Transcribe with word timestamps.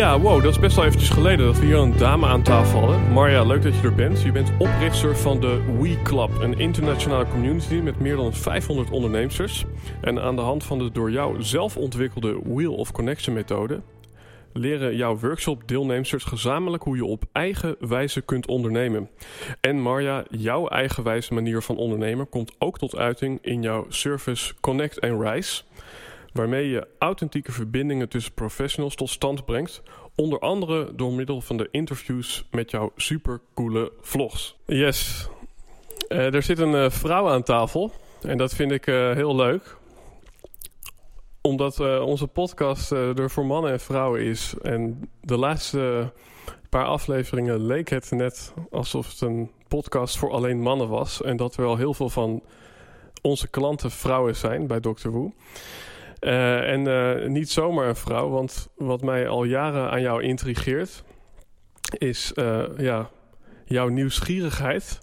Ja, 0.00 0.20
wow, 0.20 0.42
dat 0.42 0.50
is 0.50 0.58
best 0.58 0.76
wel 0.76 0.84
eventjes 0.84 1.10
geleden 1.10 1.46
dat 1.46 1.58
we 1.58 1.64
hier 1.64 1.76
een 1.76 1.96
dame 1.96 2.26
aan 2.26 2.42
tafel 2.42 2.78
hadden. 2.78 3.12
Marja, 3.12 3.44
leuk 3.44 3.62
dat 3.62 3.74
je 3.76 3.82
er 3.82 3.94
bent. 3.94 4.22
Je 4.22 4.32
bent 4.32 4.52
oprichter 4.58 5.16
van 5.16 5.40
de 5.40 5.60
We 5.80 6.02
Club, 6.02 6.30
een 6.40 6.58
internationale 6.58 7.26
community 7.26 7.74
met 7.74 7.98
meer 7.98 8.16
dan 8.16 8.34
500 8.34 8.90
ondernemers. 8.90 9.64
En 10.00 10.20
aan 10.20 10.36
de 10.36 10.42
hand 10.42 10.64
van 10.64 10.78
de 10.78 10.90
door 10.92 11.10
jou 11.10 11.42
zelf 11.42 11.76
ontwikkelde 11.76 12.40
Wheel 12.44 12.74
of 12.74 12.92
Connection 12.92 13.34
methode 13.34 13.80
leren 14.52 14.96
jouw 14.96 15.18
workshop 15.18 15.68
deelnemers 15.68 16.12
gezamenlijk 16.12 16.82
hoe 16.82 16.96
je 16.96 17.04
op 17.04 17.24
eigen 17.32 17.76
wijze 17.80 18.20
kunt 18.20 18.46
ondernemen. 18.46 19.10
En 19.60 19.80
Marja, 19.80 20.24
jouw 20.30 20.68
eigenwijze 20.68 21.34
manier 21.34 21.62
van 21.62 21.76
ondernemen 21.76 22.28
komt 22.28 22.52
ook 22.58 22.78
tot 22.78 22.96
uiting 22.96 23.38
in 23.42 23.62
jouw 23.62 23.86
service 23.88 24.54
Connect 24.60 25.00
and 25.00 25.22
Rise 25.22 25.62
waarmee 26.32 26.68
je 26.68 26.86
authentieke 26.98 27.52
verbindingen 27.52 28.08
tussen 28.08 28.32
professionals 28.32 28.94
tot 28.94 29.10
stand 29.10 29.44
brengt. 29.44 29.82
Onder 30.14 30.38
andere 30.38 30.94
door 30.94 31.12
middel 31.12 31.40
van 31.40 31.56
de 31.56 31.68
interviews 31.70 32.48
met 32.50 32.70
jouw 32.70 32.92
supercoole 32.96 33.92
vlogs. 34.00 34.56
Yes, 34.66 35.28
uh, 36.08 36.34
er 36.34 36.42
zit 36.42 36.58
een 36.58 36.72
uh, 36.72 36.90
vrouw 36.90 37.28
aan 37.28 37.42
tafel 37.42 37.92
en 38.22 38.38
dat 38.38 38.54
vind 38.54 38.72
ik 38.72 38.86
uh, 38.86 39.12
heel 39.12 39.36
leuk. 39.36 39.78
Omdat 41.42 42.00
onze 42.00 42.26
podcast 42.26 42.90
er 42.90 43.30
voor 43.30 43.46
mannen 43.46 43.72
en 43.72 43.80
vrouwen 43.80 44.20
is. 44.20 44.54
En 44.62 45.10
de 45.20 45.36
laatste 45.36 46.12
paar 46.68 46.84
afleveringen 46.84 47.66
leek 47.66 47.88
het 47.88 48.10
net 48.10 48.52
alsof 48.70 49.10
het 49.10 49.20
een 49.20 49.50
podcast 49.68 50.18
voor 50.18 50.30
alleen 50.30 50.60
mannen 50.60 50.88
was. 50.88 51.22
En 51.22 51.36
dat 51.36 51.56
er 51.56 51.62
wel 51.62 51.76
heel 51.76 51.94
veel 51.94 52.08
van 52.08 52.42
onze 53.22 53.48
klanten 53.48 53.90
vrouwen 53.90 54.36
zijn 54.36 54.66
bij 54.66 54.80
Dr. 54.80 55.08
Woe. 55.08 55.32
Uh, 56.20 56.72
en 56.72 56.86
uh, 56.86 57.28
niet 57.28 57.50
zomaar 57.50 57.88
een 57.88 57.96
vrouw, 57.96 58.28
want 58.28 58.68
wat 58.76 59.02
mij 59.02 59.28
al 59.28 59.44
jaren 59.44 59.90
aan 59.90 60.00
jou 60.00 60.22
intrigeert, 60.22 61.02
is 61.98 62.32
uh, 62.34 62.62
ja, 62.76 63.10
jouw 63.64 63.88
nieuwsgierigheid. 63.88 65.00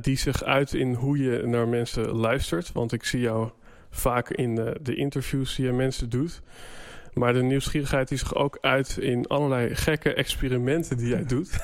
die 0.00 0.16
zich 0.16 0.42
uit 0.42 0.74
in 0.74 0.94
hoe 0.94 1.18
je 1.18 1.42
naar 1.46 1.68
mensen 1.68 2.08
luistert. 2.08 2.72
Want 2.72 2.92
ik 2.92 3.04
zie 3.04 3.20
jou 3.20 3.50
vaak 3.90 4.30
in 4.30 4.54
de 4.82 4.94
interviews 4.94 5.54
die 5.54 5.66
je 5.66 5.72
mensen 5.72 6.10
doet. 6.10 6.42
Maar 7.12 7.32
de 7.32 7.42
nieuwsgierigheid 7.42 8.08
die 8.08 8.18
zich 8.18 8.34
ook 8.34 8.58
uit 8.60 8.98
in 8.98 9.26
allerlei 9.26 9.74
gekke 9.74 10.14
experimenten 10.14 10.96
die 10.96 11.08
jij 11.08 11.24
doet. 11.34 11.58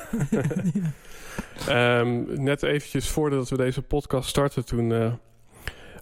um, 1.69 2.27
net 2.43 2.63
eventjes 2.63 3.09
voordat 3.09 3.49
we 3.49 3.57
deze 3.57 3.81
podcast 3.81 4.29
starten, 4.29 4.65
toen 4.65 5.17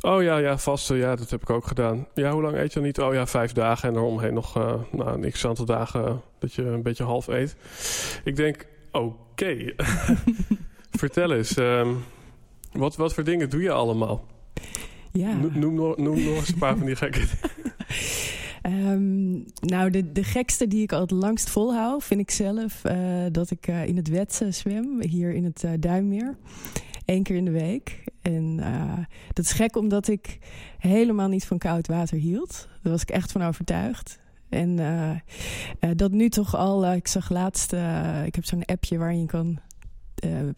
Oh 0.01 0.23
ja, 0.23 0.37
ja, 0.37 0.57
vasten. 0.57 0.97
Ja, 0.97 1.15
dat 1.15 1.29
heb 1.29 1.41
ik 1.41 1.49
ook 1.49 1.67
gedaan. 1.67 2.07
Ja, 2.13 2.31
hoe 2.31 2.41
lang 2.41 2.55
eet 2.55 2.67
je 2.67 2.73
dan 2.73 2.83
niet? 2.83 2.99
Oh 2.99 3.13
ja, 3.13 3.27
vijf 3.27 3.51
dagen. 3.51 3.89
En 3.89 3.95
eromheen 3.95 4.33
nog 4.33 4.57
uh, 4.57 4.73
nou, 4.91 5.23
een 5.23 5.31
x-aantal 5.31 5.65
dagen 5.65 6.21
dat 6.39 6.53
je 6.53 6.63
een 6.63 6.83
beetje 6.83 7.03
half 7.03 7.27
eet. 7.27 7.55
Ik 8.23 8.35
denk, 8.35 8.65
oké. 8.91 9.73
Vertel 10.91 11.33
eens, 11.33 11.57
um, 11.57 12.03
wat, 12.71 12.95
wat 12.95 13.13
voor 13.13 13.23
dingen 13.23 13.49
doe 13.49 13.61
je 13.61 13.71
allemaal? 13.71 14.25
Ja. 15.11 15.33
Noem, 15.33 15.75
noem 15.75 16.23
nog 16.23 16.35
eens 16.35 16.49
een 16.49 16.57
paar 16.57 16.77
van 16.77 16.85
die 16.85 16.95
gekke 16.95 17.21
Um, 18.63 19.45
nou, 19.59 19.89
de, 19.89 20.11
de 20.11 20.23
gekste 20.23 20.67
die 20.67 20.81
ik 20.81 20.91
al 20.91 21.01
het 21.01 21.11
langst 21.11 21.49
volhoud, 21.49 22.03
vind 22.03 22.19
ik 22.19 22.31
zelf 22.31 22.81
uh, 22.85 23.25
dat 23.31 23.51
ik 23.51 23.67
uh, 23.67 23.87
in 23.87 23.95
het 23.95 24.07
wet 24.09 24.41
zwem, 24.49 25.01
hier 25.01 25.33
in 25.33 25.43
het 25.43 25.81
Duinmeer. 25.81 26.37
Eén 27.09 27.23
keer 27.23 27.35
in 27.35 27.45
de 27.45 27.51
week. 27.51 28.03
En 28.21 28.55
dat 29.33 29.45
is 29.45 29.51
gek 29.51 29.75
omdat 29.75 30.07
ik 30.07 30.37
helemaal 30.77 31.27
niet 31.27 31.45
van 31.45 31.57
koud 31.57 31.87
water 31.87 32.17
hield. 32.17 32.67
Daar 32.81 32.91
was 32.91 33.01
ik 33.01 33.09
echt 33.09 33.31
van 33.31 33.43
overtuigd. 33.43 34.19
En 34.49 34.75
dat 35.95 36.11
nu 36.11 36.29
toch 36.29 36.55
al, 36.55 36.93
ik 36.93 37.07
zag 37.07 37.29
laatst, 37.29 37.73
ik 38.25 38.35
heb 38.35 38.45
zo'n 38.45 38.65
appje 38.65 38.97
waarin 38.97 39.19
je 39.19 39.25
kan 39.25 39.59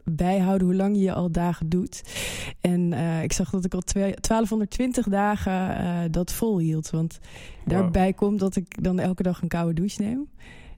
bijhouden 0.03 0.67
hoe 0.67 0.75
lang 0.75 0.97
je 0.97 1.13
al 1.13 1.31
dagen 1.31 1.69
doet. 1.69 2.03
En 2.62 2.94
ik 3.23 3.33
zag 3.33 3.50
dat 3.50 3.66
ik 3.66 3.73
al 3.73 3.83
1220 3.85 5.07
dagen 5.07 6.12
dat 6.12 6.31
volhield. 6.31 6.89
Want 6.89 7.19
wow. 7.63 7.69
daarbij 7.69 8.13
komt 8.13 8.39
dat 8.39 8.56
ik 8.56 8.83
dan 8.83 9.00
elke 9.00 9.23
dag 9.23 9.41
een 9.41 9.47
koude 9.47 9.73
douche 9.73 10.01
neem. 10.01 10.29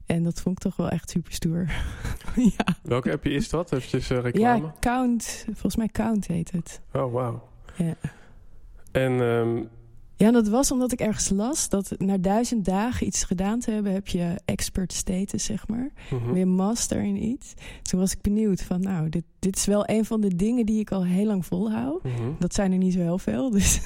En 0.06 0.24
dat 0.24 0.41
vond 0.41 0.58
ik 0.58 0.64
toch 0.64 0.75
wel 0.75 0.90
echt 0.90 1.09
super 1.09 1.31
stoer. 1.31 1.72
ja. 2.58 2.78
Welke 2.81 3.12
appje 3.12 3.31
is 3.31 3.50
dat? 3.50 3.72
Eventjes 3.72 4.08
reclame? 4.08 4.66
Ja, 4.66 4.74
Count. 4.80 5.46
Volgens 5.46 5.75
mij 5.75 5.88
Count 5.88 6.28
heet 6.28 6.52
het. 6.52 6.81
Oh, 6.94 7.14
wauw. 7.14 7.47
Ja. 7.78 7.96
En... 8.91 9.12
Um... 9.12 9.69
Ja, 10.16 10.31
dat 10.31 10.47
was 10.47 10.72
omdat 10.72 10.91
ik 10.91 11.00
ergens 11.00 11.30
las 11.30 11.69
dat 11.69 11.96
na 11.97 12.18
duizend 12.18 12.66
dagen 12.66 13.08
iets 13.08 13.24
gedaan 13.24 13.59
te 13.59 13.72
hebben, 13.72 13.94
heb 13.94 14.08
je 14.08 14.40
expert 14.46 14.94
status, 14.94 15.44
zeg 15.44 15.68
maar. 15.68 15.91
Mm 16.09 16.20
-hmm. 16.20 16.34
Weer 16.34 16.47
master 16.47 17.03
in 17.03 17.24
iets. 17.24 17.53
Toen 17.81 18.00
was 18.00 18.12
ik 18.12 18.22
benieuwd 18.22 18.62
van, 18.62 18.81
nou, 18.81 19.09
dit, 19.09 19.24
dit 19.40 19.56
is 19.56 19.66
wel 19.66 19.90
een 19.90 20.06
van 20.06 20.22
de 20.22 20.35
dingen 20.35 20.66
die 20.66 20.80
ik 20.80 20.91
al 20.91 21.06
heel 21.06 21.25
lang 21.25 21.46
volhoud. 21.46 22.03
Mm 22.03 22.16
-hmm. 22.16 22.35
Dat 22.40 22.53
zijn 22.53 22.72
er 22.72 22.78
niet 22.78 22.94
zo 22.94 23.00
heel 23.00 23.18
veel. 23.18 23.50
Dus 23.50 23.81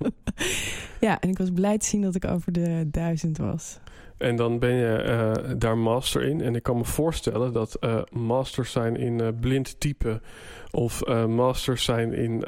ja, 1.00 1.20
en 1.20 1.28
ik 1.28 1.38
was 1.38 1.50
blij 1.50 1.78
te 1.78 1.86
zien 1.86 2.02
dat 2.02 2.14
ik 2.14 2.24
over 2.24 2.52
de 2.52 2.88
duizend 2.90 3.38
was. 3.38 3.78
En 4.16 4.36
dan 4.36 4.58
ben 4.58 4.74
je 4.74 5.04
uh, 5.06 5.54
daar 5.58 5.78
master 5.78 6.22
in. 6.22 6.40
En 6.40 6.54
ik 6.54 6.62
kan 6.62 6.76
me 6.76 6.84
voorstellen 6.84 7.52
dat 7.52 7.76
uh, 7.80 8.02
masters 8.12 8.72
zijn 8.72 8.96
in 8.96 9.22
uh, 9.22 9.28
blind 9.40 9.80
typen 9.80 10.22
of 10.70 11.06
masters 11.26 11.84
zijn 11.84 12.12
in 12.12 12.44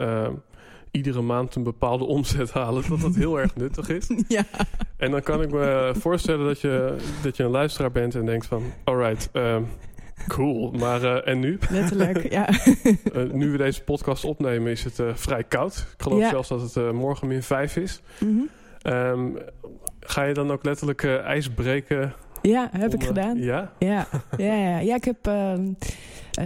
iedere 0.97 1.23
maand 1.23 1.55
een 1.55 1.63
bepaalde 1.63 2.05
omzet 2.17 2.53
halen, 2.53 2.85
dat 2.89 3.01
dat 3.01 3.15
heel 3.15 3.39
erg 3.39 3.57
nuttig 3.57 3.89
is. 3.89 4.11
Ja. 4.29 4.45
En 4.97 5.11
dan 5.11 5.23
kan 5.23 5.43
ik 5.43 5.51
me 5.51 5.95
voorstellen 5.99 6.47
dat 6.47 6.61
je, 6.61 6.97
dat 7.23 7.37
je 7.37 7.43
een 7.43 7.51
luisteraar 7.51 7.93
bent 7.93 8.15
en 8.15 8.27
denkt 8.27 8.47
van, 8.47 8.63
alright, 8.85 9.29
um, 9.33 9.67
cool, 10.29 10.71
maar 10.71 11.03
uh, 11.03 11.29
en 11.29 11.41
nu? 11.41 11.59
Letterlijk, 11.71 12.31
ja. 12.31 12.49
uh, 13.15 13.33
nu 13.41 13.51
we 13.51 13.57
deze 13.57 13.83
podcast 13.83 14.25
opnemen 14.25 14.71
is 14.71 14.85
het 14.85 14.99
uh, 14.99 15.15
vrij 15.15 15.45
koud. 15.45 15.87
Ik 15.93 16.03
geloof 16.03 16.21
ja. 16.21 16.29
zelfs 16.29 16.49
dat 16.49 16.75
het 16.75 16.93
morgen 16.93 17.29
min 17.29 17.43
5 17.43 17.77
is. 17.77 18.01
Mm 18.19 18.29
-hmm. 18.29 18.49
Um, 18.87 19.39
ga 20.01 20.23
je 20.23 20.35
dan 20.35 20.51
ook 20.51 20.65
letterlijk 20.65 21.05
ijs 21.05 21.51
breken? 21.51 22.15
Ja, 22.43 22.69
heb 22.73 22.93
om, 22.93 23.01
ik 23.01 23.07
gedaan. 23.07 23.39
Ja? 23.39 23.73
Ja, 23.79 24.07
ja, 24.37 24.55
ja. 24.55 24.79
ja 24.79 24.95
ik 24.95 25.05
heb 25.05 25.31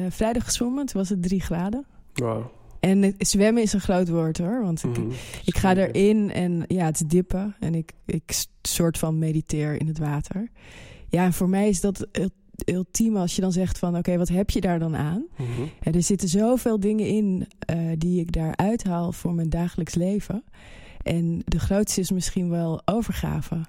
vrijdag 0.09 0.45
gezwommen, 0.45 0.87
toen 0.87 1.01
was 1.01 1.09
het 1.09 1.22
3 1.22 1.41
graden. 1.41 1.87
Wow. 2.15 2.45
En 2.81 3.15
zwemmen 3.19 3.63
is 3.63 3.72
een 3.72 3.81
groot 3.81 4.09
woord 4.09 4.39
hoor. 4.39 4.63
Want 4.63 4.84
ik, 4.84 4.98
mm, 4.98 5.10
ik 5.45 5.57
ga 5.57 5.77
erin 5.77 6.33
en 6.33 6.65
ja, 6.66 6.84
het 6.84 6.95
is 6.95 7.07
dippen. 7.07 7.57
En 7.59 7.75
ik, 7.75 7.92
ik 8.07 8.45
soort 8.63 8.98
van 8.98 9.19
mediteer 9.19 9.81
in 9.81 9.86
het 9.86 9.98
water. 9.98 10.48
Ja, 11.09 11.25
en 11.25 11.33
voor 11.33 11.48
mij 11.48 11.69
is 11.69 11.81
dat 11.81 12.07
ultiem 12.65 13.16
als 13.16 13.34
je 13.34 13.41
dan 13.41 13.53
zegt 13.53 13.78
van... 13.78 13.97
oké, 13.97 14.16
wat 14.16 14.28
heb 14.28 14.51
je 14.51 14.60
daar 14.60 14.78
dan 14.78 14.97
aan? 14.97 15.27
Mm 15.36 15.47
-hmm. 15.57 15.71
en 15.81 15.93
er 15.93 16.03
zitten 16.03 16.28
zoveel 16.28 16.81
dingen 16.81 17.07
in 17.07 17.48
uh, 17.71 17.93
die 17.98 18.21
ik 18.21 18.33
daar 18.33 18.57
uithaal 18.57 19.13
voor 19.13 19.34
mijn 19.34 19.48
dagelijks 19.48 19.95
leven. 19.95 20.45
En 21.02 21.42
de 21.44 21.58
grootste 21.58 22.00
is 22.00 22.10
misschien 22.10 22.48
wel 22.48 22.82
overgave. 22.84 23.60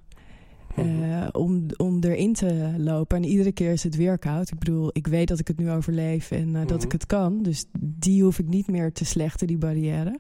Uh, 0.77 1.27
om, 1.31 1.65
om 1.77 2.03
erin 2.03 2.33
te 2.33 2.75
lopen. 2.77 3.17
En 3.17 3.23
iedere 3.23 3.51
keer 3.51 3.71
is 3.71 3.83
het 3.83 3.95
weer 3.95 4.17
koud. 4.17 4.51
Ik 4.51 4.59
bedoel, 4.59 4.89
ik 4.93 5.07
weet 5.07 5.27
dat 5.27 5.39
ik 5.39 5.47
het 5.47 5.57
nu 5.57 5.71
overleef 5.71 6.31
en 6.31 6.41
uh, 6.41 6.47
mm-hmm. 6.47 6.67
dat 6.67 6.83
ik 6.83 6.91
het 6.91 7.05
kan. 7.05 7.43
Dus 7.43 7.65
die 7.79 8.23
hoef 8.23 8.39
ik 8.39 8.47
niet 8.47 8.67
meer 8.67 8.91
te 8.91 9.05
slechten, 9.05 9.47
die 9.47 9.57
barrière. 9.57 10.19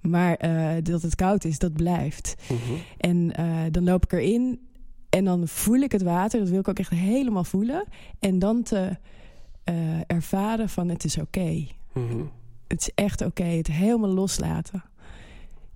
Maar 0.00 0.44
uh, 0.44 0.82
dat 0.82 1.02
het 1.02 1.14
koud 1.14 1.44
is, 1.44 1.58
dat 1.58 1.72
blijft. 1.72 2.34
Mm-hmm. 2.48 2.76
En 2.98 3.72
dan 3.72 3.84
loop 3.84 4.04
ik 4.04 4.12
erin 4.12 4.60
en 5.08 5.24
dan 5.24 5.48
voel 5.48 5.80
ik 5.80 5.92
het 5.92 6.02
water. 6.02 6.40
Dat 6.40 6.48
wil 6.48 6.60
ik 6.60 6.68
ook 6.68 6.78
echt 6.78 6.90
helemaal 6.90 7.44
voelen. 7.44 7.84
En 8.18 8.38
dan 8.38 8.62
te 8.62 8.96
ervaren 10.06 10.68
van 10.68 10.88
het 10.88 11.04
is 11.04 11.18
oké. 11.18 11.66
Mhm. 11.92 12.22
Het 12.66 12.80
is 12.80 12.90
echt 12.94 13.20
oké. 13.24 13.44
Het 13.44 13.66
helemaal 13.66 14.10
loslaten. 14.10 14.84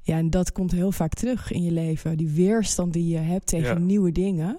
Ja, 0.02 0.16
en 0.16 0.30
dat 0.30 0.52
komt 0.52 0.70
heel 0.72 0.92
vaak 0.92 1.14
terug 1.14 1.52
in 1.52 1.62
je 1.62 1.70
leven. 1.72 2.16
Die 2.16 2.28
weerstand 2.30 2.92
die 2.92 3.08
je 3.08 3.18
hebt 3.18 3.46
tegen 3.46 3.68
Ja. 3.68 3.78
nieuwe 3.78 4.12
dingen. 4.12 4.58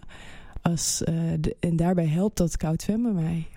Als, 0.61 1.03
eh, 1.03 1.15
de- 1.39 1.55
en 1.59 1.75
daarbij 1.75 2.07
helpt 2.07 2.37
dat 2.37 2.57
koud 2.57 2.81
zwemmen 2.81 3.13
mij. 3.15 3.47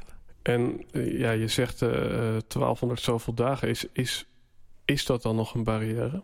En 0.42 0.80
eh, 0.92 1.18
ja, 1.18 1.30
je 1.30 1.48
zegt 1.48 1.82
eh, 1.82 1.88
eh, 2.36 2.42
1200 2.48 3.00
zoveel 3.00 3.34
dagen. 3.34 3.68
Is, 3.68 3.86
is, 3.92 4.26
is 4.84 5.06
dat 5.06 5.22
dan 5.22 5.36
nog 5.36 5.54
een 5.54 5.64
barrière? 5.64 6.22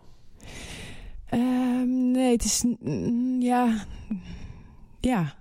Ehm, 1.27 2.11
nee, 2.11 2.33
het 2.33 2.45
is... 2.45 2.65
mm, 2.81 3.41
ja... 3.43 3.85
Ja. 5.01 5.35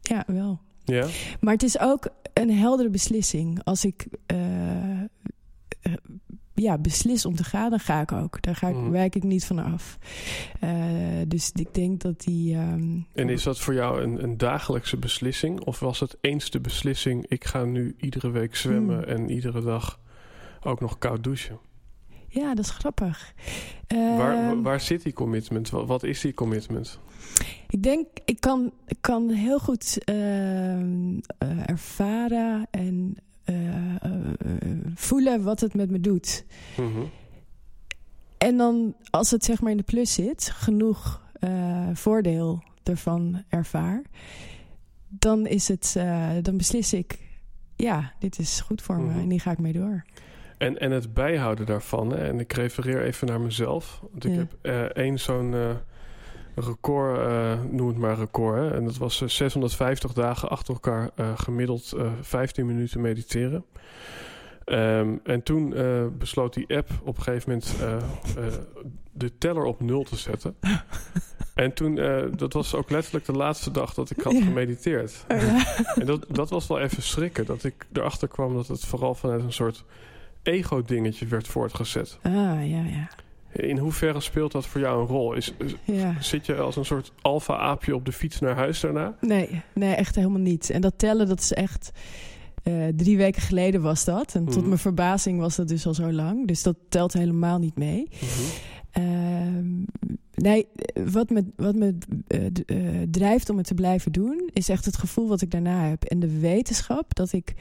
Ja, 0.00 0.24
wel. 0.26 0.60
Ja? 0.84 1.06
Maar 1.40 1.52
het 1.52 1.62
is 1.62 1.78
ook 1.80 2.08
een 2.32 2.50
heldere 2.50 2.88
beslissing. 2.90 3.64
Als 3.64 3.84
ik 3.84 4.06
ja, 6.56 6.78
beslis 6.78 7.26
om 7.26 7.34
te 7.34 7.44
gaan, 7.44 7.70
dan 7.70 7.80
ga 7.80 8.00
ik 8.00 8.12
ook. 8.12 8.42
Daar 8.42 8.56
ga 8.56 8.68
ik, 8.68 8.76
wijk 8.90 9.14
ik 9.14 9.22
niet 9.22 9.44
van 9.44 9.58
af. 9.58 9.98
Eh, 10.60 10.70
dus 11.28 11.50
ik 11.54 11.74
denk 11.74 12.00
dat 12.00 12.20
die... 12.20 12.54
ehm, 12.54 12.98
En 13.12 13.28
is 13.28 13.42
dat 13.42 13.58
voor 13.58 13.74
jou 13.74 14.02
een, 14.02 14.22
een 14.22 14.36
dagelijkse 14.36 14.96
beslissing? 14.96 15.60
Of 15.60 15.80
was 15.80 16.00
het 16.00 16.16
eens 16.20 16.50
de 16.50 16.60
beslissing... 16.60 17.26
ik 17.28 17.44
ga 17.44 17.64
nu 17.64 17.94
iedere 18.00 18.30
week 18.30 18.56
zwemmen... 18.56 19.02
Hmm. 19.02 19.16
en 19.16 19.30
iedere 19.30 19.60
dag 19.60 20.00
ook 20.62 20.80
nog 20.80 20.98
koud 20.98 21.24
douchen? 21.24 21.58
Ja, 22.28 22.54
dat 22.54 22.64
is 22.64 22.70
grappig. 22.70 23.34
waar, 23.86 23.98
Ehm, 23.98 24.16
waar, 24.16 24.62
waar 24.62 24.80
zit 24.80 25.02
die 25.02 25.12
commitment? 25.12 25.70
Wat, 25.70 25.86
wat 25.86 26.02
is 26.02 26.20
die 26.20 26.34
commitment? 26.34 27.00
Ik 27.68 27.82
denk, 27.82 28.06
ik 28.24 28.40
kan, 28.40 28.72
ik 28.86 28.96
kan 29.00 29.30
heel 29.30 29.58
goed 29.58 30.04
ehm, 30.04 31.18
eh, 31.38 31.68
ervaren 31.68 32.66
en 32.70 33.16
voelen 34.94 35.42
wat 35.42 35.60
het 35.60 35.74
met 35.74 35.90
me 35.90 36.00
doet. 36.00 36.44
Mhm. 36.76 37.00
En 38.38 38.56
dan, 38.56 38.94
als 39.10 39.30
het 39.30 39.44
zeg 39.44 39.60
maar 39.60 39.70
in 39.70 39.76
de 39.76 39.82
plus 39.82 40.12
zit, 40.14 40.50
genoeg 40.50 41.24
eh, 41.40 41.88
voordeel 41.92 42.62
ervan 42.82 43.42
ervaar, 43.48 44.02
dan 45.08 45.46
is 45.46 45.68
het, 45.68 45.94
eh, 45.96 46.30
dan 46.42 46.56
beslis 46.56 46.92
ik, 46.92 47.18
ja, 47.76 48.12
dit 48.18 48.38
is 48.38 48.60
goed 48.60 48.82
voor 48.82 48.96
me 49.00 49.10
Mhm. 49.10 49.18
en 49.18 49.28
die 49.28 49.40
ga 49.40 49.50
ik 49.50 49.58
mee 49.58 49.72
door. 49.72 50.04
En, 50.58 50.78
en 50.78 50.90
het 50.90 51.14
bijhouden 51.14 51.66
daarvan. 51.66 52.10
Hè? 52.10 52.28
En 52.28 52.40
ik 52.40 52.52
refereer 52.52 53.02
even 53.02 53.26
naar 53.26 53.40
mezelf. 53.40 54.00
Want 54.10 54.24
ik 54.24 54.32
Ja. 54.32 54.38
heb 54.38 54.54
eh, 54.62 54.82
één 54.82 55.18
zo'n 55.18 55.54
eh, 55.54 55.70
record, 56.56 57.18
eh, 57.18 57.52
noem 57.70 57.88
het 57.88 57.96
maar 57.96 58.18
record. 58.18 58.56
Hè? 58.58 58.70
En 58.74 58.84
dat 58.84 58.96
was 58.96 59.22
eh, 59.22 59.28
650 59.28 60.12
dagen 60.12 60.48
achter 60.48 60.74
elkaar 60.74 61.10
eh, 61.14 61.38
gemiddeld 61.38 61.92
eh 61.92 62.10
15 62.20 62.66
minuten 62.66 63.00
mediteren. 63.00 63.64
Ehm, 64.64 65.14
en 65.24 65.42
toen 65.42 65.74
eh, 65.74 66.06
besloot 66.18 66.54
die 66.54 66.76
app 66.76 66.88
op 67.04 67.16
een 67.16 67.22
gegeven 67.22 67.48
moment 67.50 67.74
eh, 67.80 67.96
eh, 68.46 68.52
de 69.12 69.38
teller 69.38 69.62
op 69.64 69.80
nul 69.80 70.02
te 70.02 70.16
zetten. 70.16 70.56
en 71.54 71.72
toen, 71.74 71.98
eh, 71.98 72.22
dat 72.36 72.52
was 72.52 72.74
ook 72.74 72.90
letterlijk 72.90 73.24
de 73.24 73.32
laatste 73.32 73.70
dag 73.70 73.94
dat 73.94 74.10
ik 74.10 74.20
had 74.20 74.32
Ja. 74.32 74.42
gemediteerd. 74.44 75.24
En 75.26 76.06
dat, 76.06 76.26
dat 76.28 76.50
was 76.50 76.66
wel 76.66 76.80
even 76.80 77.02
schrikken. 77.02 77.46
Dat 77.46 77.64
ik 77.64 77.86
erachter 77.92 78.28
kwam 78.28 78.54
dat 78.54 78.66
het 78.68 78.84
vooral 78.84 79.14
vanuit 79.14 79.42
een 79.42 79.52
soort 79.52 79.84
ego-dingetje 80.42 81.26
werd 81.26 81.46
voortgezet. 81.48 82.18
Ah, 82.22 82.32
ja, 82.68 82.82
ja. 82.84 83.08
In 83.56 83.78
hoeverre 83.78 84.20
speelt 84.20 84.52
dat 84.52 84.66
voor 84.66 84.80
jou 84.80 85.00
een 85.00 85.06
rol? 85.06 85.32
Is, 85.32 85.52
is- 85.58 85.74
ja. 85.84 86.14
zit 86.20 86.46
je 86.46 86.54
als 86.56 86.76
een 86.76 86.84
soort 86.84 87.12
alfa-aapje 87.22 87.94
op 87.94 88.04
de 88.04 88.12
fiets 88.12 88.38
naar 88.40 88.54
huis 88.54 88.80
daarna? 88.80 89.16
Nee, 89.20 89.62
nee, 89.74 89.94
echt 89.94 90.14
helemaal 90.14 90.40
niet. 90.40 90.70
En 90.70 90.80
dat 90.80 90.94
tellen, 90.96 91.26
dat 91.28 91.40
is 91.40 91.52
echt... 91.52 91.90
eh, 92.62 92.72
drie 92.96 93.16
weken 93.16 93.42
geleden 93.42 93.82
was 93.82 94.04
dat. 94.04 94.34
En 94.34 94.44
tot 94.44 94.56
Mhm. 94.56 94.66
mijn 94.66 94.78
verbazing 94.78 95.38
was 95.40 95.56
dat 95.56 95.68
dus 95.68 95.86
al 95.86 95.94
zo 95.94 96.12
lang. 96.12 96.46
Dus 96.46 96.62
dat 96.62 96.76
telt 96.88 97.12
helemaal 97.12 97.58
niet 97.58 97.76
mee. 97.76 98.08
Ehm, 98.90 99.82
nee, 100.34 100.66
wat 101.04 101.30
me, 101.30 101.44
wat 101.56 101.74
me 101.74 101.98
eh, 102.26 102.46
eh, 102.66 103.08
drijft 103.10 103.50
om 103.50 103.56
het 103.56 103.66
te 103.66 103.74
blijven 103.74 104.12
doen... 104.12 104.50
is 104.52 104.68
echt 104.68 104.84
het 104.84 104.96
gevoel 104.96 105.28
wat 105.28 105.40
ik 105.42 105.50
daarna 105.50 105.88
heb. 105.88 106.04
En 106.04 106.18
de 106.20 106.38
wetenschap 106.38 107.14
dat 107.14 107.32
ik 107.32 107.54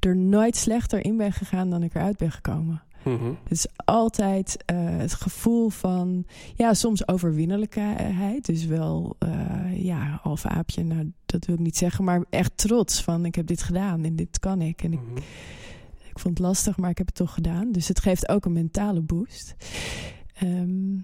er 0.00 0.16
nooit 0.16 0.56
slechter 0.56 1.04
in 1.04 1.16
ben 1.16 1.32
gegaan... 1.32 1.70
dan 1.70 1.82
ik 1.82 1.94
eruit 1.94 2.16
ben 2.16 2.30
gekomen. 2.32 2.82
Mhm. 3.08 3.32
Het 3.42 3.52
is 3.52 3.66
altijd 3.76 4.62
eh, 4.64 4.76
het 4.80 5.14
gevoel 5.14 5.68
van, 5.68 6.24
ja, 6.54 6.74
soms 6.74 7.08
overwinnelijkheid. 7.08 8.46
Dus 8.46 8.64
wel, 8.66 9.16
eh 9.18 9.84
ja, 9.84 10.18
halve 10.22 10.48
aapje, 10.48 10.84
nou, 10.84 11.12
dat 11.26 11.44
wil 11.44 11.54
ik 11.54 11.60
niet 11.60 11.76
zeggen. 11.76 12.04
Maar 12.04 12.24
echt 12.30 12.52
trots 12.56 13.02
van, 13.02 13.24
ik 13.24 13.34
heb 13.34 13.46
dit 13.46 13.62
gedaan 13.62 14.04
en 14.04 14.16
dit 14.16 14.38
kan 14.38 14.62
ik. 14.62 14.82
En 14.82 14.92
ik, 14.92 15.00
Mhm. 15.00 15.16
ik 16.08 16.18
vond 16.18 16.38
het 16.38 16.46
lastig, 16.46 16.76
maar 16.76 16.90
ik 16.90 16.98
heb 16.98 17.06
het 17.06 17.16
toch 17.16 17.34
gedaan. 17.34 17.72
Dus 17.72 17.88
het 17.88 18.00
geeft 18.00 18.28
ook 18.28 18.44
een 18.44 18.52
mentale 18.52 19.00
boost. 19.00 19.54
Ehm, 20.34 20.96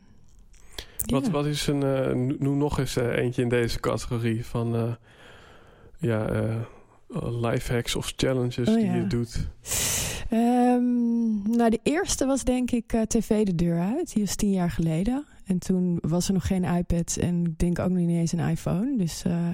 Wat, 1.06 1.24
ja. 1.26 1.30
wat 1.30 1.46
is 1.46 1.66
een, 1.66 1.82
eh, 1.82 2.14
noem 2.38 2.58
nog 2.58 2.78
eens 2.78 2.96
eentje 2.96 3.42
in 3.42 3.48
deze 3.48 3.80
categorie 3.80 4.46
van 4.46 4.96
ja, 5.98 6.26
life 7.22 7.72
hacks 7.72 7.96
of 7.96 8.12
challenges 8.16 8.68
Oh, 8.68 8.74
die 8.74 8.84
ja. 8.84 8.94
je 8.94 9.06
doet? 9.06 9.48
Ehm, 10.34 11.56
nou, 11.56 11.70
de 11.70 11.80
eerste 11.82 12.26
was 12.26 12.44
denk 12.44 12.70
ik 12.70 12.92
eh, 12.92 13.00
tv 13.02 13.44
de 13.44 13.54
deur 13.54 13.80
uit. 13.80 14.12
Die 14.14 14.24
was 14.24 14.34
tien 14.34 14.50
jaar 14.50 14.70
geleden. 14.70 15.24
En 15.44 15.58
toen 15.58 15.98
was 16.00 16.26
er 16.28 16.32
nog 16.34 16.46
geen 16.46 16.64
iPad 16.64 17.16
en 17.20 17.44
ik 17.44 17.58
denk 17.58 17.78
ook 17.78 17.88
nog 17.88 17.98
niet 17.98 18.08
eens 18.18 18.32
een 18.32 18.48
iPhone. 18.48 18.96
Dus 18.96 19.22
eh, 19.24 19.48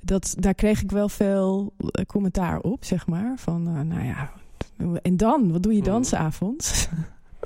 dat, 0.00 0.34
daar 0.38 0.54
kreeg 0.54 0.82
ik 0.82 0.90
wel 0.90 1.08
veel 1.08 1.72
eh, 1.78 2.04
commentaar 2.04 2.60
op, 2.60 2.84
zeg 2.84 3.06
maar. 3.06 3.32
Van, 3.36 3.62
nou 3.62 4.04
ja, 4.04 4.30
en 5.02 5.16
dan? 5.16 5.52
Wat 5.52 5.62
doe 5.62 5.74
je 5.74 5.82
dan 5.82 6.00
Mhm. 6.00 6.08
s'avonds? 6.08 6.88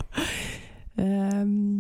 Ehm 0.95 1.79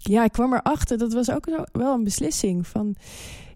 ja, 0.00 0.24
ik 0.24 0.32
kwam 0.32 0.52
erachter, 0.54 0.98
dat 0.98 1.12
was 1.12 1.30
ook 1.30 1.66
wel 1.72 1.94
een 1.94 2.04
beslissing 2.04 2.66
van... 2.66 2.94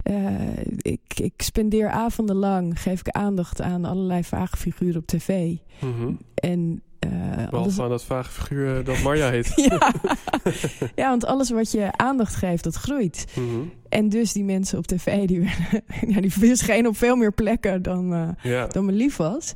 eh, 0.03 0.57
ik, 0.77 1.01
ik 1.15 1.33
spendeer 1.37 1.91
avonden 1.91 2.37
lang, 2.37 2.81
geef 2.81 3.01
ik 3.01 3.09
aandacht 3.09 3.61
aan 3.61 3.85
allerlei 3.85 4.25
vage 4.25 4.57
figuren 4.57 5.01
op 5.01 5.07
tv. 5.07 5.57
Mhm. 5.81 6.13
En 6.35 6.83
alles... 6.99 7.51
Behalve 7.51 7.83
aan 7.83 7.89
dat 7.89 8.05
vage 8.05 8.31
figuur 8.31 8.79
eh, 8.79 8.85
dat 8.85 9.03
Marja 9.03 9.31
heet. 9.31 9.53
ja. 9.71 9.93
ja, 11.03 11.09
want 11.09 11.25
alles 11.25 11.51
wat 11.51 11.71
je 11.71 11.93
aandacht 11.97 12.35
geeft, 12.35 12.65
dat 12.65 12.75
groeit. 12.75 13.27
Mhm. 13.35 13.61
En 13.89 14.09
dus 14.09 14.33
die 14.33 14.45
mensen 14.45 14.79
op 14.79 14.87
tv, 14.87 15.27
die, 15.27 15.41
ja, 16.15 16.21
die 16.21 16.33
verschenen 16.33 16.91
op 16.91 16.97
veel 16.97 17.17
meer 17.17 17.33
plekken 17.33 17.83
dan, 17.83 18.37
Ja, 18.43 18.67
dan 18.67 18.85
me 18.85 18.93
lief 18.93 19.17
was. 19.17 19.55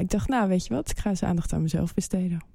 Ik 0.00 0.10
dacht, 0.10 0.28
nou, 0.28 0.48
weet 0.48 0.66
je 0.66 0.74
wat, 0.74 0.90
ik 0.90 0.98
ga 0.98 1.10
eens 1.10 1.22
aandacht 1.22 1.52
aan 1.52 1.62
mezelf 1.62 1.94
besteden. 1.94 2.53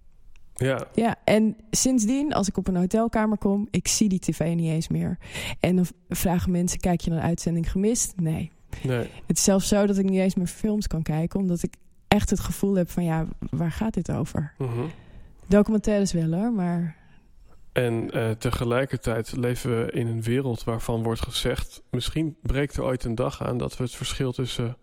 Ja. 0.59 0.87
Ja, 0.93 1.15
en 1.23 1.55
sindsdien, 1.71 2.33
als 2.33 2.47
ik 2.47 2.57
op 2.57 2.67
een 2.67 2.75
hotelkamer 2.75 3.37
kom, 3.37 3.67
ik 3.71 3.87
zie 3.87 4.09
die 4.09 4.19
tv 4.19 4.55
niet 4.55 4.71
eens 4.71 4.87
meer. 4.87 5.17
En 5.59 5.75
dan 5.75 5.85
vragen 6.09 6.51
mensen, 6.51 6.79
kijk 6.79 7.01
je 7.01 7.09
de 7.09 7.19
uitzending 7.19 7.71
gemist? 7.71 8.13
Nee. 8.15 8.51
Nee. 8.83 9.09
Het 9.27 9.37
is 9.37 9.43
zelfs 9.43 9.67
zo 9.67 9.85
dat 9.85 9.97
ik 9.97 10.09
niet 10.09 10.19
eens 10.19 10.35
meer 10.35 10.47
films 10.47 10.87
kan 10.87 11.01
kijken, 11.01 11.39
omdat 11.39 11.63
ik 11.63 11.73
echt 12.07 12.29
het 12.29 12.39
gevoel 12.39 12.75
heb 12.75 12.89
van, 12.89 13.03
ja, 13.03 13.25
waar 13.49 13.71
gaat 13.71 13.93
dit 13.93 14.11
over? 14.11 14.53
Mhm. 14.57 14.85
Documentaires 15.45 16.11
wel 16.11 16.31
hoor, 16.31 16.51
maar 16.51 16.95
En 17.71 18.11
eh, 18.11 18.31
tegelijkertijd 18.31 19.37
leven 19.37 19.85
we 19.85 19.91
in 19.91 20.07
een 20.07 20.21
wereld 20.21 20.63
waarvan 20.63 21.03
wordt 21.03 21.21
gezegd... 21.21 21.81
misschien 21.91 22.35
breekt 22.41 22.75
er 22.77 22.83
ooit 22.83 23.03
een 23.03 23.15
dag 23.15 23.43
aan 23.43 23.57
dat 23.57 23.77
we 23.77 23.83
het 23.83 23.95
verschil 23.95 24.31
tussen 24.31 24.77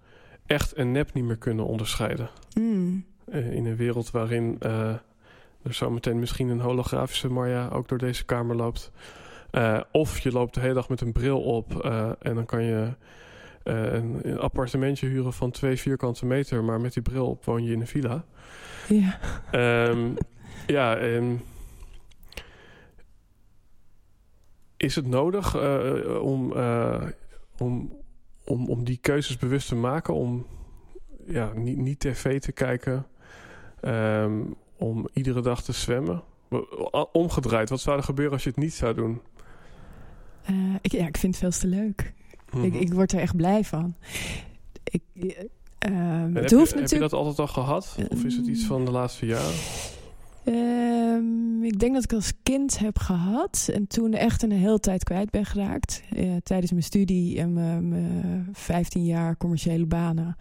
echt 0.47 0.73
en 0.73 0.93
nep 0.93 1.15
niet 1.15 1.25
meer 1.25 1.37
kunnen 1.39 1.67
onderscheiden. 1.67 2.31
mm, 2.61 3.05
Eh, 3.27 3.53
in 3.53 3.67
een 3.67 3.77
wereld 3.77 4.11
waarin 4.11 4.57
eh, 4.61 4.95
er 5.67 5.75
zometeen 5.75 6.19
misschien 6.19 6.49
een 6.49 6.61
holografische 6.61 7.29
Marja 7.29 7.69
ook 7.69 7.89
door 7.89 7.99
deze 7.99 8.25
kamer 8.25 8.57
loopt. 8.57 8.91
Eh, 9.51 9.81
of 9.93 10.19
je 10.19 10.33
loopt 10.33 10.55
de 10.55 10.61
hele 10.61 10.75
dag 10.75 10.89
met 10.89 11.01
een 11.01 11.13
bril 11.13 11.41
op 11.41 11.85
eh, 11.85 12.11
en 12.19 12.35
dan 12.35 12.47
kan 12.47 12.63
je 12.63 12.93
eh, 13.63 13.93
een, 13.93 14.19
een 14.23 14.39
appartementje 14.39 15.07
huren 15.07 15.33
van 15.33 15.51
twee 15.51 15.77
vierkante 15.77 16.27
meter... 16.27 16.65
maar 16.65 16.81
met 16.81 16.93
die 16.93 17.03
bril 17.03 17.27
op 17.27 17.45
woon 17.45 17.65
je 17.65 17.73
in 17.73 17.81
een 17.81 17.87
villa. 17.87 18.25
ja. 18.89 19.19
Ehm, 19.51 20.09
ja, 20.77 20.97
en 20.97 21.41
is 24.77 24.95
het 24.95 25.07
nodig 25.07 25.55
om, 26.21 26.53
om, 27.59 27.93
om, 28.45 28.69
om 28.69 28.85
die 28.85 28.99
keuzes 29.01 29.37
bewust 29.37 29.69
te 29.69 29.75
maken? 29.75 30.15
Om 30.15 30.47
ja, 31.27 31.53
niet, 31.55 31.77
niet 31.77 32.01
tv 32.01 32.41
te 32.41 32.53
kijken, 32.53 33.07
ehm, 33.81 34.41
om 34.77 35.09
iedere 35.13 35.41
dag 35.41 35.63
te 35.63 35.73
zwemmen? 35.73 36.23
Omgedraaid, 37.13 37.71
wat 37.71 37.81
zou 37.81 37.97
er 37.97 38.03
gebeuren 38.03 38.35
als 38.35 38.43
je 38.43 38.49
het 38.49 38.59
niet 38.59 38.75
zou 38.75 38.95
doen? 38.95 39.21
Eh, 40.43 40.55
ik, 40.81 40.93
ja, 40.93 41.07
ik 41.07 41.17
vind 41.17 41.41
het 41.41 41.43
veel 41.43 41.71
te 41.71 41.77
leuk. 41.77 42.13
Mhm. 42.51 42.65
Ik, 42.65 42.75
ik 42.75 42.93
word 42.93 43.13
er 43.13 43.21
echt 43.21 43.37
blij 43.37 43.65
van. 43.65 43.95
Ik, 44.85 45.03
eh, 45.15 45.45
ehm, 45.79 46.35
het 46.35 46.51
heb, 46.51 46.51
hoeft 46.51 46.51
je, 46.51 46.59
heb 46.59 46.69
je 46.69 46.81
natuurlijk. 46.81 47.11
dat 47.11 47.13
altijd 47.13 47.39
al 47.39 47.47
gehad? 47.47 47.97
Of 48.09 48.25
is 48.25 48.37
het 48.37 48.47
iets 48.47 48.65
van 48.65 48.85
de 48.85 48.91
laatste 48.91 49.27
jaren? 49.27 49.55
Ehm, 50.45 51.63
ik 51.65 51.79
denk 51.79 51.95
dat 51.95 52.05
ik 52.05 52.13
als 52.13 52.33
kind 52.43 52.79
heb 52.79 52.99
gehad 52.99 53.69
en 53.73 53.87
toen 53.87 54.13
echt 54.13 54.43
een 54.43 54.53
hele 54.53 54.81
tijd 54.81 55.05
kwijt 55.05 55.31
ben 55.31 55.45
geraakt. 55.45 56.03
Eh, 56.11 56.37
tijdens 56.43 56.71
mijn 56.71 56.85
studie 56.85 57.39
en 57.39 57.53
mijn, 57.53 57.89
mijn 57.89 58.49
15 58.53 59.05
jaar 59.05 59.37
commerciële 59.37 59.87
banen 59.87 60.37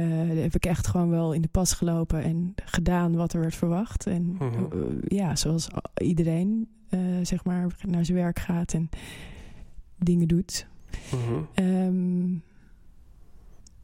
heb 0.00 0.54
ik 0.54 0.66
echt 0.66 0.86
gewoon 0.86 1.10
wel 1.10 1.32
in 1.32 1.40
de 1.42 1.48
pas 1.48 1.72
gelopen 1.72 2.22
en 2.22 2.54
gedaan 2.64 3.16
wat 3.16 3.32
er 3.32 3.40
werd 3.40 3.54
verwacht. 3.54 4.06
En 4.06 4.22
Mhm. 4.38 4.64
ja, 5.06 5.36
zoals 5.36 5.68
iedereen 5.96 6.68
zeg 7.22 7.44
maar 7.44 7.76
naar 7.86 8.04
zijn 8.04 8.18
werk 8.18 8.38
gaat 8.38 8.72
en 8.72 8.88
dingen 9.98 10.28
doet. 10.28 10.66
Mhm. 11.12 11.40
Ehm, 11.54 12.32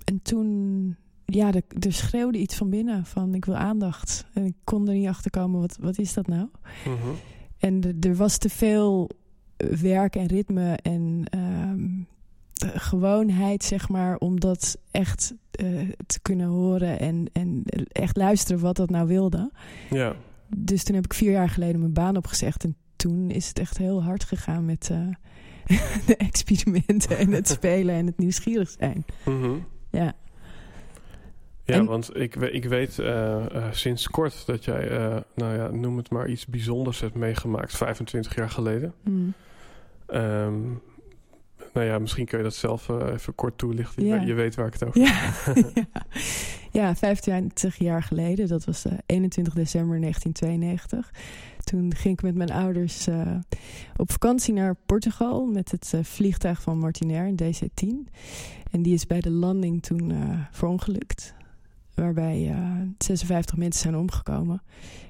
en 0.04 0.20
toen, 0.22 0.96
ja, 1.24 1.52
er, 1.52 1.62
er 1.80 1.92
schreeuwde 1.92 2.38
iets 2.38 2.56
van 2.56 2.70
binnen 2.70 3.04
van 3.06 3.34
ik 3.34 3.44
wil 3.44 3.56
aandacht. 3.56 4.26
En 4.32 4.44
ik 4.44 4.54
kon 4.64 4.88
er 4.88 4.94
niet 4.94 5.08
achter 5.08 5.30
komen, 5.30 5.60
wat, 5.60 5.76
wat 5.80 5.98
is 5.98 6.12
dat 6.14 6.26
nou? 6.26 6.48
Mhm. 6.84 7.08
En 7.58 7.96
er 8.00 8.14
was 8.16 8.38
te 8.38 8.48
veel 8.48 9.10
werk 9.80 10.16
en 10.16 10.26
ritme 10.26 10.76
en 10.82 11.22
ehm, 11.30 11.88
gewoonheid, 12.74 13.64
zeg 13.64 13.88
maar, 13.88 14.16
om 14.16 14.40
dat 14.40 14.78
echt 14.90 15.34
eh, 15.50 15.66
te 16.06 16.20
kunnen 16.22 16.46
horen 16.46 16.98
en, 16.98 17.26
en 17.32 17.62
echt 17.92 18.16
luisteren 18.16 18.60
wat 18.60 18.76
dat 18.76 18.90
nou 18.90 19.06
wilde. 19.06 19.50
Ja. 19.90 20.14
Dus 20.56 20.84
toen 20.84 20.94
heb 20.94 21.04
ik 21.04 21.14
vier 21.14 21.30
jaar 21.30 21.48
geleden 21.48 21.80
mijn 21.80 21.92
baan 21.92 22.16
opgezegd. 22.16 22.64
En 22.64 22.76
toen 22.96 23.30
is 23.30 23.48
het 23.48 23.58
echt 23.58 23.78
heel 23.78 24.02
hard 24.02 24.24
gegaan 24.24 24.64
met 24.64 24.90
eh, 24.90 25.78
de 26.06 26.16
experimenten 26.16 27.18
en 27.18 27.32
het 27.32 27.48
spelen 27.58 27.94
en 27.94 28.06
het 28.06 28.18
nieuwsgierig 28.18 28.70
zijn. 28.78 29.04
Mhm. 29.24 29.50
Ja, 29.90 30.12
Ja, 31.64 31.74
En- 31.74 31.84
want 31.84 32.16
ik, 32.16 32.36
ik 32.36 32.64
weet 32.64 32.98
eh, 32.98 33.44
sinds 33.70 34.08
kort 34.08 34.46
dat 34.46 34.64
jij, 34.64 34.88
nou 35.34 35.56
ja, 35.56 35.70
noem 35.70 35.96
het 35.96 36.10
maar 36.10 36.28
iets 36.28 36.46
bijzonders 36.46 37.00
hebt 37.00 37.14
meegemaakt, 37.14 37.76
25 37.76 38.34
jaar 38.34 38.50
geleden. 38.50 38.94
Mm. 39.04 39.32
Ehm, 40.06 40.54
nou 41.72 41.86
ja, 41.86 41.98
misschien 41.98 42.26
kun 42.26 42.38
je 42.38 42.44
dat 42.44 42.54
zelf 42.54 42.88
eh, 42.88 43.12
even 43.12 43.34
kort 43.34 43.58
toelichten. 43.58 44.02
Je, 44.02 44.08
Ja. 44.08 44.18
weet- 44.18 44.26
je 44.26 44.34
weet 44.34 44.54
waar 44.54 44.66
ik 44.66 44.72
het 44.72 44.84
over 44.84 45.00
ja. 45.00 45.32
ja. 45.74 45.86
ja, 46.70 46.94
25 46.96 47.76
jaar 47.76 48.02
geleden. 48.02 48.48
Dat 48.48 48.64
was 48.64 48.84
eh, 48.84 48.92
21 49.06 49.54
december 49.54 50.00
1992. 50.00 51.10
Toen 51.64 51.94
ging 51.94 52.14
ik 52.14 52.22
met 52.22 52.34
mijn 52.34 52.50
ouders 52.52 53.06
eh, 53.06 53.36
op 53.96 54.10
vakantie 54.12 54.54
naar 54.54 54.74
Portugal 54.86 55.46
met 55.46 55.70
het 55.70 55.92
vliegtuig 56.02 56.62
van 56.62 56.78
Martinair, 56.78 57.26
een 57.26 57.36
DC-10. 57.42 58.10
En 58.70 58.82
die 58.82 58.94
is 58.94 59.06
bij 59.06 59.20
de 59.20 59.30
landing 59.30 59.82
toen 59.82 60.12
verongelukt. 60.50 61.34
Waarbij 61.94 62.48
eh, 62.50 62.66
56 62.98 63.56
mensen 63.56 63.80
zijn 63.82 63.96
omgekomen. 63.96 64.62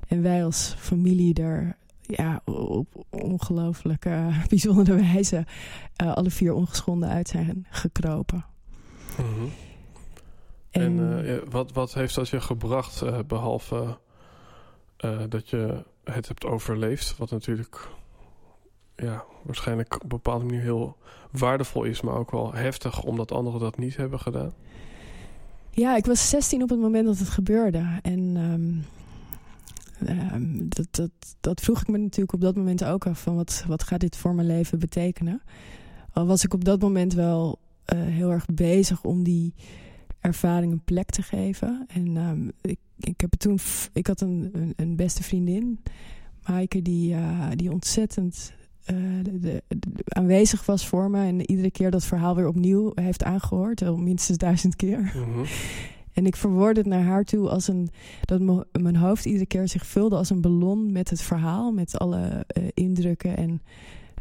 En 0.09 0.23
wij 0.23 0.45
als 0.45 0.75
familie 0.79 1.35
er 1.43 1.77
ja, 2.17 2.41
op 2.45 3.05
ongelooflijk 3.11 4.07
bijzondere 4.49 4.97
wijze 5.13 5.47
eh, 5.97 6.13
alle 6.13 6.31
vier 6.31 6.53
ongeschonden 6.53 7.09
uit 7.09 7.29
zijn 7.29 7.67
gekropen. 7.71 8.45
Mhm. 9.19 9.47
En 10.71 11.25
eh, 11.27 11.37
wat, 11.51 11.73
wat 11.73 11.95
heeft 11.95 12.15
dat 12.15 12.29
je 12.29 12.41
gebracht, 12.41 13.03
eh, 13.03 13.19
behalve 13.27 13.99
eh, 14.97 15.21
dat 15.29 15.49
je 15.49 15.85
het 16.05 16.29
hebt 16.29 16.45
overleefd? 16.45 17.17
Wat 17.17 17.31
natuurlijk 17.31 17.89
ja, 18.97 19.25
waarschijnlijk 19.43 19.95
op 19.95 20.03
een 20.03 20.09
bepaalde 20.09 20.45
manier 20.45 20.61
heel 20.61 20.97
waardevol 21.31 21.85
is, 21.85 22.01
maar 22.01 22.15
ook 22.15 22.31
wel 22.31 22.55
heftig 22.55 23.03
omdat 23.03 23.33
anderen 23.33 23.61
dat 23.61 23.79
niet 23.79 23.97
hebben 23.97 24.21
gedaan. 24.21 24.53
Ja, 25.71 25.97
ik 25.97 26.07
was 26.07 26.29
16 26.29 26.63
op 26.63 26.69
het 26.69 26.81
moment 26.81 27.07
dat 27.07 27.19
het 27.19 27.29
gebeurde. 27.29 27.99
En 28.03 28.33
ehm, 28.37 29.00
ehm, 30.07 30.69
dat, 30.69 30.87
dat, 30.91 31.11
dat 31.41 31.61
vroeg 31.61 31.81
ik 31.81 31.89
me 31.89 31.99
natuurlijk 31.99 32.33
op 32.33 32.41
dat 32.41 32.57
moment 32.57 32.85
ook 32.85 33.07
af. 33.07 33.21
Van 33.23 33.35
wat, 33.35 33.65
wat 33.67 33.83
gaat 33.83 34.01
dit 34.01 34.17
voor 34.17 34.35
mijn 34.35 34.47
leven 34.47 34.79
betekenen? 34.79 35.43
Al 36.13 36.27
was 36.27 36.45
ik 36.45 36.55
op 36.55 36.65
dat 36.65 36.81
moment 36.81 37.15
wel 37.15 37.59
eh, 37.85 37.99
heel 38.01 38.31
erg 38.31 38.47
bezig 38.47 39.05
om 39.05 39.23
die 39.23 39.55
ervaring 40.21 40.73
een 40.73 40.85
plek 40.85 41.11
te 41.11 41.23
geven. 41.23 41.87
En 41.89 42.17
ehm, 42.17 42.49
ik, 42.61 42.79
ik 42.99 43.21
heb 43.21 43.35
toen. 43.35 43.59
Ik 43.93 44.07
had 44.07 44.21
een, 44.21 44.53
een, 44.77 44.97
beste 44.97 45.23
vriendin, 45.23 45.81
Maaike, 46.47 46.83
die, 46.83 47.15
eh, 47.15 47.49
die 47.55 47.73
ontzettend 47.73 48.53
eh, 48.85 48.97
de- 49.41 49.63
aanwezig 50.09 50.67
was 50.67 50.87
voor 50.87 51.11
me. 51.11 51.27
En 51.27 51.51
iedere 51.51 51.71
keer 51.71 51.91
dat 51.91 52.05
verhaal 52.05 52.35
weer 52.37 52.49
opnieuw 52.49 52.93
heeft 52.95 53.25
aangehoord. 53.25 53.81
Wel 53.81 53.97
minstens 53.97 54.39
duizend 54.39 54.77
keer. 54.77 55.01
Mhm. 55.01 55.45
En 56.21 56.27
ik 56.27 56.37
verwoordde 56.37 56.81
het 56.81 56.91
naar 56.91 57.03
haar 57.03 57.25
toe 57.25 57.49
als 57.49 57.69
een. 57.69 57.89
dat 58.21 58.41
mijn 58.81 58.97
hoofd 58.97 59.25
iedere 59.25 59.47
keer 59.47 59.69
zich 59.69 59.87
vulde 59.87 60.17
als 60.17 60.31
een 60.31 60.41
ballon 60.41 60.93
met 60.93 61.11
het 61.11 61.23
verhaal. 61.23 61.73
Met 61.73 61.99
alle 61.99 62.45
eh, 62.47 62.63
indrukken 62.75 63.37
en. 63.37 63.63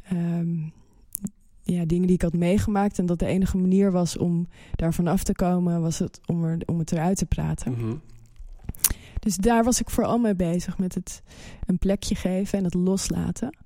ehm, 0.03 0.58
ja, 1.62 1.86
dingen 1.86 2.06
die 2.08 2.15
ik 2.15 2.22
had 2.22 2.34
meegemaakt. 2.34 3.00
En 3.00 3.06
dat 3.06 3.20
de 3.20 3.25
enige 3.25 3.58
manier 3.58 3.91
was 3.91 4.18
om 4.18 4.48
daarvan 4.75 5.08
af 5.08 5.24
te 5.24 5.34
komen, 5.34 5.82
was 5.82 6.00
het 6.00 6.20
om, 6.25 6.44
er, 6.44 6.58
om 6.65 6.79
het 6.79 6.91
eruit 6.91 7.18
te 7.18 7.25
praten. 7.25 7.72
Mhm. 7.72 7.96
Dus 9.20 9.36
daar 9.36 9.63
was 9.63 9.79
ik 9.79 9.89
vooral 9.89 10.18
mee 10.18 10.36
bezig 10.36 10.77
met 10.77 10.96
het 10.96 11.24
een 11.65 11.77
plekje 11.77 12.15
geven 12.15 12.58
en 12.58 12.63
het 12.63 12.74
loslaten. 12.74 13.58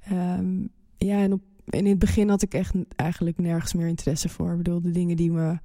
Ehm, 0.00 0.60
ja, 0.98 1.22
en, 1.22 1.32
op, 1.32 1.42
en 1.68 1.78
in 1.78 1.86
het 1.86 1.98
begin 1.98 2.28
had 2.28 2.42
ik 2.42 2.54
echt 2.54 2.74
eigenlijk 2.96 3.38
nergens 3.38 3.74
meer 3.74 3.88
interesse 3.88 4.28
voor. 4.28 4.50
Ik 4.50 4.56
bedoel, 4.56 4.80
de 4.80 4.90
dingen 4.90 5.16
die 5.16 5.30
me 5.30 5.58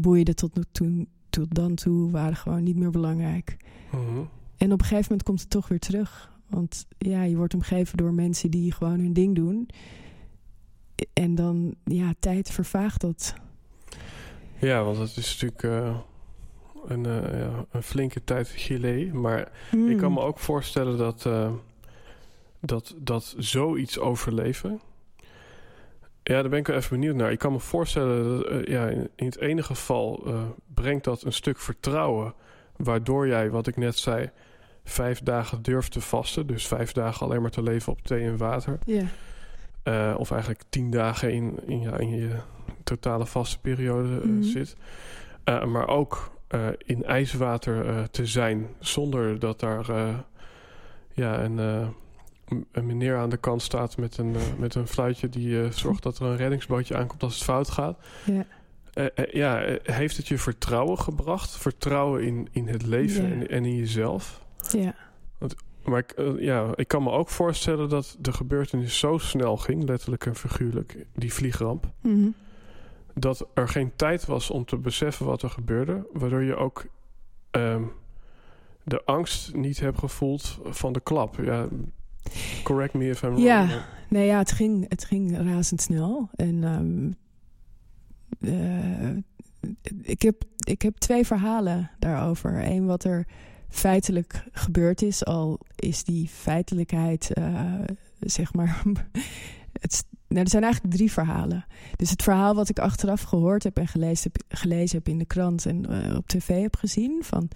boeiden 0.00 0.36
tot, 0.36 0.54
nu 0.54 0.62
toe, 0.72 1.06
tot 1.34 1.54
dan 1.54 1.74
toe 1.74 2.10
waren 2.10 2.36
gewoon 2.36 2.62
niet 2.62 2.76
meer 2.76 2.90
belangrijk. 2.90 3.56
Mhm. 3.90 4.20
En 4.56 4.72
op 4.72 4.80
een 4.80 4.86
gegeven 4.86 5.02
moment 5.02 5.22
komt 5.22 5.40
het 5.40 5.50
toch 5.50 5.68
weer 5.68 5.78
terug. 5.78 6.32
Want 6.46 6.86
ja, 6.98 7.22
je 7.22 7.36
wordt 7.36 7.54
omgeven 7.54 7.96
door 7.96 8.12
mensen 8.12 8.50
die 8.50 8.72
gewoon 8.72 8.98
hun 9.00 9.12
ding 9.12 9.34
doen. 9.34 9.68
En 11.12 11.34
dan, 11.34 11.74
ja, 11.84 12.14
tijd 12.18 12.50
vervaagt 12.50 13.00
dat. 13.00 13.34
Ja, 14.58 14.82
want 14.84 14.98
het 14.98 15.16
is 15.16 15.40
natuurlijk 15.40 15.62
eh, 15.62 15.96
een, 16.86 17.06
eh, 17.06 17.38
ja, 17.40 17.64
een 17.70 17.82
flinke 17.82 18.24
tijd 18.24 18.48
geleden. 18.48 19.20
Maar 19.20 19.40
ik 19.70 19.96
kan 19.96 20.12
me 20.12 20.18
Hmm. 20.18 20.28
ook 20.28 20.38
voorstellen 20.38 20.98
dat, 20.98 21.26
eh, 21.26 21.52
dat, 22.60 22.94
dat 22.98 23.34
zoiets 23.38 23.98
overleven. 23.98 24.80
Ja, 26.26 26.40
daar 26.40 26.50
ben 26.50 26.58
ik 26.58 26.66
wel 26.66 26.76
even 26.76 26.90
benieuwd 26.90 27.14
naar. 27.14 27.32
Ik 27.32 27.38
kan 27.38 27.52
me 27.52 27.60
voorstellen 27.60 28.24
dat 28.38 28.46
eh, 28.46 28.64
ja, 28.64 28.86
in, 28.86 29.08
in 29.16 29.26
het 29.26 29.38
ene 29.38 29.62
geval 29.62 30.22
eh, 30.26 30.42
brengt 30.74 31.04
dat 31.04 31.22
een 31.22 31.32
stuk 31.32 31.58
vertrouwen. 31.58 32.34
Waardoor 32.76 33.26
jij, 33.26 33.50
wat 33.50 33.66
ik 33.66 33.76
net 33.76 33.98
zei, 33.98 34.30
vijf 34.84 35.20
dagen 35.20 35.62
durft 35.62 35.92
te 35.92 36.00
vasten. 36.00 36.46
Dus 36.46 36.66
vijf 36.66 36.92
dagen 36.92 37.26
alleen 37.26 37.42
maar 37.42 37.50
te 37.50 37.62
leven 37.62 37.92
op 37.92 38.02
thee 38.02 38.24
en 38.24 38.36
water. 38.36 38.78
Ja. 38.84 39.02
Eh, 39.82 40.14
of 40.18 40.30
eigenlijk 40.30 40.62
tien 40.68 40.90
dagen 40.90 41.32
in, 41.32 41.58
in, 41.66 41.80
ja, 41.80 41.96
in 41.98 42.08
je 42.10 42.30
totale 42.84 43.26
vaste 43.26 43.60
periode 43.60 44.08
Mhm. 44.26 44.42
zit. 44.42 44.76
Maar 45.44 45.88
ook 45.88 46.32
in 46.78 47.04
ijswater 47.04 48.10
te 48.10 48.26
zijn 48.26 48.68
zonder 48.78 49.38
dat 49.38 49.60
daar 49.60 49.86
ja, 51.12 51.42
een, 51.42 51.58
een 52.72 52.86
meneer 52.86 53.16
aan 53.16 53.30
de 53.30 53.36
kant 53.36 53.62
staat 53.62 53.96
met 53.96 54.18
een, 54.18 54.34
eh, 54.34 54.42
met 54.58 54.74
een 54.74 54.86
fluitje 54.86 55.28
die 55.28 55.62
eh, 55.62 55.70
zorgt 55.70 56.02
dat 56.02 56.18
er 56.18 56.26
een 56.26 56.36
reddingsbootje 56.36 56.96
aankomt 56.96 57.22
als 57.22 57.34
het 57.34 57.42
fout 57.44 57.70
gaat. 57.70 57.98
Ja. 58.24 58.46
Eh, 58.92 59.32
ja, 59.32 59.78
heeft 59.82 60.16
het 60.16 60.28
je 60.28 60.38
vertrouwen 60.38 60.98
gebracht? 60.98 61.50
Vertrouwen 61.56 62.22
in, 62.22 62.48
in 62.52 62.68
het 62.68 62.82
leven 62.86 63.22
Ja. 63.28 63.30
en, 63.34 63.48
en 63.48 63.64
in 63.64 63.76
jezelf? 63.76 64.40
ja. 64.72 64.94
Maar 65.84 65.98
ik, 65.98 66.14
ja, 66.38 66.70
ik 66.74 66.88
kan 66.88 67.02
me 67.02 67.10
ook 67.10 67.28
voorstellen 67.28 67.88
dat 67.88 68.16
de 68.20 68.32
gebeurtenis 68.32 68.98
zo 68.98 69.18
snel 69.18 69.56
ging, 69.56 69.88
letterlijk 69.88 70.26
en 70.26 70.34
figuurlijk, 70.36 71.06
die 71.14 71.32
vliegramp, 71.32 71.86
Mhm. 72.00 72.28
dat 73.14 73.46
er 73.54 73.68
geen 73.68 73.92
tijd 73.96 74.26
was 74.26 74.50
om 74.50 74.64
te 74.64 74.76
beseffen 74.76 75.26
wat 75.26 75.42
er 75.42 75.50
gebeurde, 75.50 76.06
waardoor 76.12 76.42
je 76.42 76.56
ook 76.56 76.84
ehm, 77.50 77.82
de 78.84 79.02
angst 79.04 79.54
niet 79.54 79.80
hebt 79.80 79.98
gevoeld 79.98 80.58
van 80.64 80.92
de 80.92 81.00
klap. 81.00 81.36
Ja, 81.42 81.68
correct 82.62 82.94
me 82.94 83.08
if 83.08 83.22
I'm 83.22 83.28
wrong. 83.28 83.44
Ja. 83.44 83.84
Nee, 84.08 84.26
ja, 84.26 84.38
het 84.38 84.52
ging, 84.52 84.88
het 84.88 85.04
ging 85.04 85.38
razendsnel. 85.38 86.28
En 86.34 86.64
ehm, 86.64 87.12
eh, 88.40 89.16
ik, 90.02 90.22
heb, 90.22 90.44
ik 90.58 90.82
heb 90.82 90.96
twee 90.96 91.26
verhalen 91.26 91.90
daarover. 91.98 92.64
Eén 92.64 92.86
wat 92.86 93.04
er 93.04 93.26
feitelijk 93.68 94.44
gebeurd 94.52 95.02
is, 95.02 95.24
al 95.24 95.60
is 95.76 96.04
die 96.04 96.28
feitelijkheid, 96.28 97.32
eh, 97.32 97.74
zeg 98.20 98.52
maar. 98.52 98.82
Het, 99.80 100.04
nou, 100.28 100.42
er 100.44 100.50
zijn 100.50 100.62
eigenlijk 100.62 100.94
drie 100.94 101.12
verhalen. 101.12 101.64
Dus 101.96 102.10
het 102.10 102.22
verhaal 102.22 102.54
wat 102.54 102.68
ik 102.68 102.78
achteraf 102.78 103.22
gehoord 103.22 103.62
heb 103.62 103.78
en 103.78 103.88
gelezen 103.88 104.30
heb, 104.32 104.58
gelezen 104.58 104.98
heb 104.98 105.08
in 105.08 105.18
de 105.18 105.24
krant 105.24 105.66
en 105.66 106.04
eh, 106.04 106.16
op 106.16 106.26
tv 106.28 106.62
heb 106.62 106.76
gezien: 106.76 107.18
van 107.24 107.48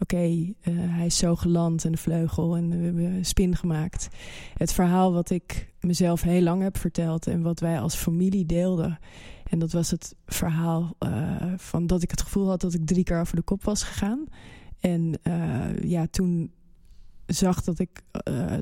oké, 0.00 0.16
eh, 0.16 0.74
hij 0.74 1.06
is 1.06 1.16
zo 1.16 1.36
geland 1.36 1.84
en 1.84 1.92
de 1.92 1.98
vleugel 1.98 2.56
en 2.56 2.68
we 2.68 2.84
hebben 2.84 3.04
een 3.04 3.24
spin 3.24 3.56
gemaakt. 3.56 4.08
Het 4.54 4.72
verhaal 4.72 5.12
wat 5.12 5.30
ik 5.30 5.72
mezelf 5.80 6.22
heel 6.22 6.42
lang 6.42 6.62
heb 6.62 6.78
verteld 6.78 7.26
en 7.26 7.42
wat 7.42 7.60
wij 7.60 7.80
als 7.80 7.94
familie 7.94 8.46
deelden. 8.46 8.98
En 9.44 9.58
dat 9.58 9.72
was 9.72 9.90
het 9.90 10.14
verhaal 10.26 10.96
eh, 10.98 11.36
van 11.56 11.86
dat 11.86 12.02
ik 12.02 12.10
het 12.10 12.22
gevoel 12.22 12.48
had 12.48 12.60
dat 12.60 12.74
ik 12.74 12.86
drie 12.86 13.04
keer 13.04 13.20
over 13.20 13.36
de 13.36 13.42
kop 13.42 13.64
was 13.64 13.82
gegaan. 13.82 14.24
En 14.80 15.18
eh, 15.22 15.82
ja, 15.82 16.06
toen 16.10 16.52
zag 17.26 17.62
dat 17.62 17.78
ik 17.78 18.02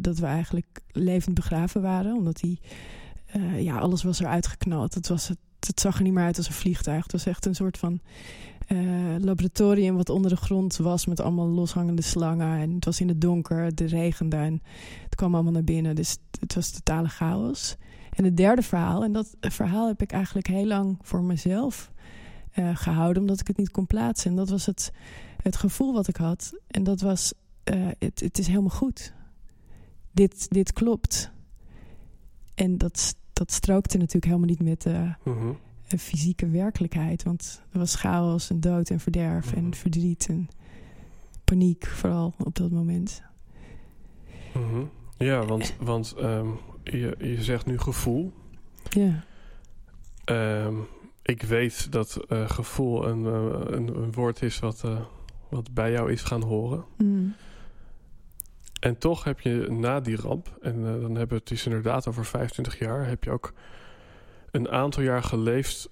dat 0.00 0.18
we 0.18 0.26
eigenlijk 0.26 0.80
levend 0.92 1.34
begraven 1.34 1.82
waren, 1.82 2.16
omdat 2.16 2.40
eh, 3.28 3.60
ja 3.60 3.78
alles 3.78 4.02
was 4.02 4.20
eruit 4.20 4.46
geknald. 4.46 4.94
Het 4.94 5.08
was 5.08 5.28
het 5.66 5.80
zag 5.80 5.96
er 5.96 6.02
niet 6.02 6.12
meer 6.12 6.24
uit 6.24 6.36
als 6.36 6.46
een 6.46 6.52
vliegtuig. 6.52 7.02
Het 7.02 7.12
was 7.12 7.26
echt 7.26 7.46
een 7.46 7.54
soort 7.54 7.78
van 7.78 8.00
laboratorium 9.18 9.96
wat 9.96 10.08
onder 10.08 10.30
de 10.30 10.36
grond 10.36 10.76
was 10.76 11.06
met 11.06 11.20
allemaal 11.20 11.48
loshangende 11.48 12.02
slangen. 12.02 12.58
En 12.58 12.74
het 12.74 12.84
was 12.84 13.00
in 13.00 13.08
het 13.08 13.20
donker, 13.20 13.62
het 13.62 13.80
regende 13.80 14.36
en 14.36 14.62
het 15.04 15.14
kwam 15.14 15.34
allemaal 15.34 15.52
naar 15.52 15.64
binnen. 15.64 15.94
Dus 15.94 16.18
het 16.40 16.54
was 16.54 16.70
totale 16.70 17.08
chaos. 17.08 17.76
En 18.10 18.24
het 18.24 18.36
derde 18.36 18.62
verhaal, 18.62 19.04
en 19.04 19.12
dat 19.12 19.36
verhaal 19.40 19.86
heb 19.86 20.02
ik 20.02 20.12
eigenlijk 20.12 20.46
heel 20.46 20.66
lang 20.66 20.98
voor 21.02 21.22
mezelf 21.22 21.92
uh, 22.54 22.76
gehouden, 22.76 23.22
omdat 23.22 23.40
ik 23.40 23.46
het 23.46 23.56
niet 23.56 23.70
kon 23.70 23.86
plaatsen. 23.86 24.30
En 24.30 24.36
dat 24.36 24.48
was 24.48 24.66
het, 24.66 24.92
het 25.42 25.56
gevoel 25.56 25.92
wat 25.92 26.08
ik 26.08 26.16
had. 26.16 26.52
En 26.66 26.82
dat 26.82 27.00
was: 27.00 27.32
uh, 27.64 27.88
het, 27.98 28.20
het 28.20 28.38
is 28.38 28.46
helemaal 28.46 28.68
goed. 28.68 29.12
Dit, 30.12 30.46
dit 30.48 30.72
klopt. 30.72 31.30
En 32.54 32.78
dat, 32.78 33.16
dat 33.32 33.52
strookte 33.52 33.96
natuurlijk 33.96 34.24
helemaal 34.24 34.48
niet 34.48 34.62
met 34.62 34.82
de 34.82 35.14
uh, 35.24 35.50
fysieke 35.96 36.48
werkelijkheid. 36.48 37.22
Want 37.22 37.62
er 37.72 37.78
was 37.78 37.94
chaos 37.94 38.50
en 38.50 38.60
dood 38.60 38.90
en 38.90 39.00
verderf 39.00 39.52
en 39.52 39.74
verdriet 39.74 40.26
en 40.28 40.48
paniek, 41.44 41.86
vooral 41.86 42.34
op 42.38 42.56
dat 42.56 42.70
moment. 42.70 43.22
Ja, 45.16 45.44
want, 45.44 45.74
want 45.80 46.14
um, 46.20 46.58
je, 46.84 47.14
je 47.18 47.42
zegt 47.42 47.66
nu 47.66 47.78
gevoel. 47.78 48.32
Ja. 48.90 49.24
Um, 50.24 50.86
ik 51.22 51.42
weet 51.42 51.92
dat 51.92 52.20
uh, 52.28 52.50
gevoel 52.50 53.06
een, 53.08 53.20
uh, 53.20 53.76
een, 53.76 54.02
een, 54.02 54.12
woord 54.12 54.42
is 54.42 54.58
wat, 54.58 54.82
uh, 54.84 55.00
wat 55.48 55.74
bij 55.74 55.92
jou 55.92 56.12
is 56.12 56.22
gaan 56.22 56.42
horen. 56.42 56.84
Mm. 56.96 57.34
En 58.80 58.98
toch 58.98 59.24
heb 59.24 59.40
je 59.40 59.66
na 59.70 60.00
die 60.00 60.16
ramp, 60.16 60.58
en 60.62 60.82
dan 60.82 61.14
hebben 61.14 61.28
we 61.28 61.34
het 61.34 61.48
dus 61.48 61.66
inderdaad 61.66 62.08
over 62.08 62.24
25 62.24 62.78
jaar, 62.78 63.06
heb 63.06 63.24
je 63.24 63.30
ook 63.30 63.52
een 64.58 64.70
aantal 64.70 65.02
jaar 65.02 65.22
geleefd 65.22 65.90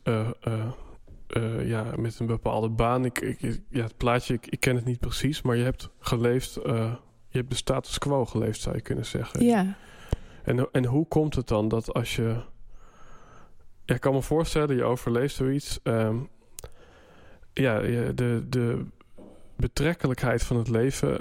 ja, 1.62 1.84
met 1.96 2.18
een 2.18 2.26
bepaalde 2.26 2.68
baan. 2.68 3.04
Ik, 3.04 3.20
ik, 3.20 3.60
ja, 3.68 3.82
het 3.82 3.96
plaatje, 3.96 4.34
ik, 4.34 4.46
ik, 4.46 4.60
ken 4.60 4.76
het 4.76 4.84
niet 4.84 5.00
precies, 5.00 5.42
maar 5.42 5.56
je 5.56 5.64
hebt 5.64 5.90
geleefd, 5.98 6.54
je 7.28 7.38
hebt 7.38 7.50
de 7.50 7.56
status 7.56 7.98
quo 7.98 8.24
geleefd, 8.24 8.60
zou 8.60 8.76
je 8.76 8.82
kunnen 8.82 9.06
zeggen. 9.06 9.44
Ja. 9.44 9.76
En, 10.42 10.68
en 10.72 10.84
hoe 10.84 11.06
komt 11.08 11.34
het 11.34 11.48
dan 11.48 11.68
dat 11.68 11.94
als 11.94 12.16
je 12.16 12.36
ja, 13.86 13.94
ik 13.94 14.00
kan 14.00 14.12
me 14.12 14.22
voorstellen, 14.22 14.76
je 14.76 14.84
overleeft 14.84 15.34
zoiets. 15.34 15.80
Um, 15.82 16.28
ja, 17.52 17.80
de, 17.80 18.44
de 18.48 18.84
betrekkelijkheid 19.56 20.42
van 20.42 20.56
het 20.56 20.68
leven 20.68 21.18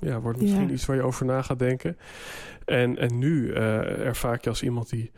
ja, 0.00 0.20
wordt 0.20 0.40
misschien 0.40 0.66
ja. 0.66 0.72
iets 0.72 0.86
waar 0.86 0.96
je 0.96 1.02
over 1.02 1.26
na 1.26 1.42
gaat 1.42 1.58
denken. 1.58 1.98
En, 2.64 2.98
en 2.98 3.18
nu 3.18 3.46
uh, 3.46 4.06
ervaar 4.06 4.38
je 4.40 4.48
als 4.48 4.62
iemand 4.62 4.90
die 4.90 5.10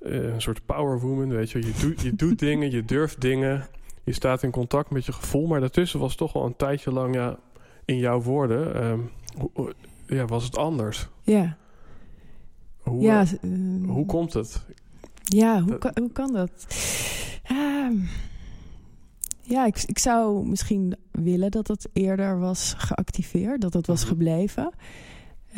uh, 0.00 0.32
een 0.32 0.42
soort 0.42 0.66
powerwoman, 0.66 1.28
weet 1.28 1.50
je, 1.50 1.58
je, 1.58 1.72
doet 1.80 2.00
je 2.00 2.14
doet 2.14 2.38
dingen, 2.48 2.70
je 2.70 2.84
durft 2.84 3.20
dingen, 3.20 3.66
je 4.04 4.12
staat 4.12 4.42
in 4.42 4.50
contact 4.50 4.90
met 4.90 5.04
je 5.04 5.12
gevoel, 5.12 5.46
maar 5.46 5.60
daartussen 5.60 6.00
was 6.00 6.14
toch 6.14 6.32
wel 6.32 6.44
een 6.44 6.56
tijdje 6.56 6.92
lang, 6.92 7.14
ja, 7.14 7.38
in 7.84 7.96
jouw 7.96 8.22
woorden, 8.22 8.84
um, 8.84 9.10
hoe, 9.36 9.74
ja, 10.06 10.24
was 10.24 10.44
het 10.44 10.56
anders? 10.56 11.08
Ja. 11.22 11.56
Hoe, 12.76 13.02
ja, 13.02 13.24
hoe 13.86 14.06
komt 14.06 14.32
het? 14.32 14.62
Ja, 15.22 15.62
hoe, 15.62 15.78
kan, 15.78 15.92
hoe 15.94 16.12
kan 16.12 16.32
dat? 16.32 16.66
Uh, 17.52 18.02
ja, 19.42 19.66
ik, 19.66 19.82
ik 19.86 19.98
zou 19.98 20.48
misschien 20.48 20.96
willen 21.10 21.50
dat 21.50 21.68
het 21.68 21.88
eerder 21.92 22.38
was 22.38 22.74
geactiveerd, 22.76 23.60
dat 23.60 23.72
het 23.72 23.86
was 23.86 24.04
gebleven. 24.04 24.72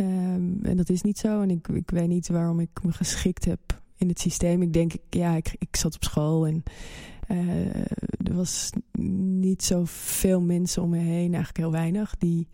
Um, 0.01 0.59
en 0.63 0.77
dat 0.77 0.89
is 0.89 1.03
niet 1.03 1.19
zo. 1.19 1.41
En 1.41 1.51
ik, 1.51 1.69
ik 1.69 1.91
weet 1.91 2.09
niet 2.09 2.29
waarom 2.29 2.61
ik 2.61 2.71
me 2.83 2.93
geschikt 2.93 3.45
heb 3.45 3.82
in 4.03 4.09
het 4.09 4.21
systeem. 4.21 4.63
Ik 4.63 4.73
denk, 4.73 4.93
ja, 5.11 5.37
ik, 5.37 5.55
ik 5.59 5.77
zat 5.77 5.95
op 5.95 6.05
school 6.05 6.47
en 6.47 6.63
uh, 7.29 7.75
er 8.23 8.35
was 8.35 8.71
niet 9.39 9.63
zoveel 9.63 10.41
mensen 10.41 10.83
om 10.83 10.91
me 10.91 10.99
heen, 10.99 11.35
eigenlijk 11.35 11.57
heel 11.57 11.71
weinig, 11.71 12.15
die, 12.19 12.49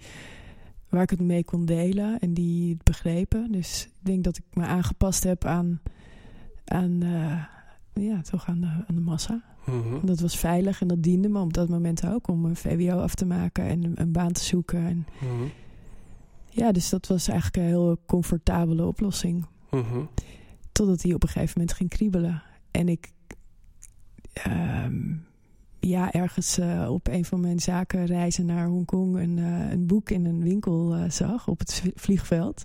waar 0.88 1.02
ik 1.02 1.10
het 1.10 1.20
mee 1.20 1.44
kon 1.44 1.64
delen 1.64 2.18
en 2.18 2.34
die 2.34 2.72
het 2.72 2.82
begrepen. 2.82 3.52
Dus 3.52 3.84
ik 3.84 4.06
denk 4.06 4.24
dat 4.24 4.36
ik 4.36 4.44
me 4.52 4.64
aangepast 4.64 5.24
heb 5.24 5.44
aan 5.44 5.80
aan, 6.68 7.00
uh, 7.02 7.42
ja, 8.04 8.20
toch 8.20 8.46
aan 8.46 8.60
de, 8.60 8.66
aan 8.66 8.94
de 8.94 9.00
massa. 9.00 9.42
Mm 9.64 9.82
-hmm. 9.82 10.06
Dat 10.06 10.20
was 10.20 10.36
veilig 10.36 10.80
en 10.80 10.88
dat 10.88 11.02
diende 11.02 11.28
me 11.28 11.40
op 11.40 11.52
dat 11.52 11.68
moment 11.68 12.06
ook 12.06 12.28
om 12.28 12.44
een 12.44 12.56
VWO 12.56 12.98
af 12.98 13.14
te 13.14 13.26
maken 13.26 13.64
en 13.64 13.84
een, 13.84 14.00
een 14.00 14.12
baan 14.12 14.32
te 14.32 14.44
zoeken. 14.44 14.86
En, 14.86 15.06
mm 15.20 15.28
-hmm. 15.28 15.50
Ja, 16.50 16.72
dus 16.72 16.88
dat 16.88 17.06
was 17.06 17.28
eigenlijk 17.28 17.56
een 17.56 17.68
heel 17.68 17.98
comfortabele 18.06 18.86
oplossing. 18.86 19.46
Mm 19.70 19.82
-hmm. 19.90 20.08
Totdat 20.78 21.02
hij 21.02 21.14
op 21.14 21.22
een 21.22 21.28
gegeven 21.28 21.52
moment 21.58 21.76
ging 21.76 21.90
kriebelen. 21.90 22.42
En 22.70 22.88
ik, 22.88 23.12
um, 24.46 25.26
ja, 25.80 26.12
ergens 26.12 26.58
uh, 26.58 26.90
op 26.90 27.08
een 27.08 27.24
van 27.24 27.40
mijn 27.40 27.60
zakenreizen 27.60 28.46
naar 28.46 28.66
Hongkong 28.66 29.16
een, 29.16 29.36
uh, 29.36 29.70
een 29.70 29.86
boek 29.86 30.10
in 30.10 30.24
een 30.24 30.42
winkel 30.42 30.96
uh, 30.96 31.10
zag 31.10 31.48
op 31.48 31.58
het 31.58 31.82
vliegveld. 31.94 32.62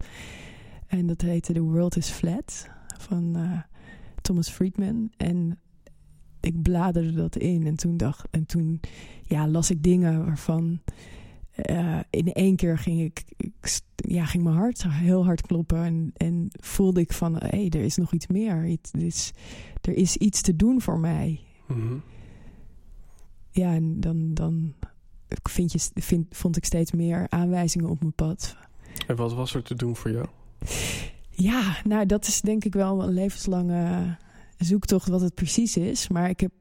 En 0.87 1.07
dat 1.07 1.21
heette 1.21 1.53
The 1.53 1.61
World 1.61 1.97
is 1.97 2.09
Flat 2.09 2.69
van 2.99 3.37
Thomas 4.21 4.49
Friedman. 4.49 5.11
En 5.17 5.59
ik 6.39 6.61
bladerde 6.61 7.13
dat 7.13 7.35
in. 7.35 7.67
En 7.67 7.75
toen, 7.75 7.97
dacht, 7.97 8.27
en 8.31 8.45
toen 8.45 8.79
ja, 9.23 9.47
las 9.47 9.69
ik 9.69 9.83
dingen 9.83 10.25
waarvan 10.25 10.79
uh, 11.55 11.99
in 12.09 12.33
één 12.33 12.55
keer 12.55 12.77
ging 12.77 13.01
ik, 13.01 13.23
ik, 13.37 13.81
ja, 13.95 14.25
ging 14.25 14.43
mijn 14.43 14.55
hart 14.55 14.83
heel 14.87 15.25
hard 15.25 15.41
kloppen. 15.41 15.83
En, 15.83 16.11
en 16.17 16.47
voelde 16.51 16.99
ik 16.99 17.13
van, 17.13 17.33
hé, 17.35 17.47
hey, 17.47 17.69
er 17.69 17.83
is 17.83 17.95
nog 17.95 18.13
iets 18.13 18.27
meer. 18.27 18.77
Is, 18.91 19.31
er 19.81 19.93
is 19.93 20.17
iets 20.17 20.41
te 20.41 20.55
doen 20.55 20.81
voor 20.81 20.99
mij. 20.99 21.39
Mm 21.67 21.87
-hmm. 21.87 22.01
Ja, 23.51 23.73
en 23.73 23.99
dan, 23.99 24.33
dan 24.33 24.73
vind 25.27 25.71
je, 25.71 25.79
vind, 25.93 26.37
vond 26.37 26.57
ik 26.57 26.65
steeds 26.65 26.91
meer 26.91 27.25
aanwijzingen 27.29 27.89
op 27.89 27.99
mijn 27.99 28.13
pad. 28.13 28.57
En 29.07 29.15
wat 29.15 29.33
was 29.33 29.53
er 29.53 29.63
te 29.63 29.75
doen 29.75 29.95
voor 29.95 30.11
jou? 30.11 30.27
Ja, 31.29 31.77
nou, 31.83 32.05
dat 32.05 32.27
is 32.27 32.41
denk 32.41 32.63
ik 32.63 32.73
wel 32.73 33.03
een 33.03 33.13
levenslange 33.13 34.17
zoektocht 34.57 35.07
wat 35.07 35.21
het 35.21 35.35
precies 35.35 35.77
is. 35.77 36.07
Maar 36.07 36.29
ik 36.29 36.39
heb, 36.39 36.51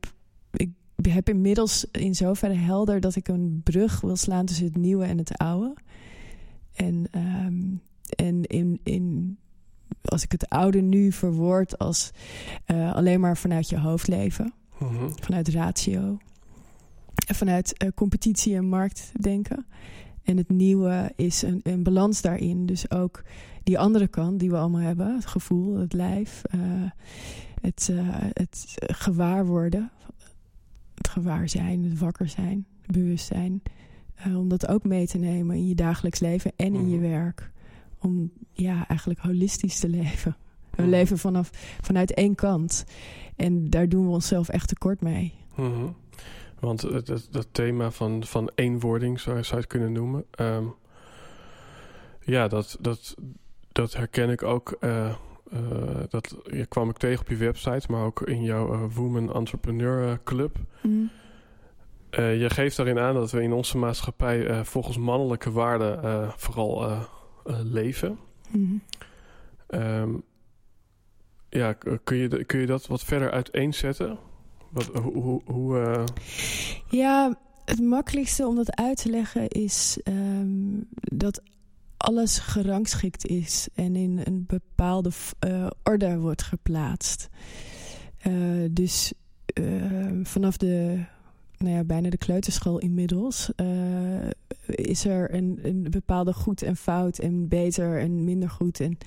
heb 1.11 1.29
inmiddels 1.29 1.87
in 1.91 2.15
zoverre 2.15 2.55
helder 2.55 3.01
dat 3.01 3.17
ik 3.17 3.29
een 3.29 3.61
brug 3.65 4.01
wil 4.01 4.17
slaan 4.17 4.47
tussen 4.47 4.67
het 4.67 4.77
nieuwe 4.77 5.05
en 5.05 5.19
het 5.19 5.38
oude. 5.38 5.75
En, 6.75 7.07
um, 7.47 7.81
en 8.17 8.45
in, 8.45 8.81
in, 8.83 9.37
als 10.05 10.25
ik 10.25 10.33
het 10.33 10.49
oude 10.49 10.81
nu 10.81 11.12
verwoord 11.12 11.79
als 11.79 12.11
uh, 12.67 12.95
alleen 12.95 13.21
maar 13.21 13.37
vanuit 13.37 13.69
je 13.69 13.79
hoofd 13.79 14.09
leven, 14.09 14.53
mm 14.79 14.88
-hmm. 14.88 15.12
vanuit 15.21 15.49
ratio 15.49 16.19
en 17.27 17.35
vanuit 17.35 17.83
uh, 17.85 17.88
competitie 17.95 18.57
en 18.57 18.69
markt 18.69 19.12
denken. 19.21 19.67
En 20.23 20.37
het 20.37 20.49
nieuwe 20.49 21.12
is 21.17 21.43
een, 21.43 21.61
een 21.62 21.83
balans 21.83 22.21
daarin. 22.21 22.67
Dus 22.67 22.91
ook 22.91 23.23
die 23.62 23.79
andere 23.79 24.09
kant 24.09 24.41
die 24.41 24.51
we 24.51 24.57
allemaal 24.57 24.81
hebben. 24.81 25.15
Het 25.15 25.27
gevoel, 25.27 25.77
het 25.77 25.93
lijf. 25.93 26.43
Uh, 26.55 26.61
het, 27.61 27.88
uh, 27.91 28.09
het 28.33 28.75
gewaar 28.77 29.47
worden. 29.47 29.91
Het 30.95 31.09
gewaar 31.09 31.49
zijn, 31.49 31.85
het 31.85 31.99
wakker 31.99 32.29
zijn. 32.29 32.67
Het 32.81 32.93
bewustzijn. 32.93 33.63
Uh, 34.27 34.39
om 34.39 34.49
dat 34.49 34.69
ook 34.69 34.85
mee 34.85 35.07
te 35.07 35.19
nemen 35.19 35.57
in 35.57 35.69
je 35.69 35.75
dagelijks 35.75 36.21
leven 36.21 36.53
en 36.57 36.75
in 36.75 36.91
je 36.91 36.99
werk. 36.99 37.51
Om 37.99 38.33
ja, 38.53 38.89
eigenlijk 38.89 39.21
holistisch 39.21 39.81
te 39.81 39.89
leven. 40.01 40.37
We 40.71 40.83
leven 40.83 41.19
vanaf, 41.19 41.51
vanuit 41.81 42.15
één 42.15 42.35
kant. 42.35 42.85
En 43.37 43.71
daar 43.71 43.89
doen 43.89 44.07
we 44.07 44.13
onszelf 44.13 44.49
echt 44.49 44.69
tekort 44.69 45.01
mee. 45.01 45.35
Mm 45.57 45.73
-hmm. 45.73 45.97
Want 46.61 47.07
dat, 47.07 47.29
dat, 47.31 47.49
thema 47.53 47.91
van, 47.91 48.25
van 48.25 48.51
eenwording 48.55 49.21
zou, 49.21 49.37
zou 49.37 49.51
je 49.51 49.57
het 49.57 49.67
kunnen 49.67 49.93
noemen. 49.93 50.25
Um, 50.41 50.75
ja, 52.21 52.49
dat, 52.49 52.77
dat, 52.81 53.15
dat 53.73 53.95
herken 53.95 54.31
ik 54.31 54.43
ook. 54.43 54.77
Uh, 54.81 55.15
dat 56.09 56.37
ja, 56.51 56.65
kwam 56.65 56.88
ik 56.88 56.97
tegen 56.97 57.21
op 57.21 57.29
je 57.29 57.37
website, 57.37 57.93
maar 57.93 58.05
ook 58.05 58.21
in 58.21 58.43
jouw 58.43 58.75
uh, 58.75 58.95
Woman 58.95 59.35
Entrepreneur 59.35 60.21
Club. 60.25 60.57
Mm. 60.83 61.11
je 62.15 62.47
geeft 62.51 62.77
daarin 62.77 62.99
aan 62.99 63.15
dat 63.15 63.31
we 63.31 63.43
in 63.43 63.53
onze 63.53 63.79
maatschappij 63.79 64.65
volgens 64.65 64.97
mannelijke 64.97 65.51
waarden 65.51 66.33
vooral 66.37 66.99
leven. 67.62 68.19
Mm. 68.51 68.83
Um, 69.69 70.23
ja, 71.49 71.73
kun 72.05 72.17
je, 72.17 72.45
kun 72.45 72.61
je 72.61 72.67
dat 72.67 72.87
wat 72.87 73.05
verder 73.05 73.31
uiteenzetten? 73.31 74.19
Wat, 74.71 74.87
hoe, 74.87 75.12
hoe, 75.12 75.41
hoe 75.45 75.79
uh... 75.79 76.05
Ja, 76.88 77.38
het 77.65 77.81
makkelijkste 77.81 78.47
om 78.47 78.57
dat 78.57 78.77
uit 78.77 79.03
te 79.03 79.11
leggen 79.11 79.49
is 79.49 79.99
um, 80.05 80.88
dat 80.93 81.43
alles 82.03 82.38
gerangschikt 82.38 83.27
is 83.27 83.69
en 83.75 83.97
in 83.97 84.21
een 84.25 84.45
bepaalde 84.47 85.11
uh, 85.47 85.67
orde 85.83 86.19
wordt 86.19 86.43
geplaatst. 86.43 87.29
Uh, 88.27 88.69
dus 88.71 89.12
vanaf 90.23 90.57
de, 90.57 91.05
nou 91.59 91.75
ja, 91.75 91.85
bijna 91.85 92.11
de 92.11 92.19
kleuterschool 92.19 92.79
inmiddels 92.79 93.51
is 94.67 95.05
er 95.05 95.35
een, 95.35 95.59
een 95.62 95.87
bepaalde 95.91 96.33
goed 96.33 96.62
en 96.62 96.77
fout 96.77 97.19
en 97.19 97.49
beter 97.49 98.01
en 98.01 98.25
minder 98.25 98.51
goed 98.51 98.81
en 98.81 98.99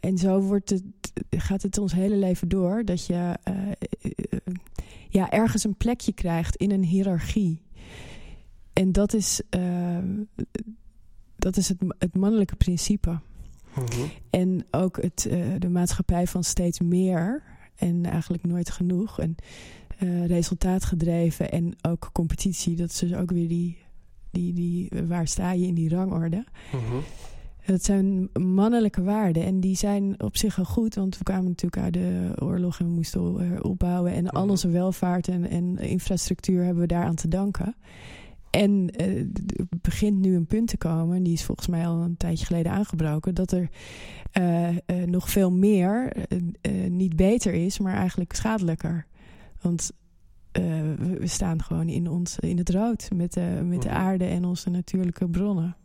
en 0.00 0.18
zo 0.18 0.40
wordt 0.40 0.70
het, 0.70 0.82
gaat 1.30 1.62
het 1.62 1.78
ons 1.78 1.92
hele 1.92 2.16
leven 2.16 2.48
door 2.48 2.84
dat 2.84 3.06
je 3.06 3.38
ja, 5.08 5.30
ergens 5.30 5.64
een 5.64 5.76
plekje 5.76 6.12
krijgt 6.12 6.56
in 6.56 6.70
een 6.70 6.84
hiërarchie. 6.84 7.62
En 8.72 8.92
dat 8.92 9.14
is, 9.14 9.40
dat 11.44 11.56
is 11.56 11.68
het, 11.68 11.78
het 11.98 12.16
mannelijke 12.16 12.56
principe. 12.56 13.18
Mhm. 13.74 14.06
En 14.30 14.66
ook 14.70 15.02
het, 15.02 15.26
uh, 15.30 15.46
de 15.58 15.68
maatschappij 15.68 16.26
van 16.26 16.44
steeds 16.44 16.80
meer 16.80 17.42
en 17.74 18.04
eigenlijk 18.04 18.44
nooit 18.44 18.70
genoeg. 18.70 19.20
En 19.20 19.34
uh, 20.02 20.26
resultaatgedreven 20.26 21.50
en 21.50 21.74
ook 21.82 22.10
competitie. 22.12 22.76
Dat 22.76 22.90
is 22.90 22.98
dus 22.98 23.14
ook 23.14 23.30
weer 23.30 23.48
die, 23.48 23.78
die, 24.30 24.52
die 24.52 24.90
waar 25.06 25.26
sta 25.26 25.52
je 25.52 25.66
in 25.66 25.74
die 25.74 25.88
rangorde. 25.88 26.44
Mhm. 26.72 26.96
Dat 27.66 27.84
zijn 27.84 28.28
mannelijke 28.32 29.02
waarden 29.02 29.44
en 29.44 29.60
die 29.60 29.76
zijn 29.76 30.22
op 30.22 30.36
zich 30.36 30.58
al 30.58 30.64
goed, 30.64 30.94
want 30.94 31.18
we 31.18 31.24
kwamen 31.24 31.44
natuurlijk 31.44 31.82
uit 31.82 31.92
de 31.92 32.32
oorlog 32.38 32.80
en 32.80 32.86
we 32.86 32.92
moesten 32.92 33.64
opbouwen 33.64 34.12
en 34.12 34.28
al 34.28 34.42
Mhm. 34.42 34.50
onze 34.50 34.68
welvaart 34.68 35.28
en, 35.28 35.48
en 35.48 35.78
infrastructuur 35.78 36.64
hebben 36.64 36.82
we 36.82 36.88
daaraan 36.88 37.14
te 37.14 37.28
danken. 37.28 37.74
En 38.54 38.90
er 38.96 39.26
begint 39.80 40.18
nu 40.20 40.36
een 40.36 40.46
punt 40.46 40.68
te 40.68 40.76
komen, 40.76 41.16
en 41.16 41.22
die 41.22 41.32
is 41.32 41.44
volgens 41.44 41.66
mij 41.66 41.86
al 41.86 42.00
een 42.02 42.16
tijdje 42.16 42.46
geleden 42.46 42.72
aangebroken, 42.72 43.34
dat 43.34 43.52
er 43.52 43.68
eh, 44.32 44.68
eh, 44.68 44.76
nog 45.06 45.30
veel 45.30 45.50
meer 45.52 46.12
niet 46.88 47.16
beter 47.16 47.52
is, 47.52 47.78
maar 47.78 47.94
eigenlijk 47.94 48.32
schadelijker. 48.32 49.06
Want 49.60 49.90
we, 50.52 51.16
we 51.18 51.26
staan 51.26 51.62
gewoon 51.62 51.88
in, 51.88 52.08
ons, 52.08 52.38
in 52.38 52.58
het 52.58 52.70
rood 52.70 53.08
met, 53.14 53.32
de 53.32 53.60
met 53.64 53.82
de 53.82 53.88
Mhm. 53.88 53.96
aarde 53.96 54.24
en 54.24 54.44
onze 54.44 54.70
natuurlijke 54.70 55.28
bronnen. 55.28 55.76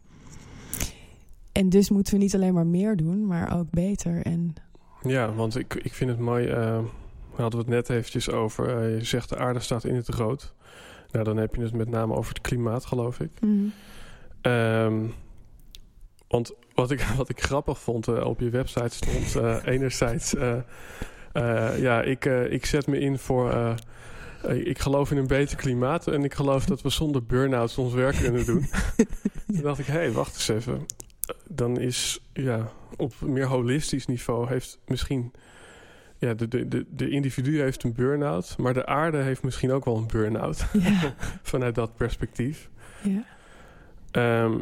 En 1.51 1.69
dus 1.69 1.89
moeten 1.89 2.13
we 2.13 2.19
niet 2.19 2.35
alleen 2.35 2.53
maar 2.53 2.67
meer 2.67 2.95
doen, 2.95 3.27
maar 3.27 3.57
ook 3.57 3.69
beter. 3.69 4.21
En 4.21 4.53
Ja, 5.01 5.33
want 5.33 5.57
ik, 5.57 5.73
ik 5.73 5.93
vind 5.93 6.09
het 6.09 6.19
mooi. 6.19 6.45
we 7.35 7.41
hadden 7.41 7.59
het 7.59 7.69
net 7.69 7.89
eventjes 7.89 8.29
over. 8.29 8.89
je 8.89 9.03
zegt 9.03 9.29
de 9.29 9.37
aarde 9.37 9.59
staat 9.59 9.83
in 9.83 9.95
het 9.95 10.07
rood. 10.07 10.53
Nou, 11.11 11.25
dan 11.25 11.37
heb 11.37 11.55
je 11.55 11.61
het 11.61 11.73
met 11.73 11.89
name 11.89 12.15
over 12.15 12.33
het 12.33 12.41
klimaat, 12.41 12.85
geloof 12.85 13.19
ik. 13.19 13.31
Ehm, 14.41 15.05
want 16.27 16.53
wat 16.73 16.91
ik, 16.91 17.01
wat 17.17 17.29
ik 17.29 17.41
grappig 17.41 17.79
vond 17.79 18.07
eh, 18.07 18.25
op 18.25 18.39
je 18.39 18.49
website 18.49 18.95
stond 18.95 19.35
eh, 19.35 19.57
enerzijds... 19.73 20.35
eh, 20.35 20.59
ja, 21.79 22.01
ik, 22.01 22.25
ik 22.25 22.65
zet 22.65 22.87
me 22.87 22.99
in 22.99 23.17
voor... 23.17 23.75
ik 24.47 24.79
geloof 24.79 25.11
in 25.11 25.17
een 25.17 25.27
beter 25.27 25.57
klimaat 25.57 26.07
en 26.07 26.23
ik 26.23 26.33
geloof 26.33 26.65
dat 26.65 26.81
we 26.81 26.89
zonder 26.89 27.25
burn-outs 27.25 27.77
ons 27.77 27.93
werk 27.93 28.15
kunnen 28.15 28.45
doen. 28.45 28.69
Toen 29.47 29.61
dacht 29.61 29.79
ik, 29.79 29.85
hé, 29.85 29.93
hey, 29.93 30.11
wacht 30.11 30.33
eens 30.33 30.47
even. 30.47 30.85
Dan 31.47 31.79
is, 31.79 32.21
ja, 32.33 32.71
op 32.97 33.13
meer 33.21 33.45
holistisch 33.45 34.05
niveau 34.05 34.47
heeft 34.47 34.79
misschien... 34.87 35.31
Ja, 36.19 36.33
de, 36.33 36.47
de, 36.47 36.67
de, 36.67 36.85
de 36.95 37.09
individu 37.09 37.59
heeft 37.61 37.83
een 37.83 37.93
burn-out, 37.93 38.55
maar 38.57 38.73
de 38.73 38.85
aarde 38.85 39.17
heeft 39.17 39.43
misschien 39.43 39.71
ook 39.71 39.85
wel 39.85 39.97
een 39.97 40.07
burn-out. 40.07 40.65
ja, 40.73 41.13
Vanuit 41.41 41.75
dat 41.75 41.95
perspectief. 41.95 42.69
ja. 43.03 43.23
Ehm, 44.11 44.59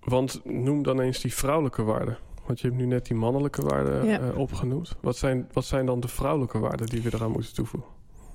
want 0.00 0.40
noem 0.44 0.82
dan 0.82 1.00
eens 1.00 1.20
die 1.20 1.34
vrouwelijke 1.34 1.82
waarden. 1.82 2.18
Want 2.46 2.60
je 2.60 2.66
hebt 2.66 2.78
nu 2.78 2.86
net 2.86 3.06
die 3.06 3.16
mannelijke 3.16 3.62
waarden 3.62 4.06
Ja. 4.06 4.20
eh, 4.20 4.38
opgenoemd. 4.38 4.96
Wat 5.00 5.16
zijn, 5.16 5.48
wat 5.52 5.64
zijn 5.64 5.86
dan 5.86 6.00
de 6.00 6.08
vrouwelijke 6.08 6.58
waarden 6.58 6.86
die 6.86 7.02
we 7.02 7.10
eraan 7.14 7.30
moeten 7.30 7.54
toevoegen? 7.54 7.90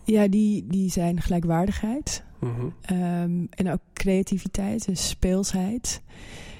ja 0.05 0.27
die, 0.27 0.67
die 0.67 0.89
zijn 0.91 1.21
gelijkwaardigheid. 1.21 2.23
Mhm. 2.39 2.51
Ehm, 2.81 3.45
en 3.49 3.71
ook 3.71 3.79
creativiteit, 3.93 4.85
dus 4.85 5.07
speelsheid. 5.09 6.01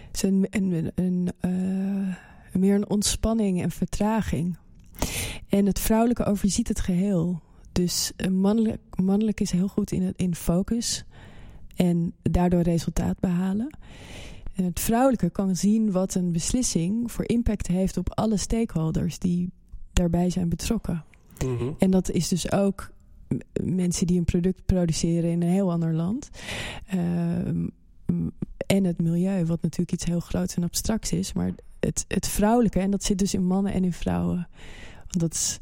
Het 0.08 0.16
is 0.16 0.22
een, 0.22 0.48
een, 0.50 0.92
een, 0.96 1.32
eh, 1.40 2.60
meer 2.62 2.76
een 2.76 2.90
ontspanning 2.90 3.62
en 3.62 3.72
vertraging. 3.72 4.58
En 5.54 5.66
het 5.66 5.80
vrouwelijke 5.80 6.26
overziet 6.26 6.68
het 6.68 6.80
geheel. 6.80 7.42
Dus 7.72 8.12
een 8.16 8.40
mannelijk, 8.40 8.82
mannelijk 8.96 9.40
is 9.40 9.52
heel 9.52 9.68
goed 9.68 9.92
in, 9.92 10.14
in 10.16 10.36
focus. 10.36 11.06
En 11.76 12.14
daardoor 12.22 12.62
resultaat 12.62 13.20
behalen. 13.20 13.78
En 14.54 14.64
het 14.64 14.80
vrouwelijke 14.80 15.30
kan 15.30 15.56
zien 15.56 15.92
wat 15.92 16.16
een 16.16 16.32
beslissing 16.32 17.12
voor 17.12 17.28
impact 17.28 17.68
heeft 17.68 17.98
op 17.98 18.10
alle 18.14 18.38
stakeholders 18.38 19.20
die 19.20 19.52
daarbij 19.94 20.30
zijn 20.30 20.50
betrokken. 20.50 21.04
Mhm. 21.46 21.72
En 21.78 21.92
dat 21.92 22.10
is 22.10 22.28
dus 22.28 22.52
ook 22.52 22.92
mensen 23.64 24.08
die 24.08 24.18
een 24.18 24.26
product 24.26 24.66
produceren 24.66 25.30
in 25.32 25.42
een 25.42 25.50
heel 25.50 25.72
ander 25.72 25.94
land. 25.94 26.30
Ehm, 26.86 27.68
en 28.68 28.84
het 28.84 29.02
milieu, 29.02 29.46
wat 29.46 29.62
natuurlijk 29.62 29.92
iets 29.92 30.06
heel 30.06 30.20
groots 30.20 30.56
en 30.56 30.64
abstracts 30.64 31.12
is. 31.12 31.34
Maar 31.34 31.52
het, 31.80 32.06
het 32.08 32.28
vrouwelijke, 32.28 32.80
en 32.80 32.92
dat 32.92 33.04
zit 33.04 33.18
dus 33.18 33.34
in 33.34 33.46
mannen 33.46 33.74
en 33.74 33.84
in 33.84 33.94
vrouwen. 33.94 34.48
Dat 35.18 35.34
is 35.34 35.60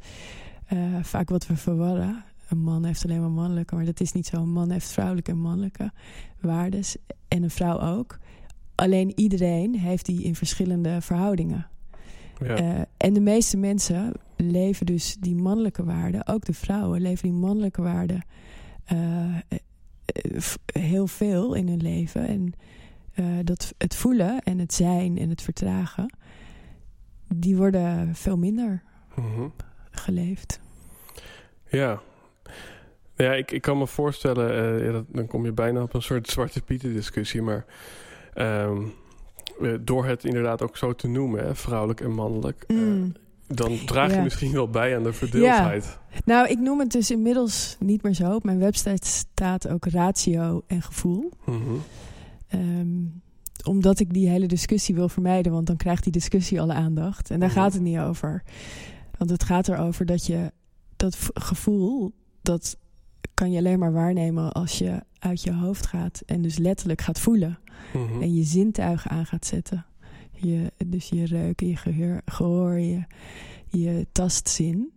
eh, 0.66 0.80
vaak 1.02 1.30
wat 1.30 1.48
we 1.48 1.56
verwarren. 1.56 2.24
Een 2.50 2.62
man 2.62 2.86
heeft 2.86 3.04
alleen 3.04 3.20
maar 3.20 3.32
mannelijke, 3.32 3.76
maar 3.76 3.86
dat 3.86 4.00
is 4.00 4.12
niet 4.12 4.28
zo. 4.28 4.36
Een 4.36 4.52
man 4.52 4.72
heeft 4.72 4.92
vrouwelijke 4.92 5.32
en 5.32 5.38
mannelijke 5.38 5.92
waardes. 6.40 6.96
En 7.28 7.44
een 7.44 7.50
vrouw 7.50 7.80
ook. 7.80 8.18
Alleen 8.76 9.20
iedereen 9.20 9.76
heeft 9.76 10.06
die 10.06 10.24
in 10.24 10.36
verschillende 10.36 11.02
verhoudingen. 11.02 11.68
Ja. 12.40 12.56
Eh, 12.56 12.82
en 12.98 13.14
de 13.14 13.20
meeste 13.20 13.58
mensen 13.58 14.14
leven 14.36 14.86
dus 14.86 15.16
die 15.20 15.36
mannelijke 15.36 15.84
waarden, 15.84 16.28
ook 16.28 16.46
de 16.46 16.54
vrouwen 16.54 17.02
leven 17.02 17.30
die 17.30 17.40
mannelijke 17.40 17.82
waarden 17.82 18.26
eh, 18.86 19.36
heel 20.74 21.08
veel 21.08 21.54
in 21.54 21.68
hun 21.68 21.82
leven. 21.82 22.28
En 22.28 22.54
dat 23.46 23.74
het 23.78 23.96
voelen 23.96 24.40
en 24.40 24.60
het 24.60 24.74
zijn 24.74 25.18
en 25.18 25.30
het 25.30 25.42
vertragen, 25.42 26.14
die 27.28 27.58
worden 27.58 28.16
veel 28.16 28.38
minder 28.38 28.84
Mhm. 29.16 29.48
geleefd. 29.92 30.60
Ja. 31.70 32.02
Ja, 33.16 33.34
ik, 33.34 33.52
ik 33.52 33.62
kan 33.62 33.78
me 33.78 33.88
voorstellen, 33.88 34.50
eh, 34.80 34.86
ja, 34.86 34.92
dat, 34.92 35.06
dan 35.08 35.28
kom 35.28 35.46
je 35.46 35.52
bijna 35.52 35.82
op 35.82 35.94
een 35.94 36.02
soort 36.02 36.28
zwarte 36.30 36.62
pieten 36.62 36.94
discussie, 36.94 37.42
maar 37.42 37.66
ehm, 38.34 38.78
eh, 39.62 39.74
door 39.82 40.06
het 40.06 40.24
inderdaad 40.24 40.62
ook 40.62 40.78
zo 40.78 40.94
te 40.96 41.08
noemen, 41.08 41.44
hè, 41.46 41.56
vrouwelijk 41.56 42.02
en 42.02 42.12
mannelijk, 42.14 42.64
eh, 42.68 42.78
Mm. 42.78 43.14
dan 43.48 43.78
draag 43.86 44.10
je 44.10 44.16
Ja. 44.16 44.24
misschien 44.24 44.52
wel 44.52 44.70
bij 44.70 44.96
aan 44.98 45.04
de 45.04 45.14
verdeeldheid. 45.14 46.00
Nou, 46.26 46.48
ik 46.48 46.60
noem 46.60 46.80
het 46.80 46.92
dus 46.92 47.12
inmiddels 47.12 47.76
niet 47.80 48.04
meer 48.04 48.14
zo. 48.14 48.34
Op 48.36 48.44
mijn 48.44 48.60
website 48.60 49.08
staat 49.08 49.68
ook 49.68 49.86
ratio 49.86 50.64
en 50.68 50.82
gevoel. 50.82 51.32
Mhm. 51.46 51.60
Ehm, 52.48 52.88
omdat 53.64 54.00
ik 54.00 54.14
die 54.14 54.30
hele 54.30 54.46
discussie 54.48 54.96
wil 54.96 55.10
vermijden, 55.10 55.52
want 55.52 55.68
dan 55.68 55.78
krijgt 55.78 56.04
die 56.04 56.12
discussie 56.12 56.62
alle 56.62 56.74
aandacht. 56.74 57.30
En 57.30 57.40
daar 57.40 57.50
Mhm. 57.50 57.58
gaat 57.60 57.74
het 57.74 57.82
niet 57.82 57.98
over. 58.00 58.44
Want 59.22 59.34
het 59.34 59.44
gaat 59.44 59.68
erover 59.68 60.06
dat 60.06 60.26
je 60.26 60.52
dat 60.96 61.30
gevoel, 61.34 62.14
dat 62.42 62.78
kan 63.34 63.52
je 63.52 63.58
alleen 63.58 63.80
maar 63.80 63.94
waarnemen 63.94 64.52
als 64.52 64.78
je 64.78 65.04
uit 65.20 65.42
je 65.42 65.54
hoofd 65.54 65.86
gaat. 65.86 66.22
En 66.26 66.42
dus 66.42 66.58
letterlijk 66.58 67.02
gaat 67.02 67.20
voelen. 67.20 67.60
Mhm. 67.94 68.22
En 68.22 68.34
je 68.34 68.44
zintuigen 68.44 69.12
aan 69.12 69.26
gaat 69.26 69.46
zetten. 69.46 69.86
Je, 70.32 70.72
dus 70.88 71.10
je 71.10 71.26
reuken, 71.26 71.68
je 71.68 71.76
gehoor, 71.76 72.22
gehoor 72.26 72.80
je, 72.80 73.04
je 73.68 74.08
tastzin. 74.12 74.92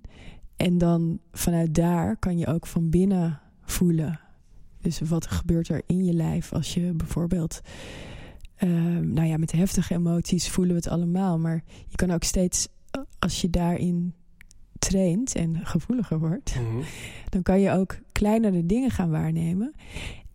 En 0.56 0.78
dan 0.78 1.18
vanuit 1.32 1.74
daar 1.74 2.16
kan 2.16 2.38
je 2.38 2.46
ook 2.46 2.66
van 2.66 2.90
binnen 2.90 3.40
voelen. 3.64 4.20
Dus 4.80 5.00
wat 5.00 5.26
gebeurt 5.26 5.68
er 5.68 5.82
in 5.86 6.04
je 6.04 6.12
lijf 6.12 6.52
als 6.52 6.74
je 6.74 6.92
bijvoorbeeld... 6.92 7.60
ehm, 8.56 9.12
nou 9.12 9.28
ja, 9.28 9.36
met 9.36 9.52
heftige 9.52 9.94
emoties 9.94 10.50
voelen 10.50 10.74
we 10.74 10.80
het 10.80 10.90
allemaal. 10.90 11.38
Maar 11.38 11.64
je 11.88 11.96
kan 11.96 12.10
ook 12.10 12.22
steeds, 12.22 12.68
als 13.18 13.40
je 13.40 13.50
daarin 13.50 14.14
traint 14.78 15.34
en 15.34 15.66
gevoeliger 15.66 16.18
wordt... 16.18 16.54
Mhm. 16.54 16.82
dan 17.28 17.42
kan 17.42 17.60
je 17.60 17.70
ook 17.70 17.98
kleinere 18.12 18.66
dingen 18.66 18.90
gaan 18.90 19.10
waarnemen. 19.10 19.74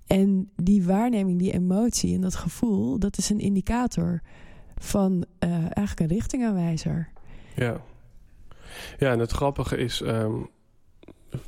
En 0.08 0.50
die 0.56 0.84
waarneming, 0.84 1.39
die 1.39 1.54
emotie 1.54 2.15
en 2.15 2.22
dat 2.22 2.36
gevoel, 2.36 3.00
dat 3.00 3.17
is 3.17 3.30
een 3.30 3.39
indicator 3.39 4.22
van 4.76 5.26
eh, 5.39 5.50
eigenlijk 5.52 6.00
een 6.00 6.17
richtingaanwijzer. 6.17 7.10
Ja. 7.56 7.82
Ja, 8.98 9.12
en 9.12 9.19
het 9.19 9.32
grappige 9.32 9.78
is, 9.78 10.02
ehm, 10.02 10.34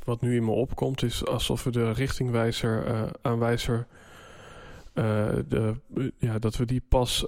wat 0.04 0.20
nu 0.20 0.36
in 0.36 0.44
me 0.44 0.50
opkomt, 0.50 1.02
is 1.02 1.26
alsof 1.26 1.64
we 1.64 1.70
de 1.70 1.92
richtingwijzer, 1.92 2.86
eh, 2.86 3.02
aanwijzer, 3.22 3.86
eh, 4.92 5.28
de, 5.48 5.74
ja, 6.18 6.38
dat 6.38 6.56
we 6.56 6.64
die 6.64 6.82
pas 6.88 7.26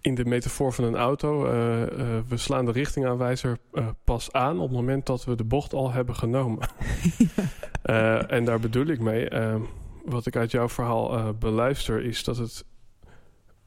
in 0.00 0.14
de 0.14 0.24
metafoor 0.24 0.72
van 0.72 0.84
een 0.84 0.96
auto, 0.96 1.46
eh, 1.46 1.82
eh, 1.82 2.22
we 2.28 2.36
slaan 2.36 2.64
de 2.64 2.72
richtingaanwijzer 2.72 3.58
eh, 3.72 3.88
pas 4.04 4.32
aan 4.32 4.56
op 4.56 4.68
het 4.68 4.76
moment 4.76 5.06
dat 5.06 5.24
we 5.24 5.34
de 5.34 5.44
bocht 5.44 5.72
al 5.74 5.92
hebben 5.92 6.14
genomen. 6.14 6.68
En 8.28 8.44
daar 8.44 8.60
bedoel 8.60 8.86
ik 8.86 9.00
mee, 9.00 9.28
ehm, 9.28 9.60
wat 10.04 10.26
ik 10.26 10.36
uit 10.36 10.50
jouw 10.50 10.68
verhaal 10.68 11.34
beluister, 11.34 12.04
is 12.04 12.24
dat 12.24 12.36
het 12.36 12.64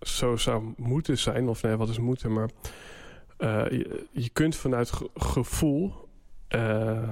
zo 0.02 0.36
zou 0.36 0.74
moeten 0.78 1.18
zijn, 1.18 1.48
of 1.48 1.62
nee, 1.62 1.76
wat 1.76 1.90
is 1.90 2.00
moeten, 2.00 2.34
maar 2.34 2.50
je, 3.38 4.08
je 4.12 4.30
kunt 4.30 4.56
vanuit 4.56 4.92
ge- 4.92 5.10
gevoel, 5.14 6.01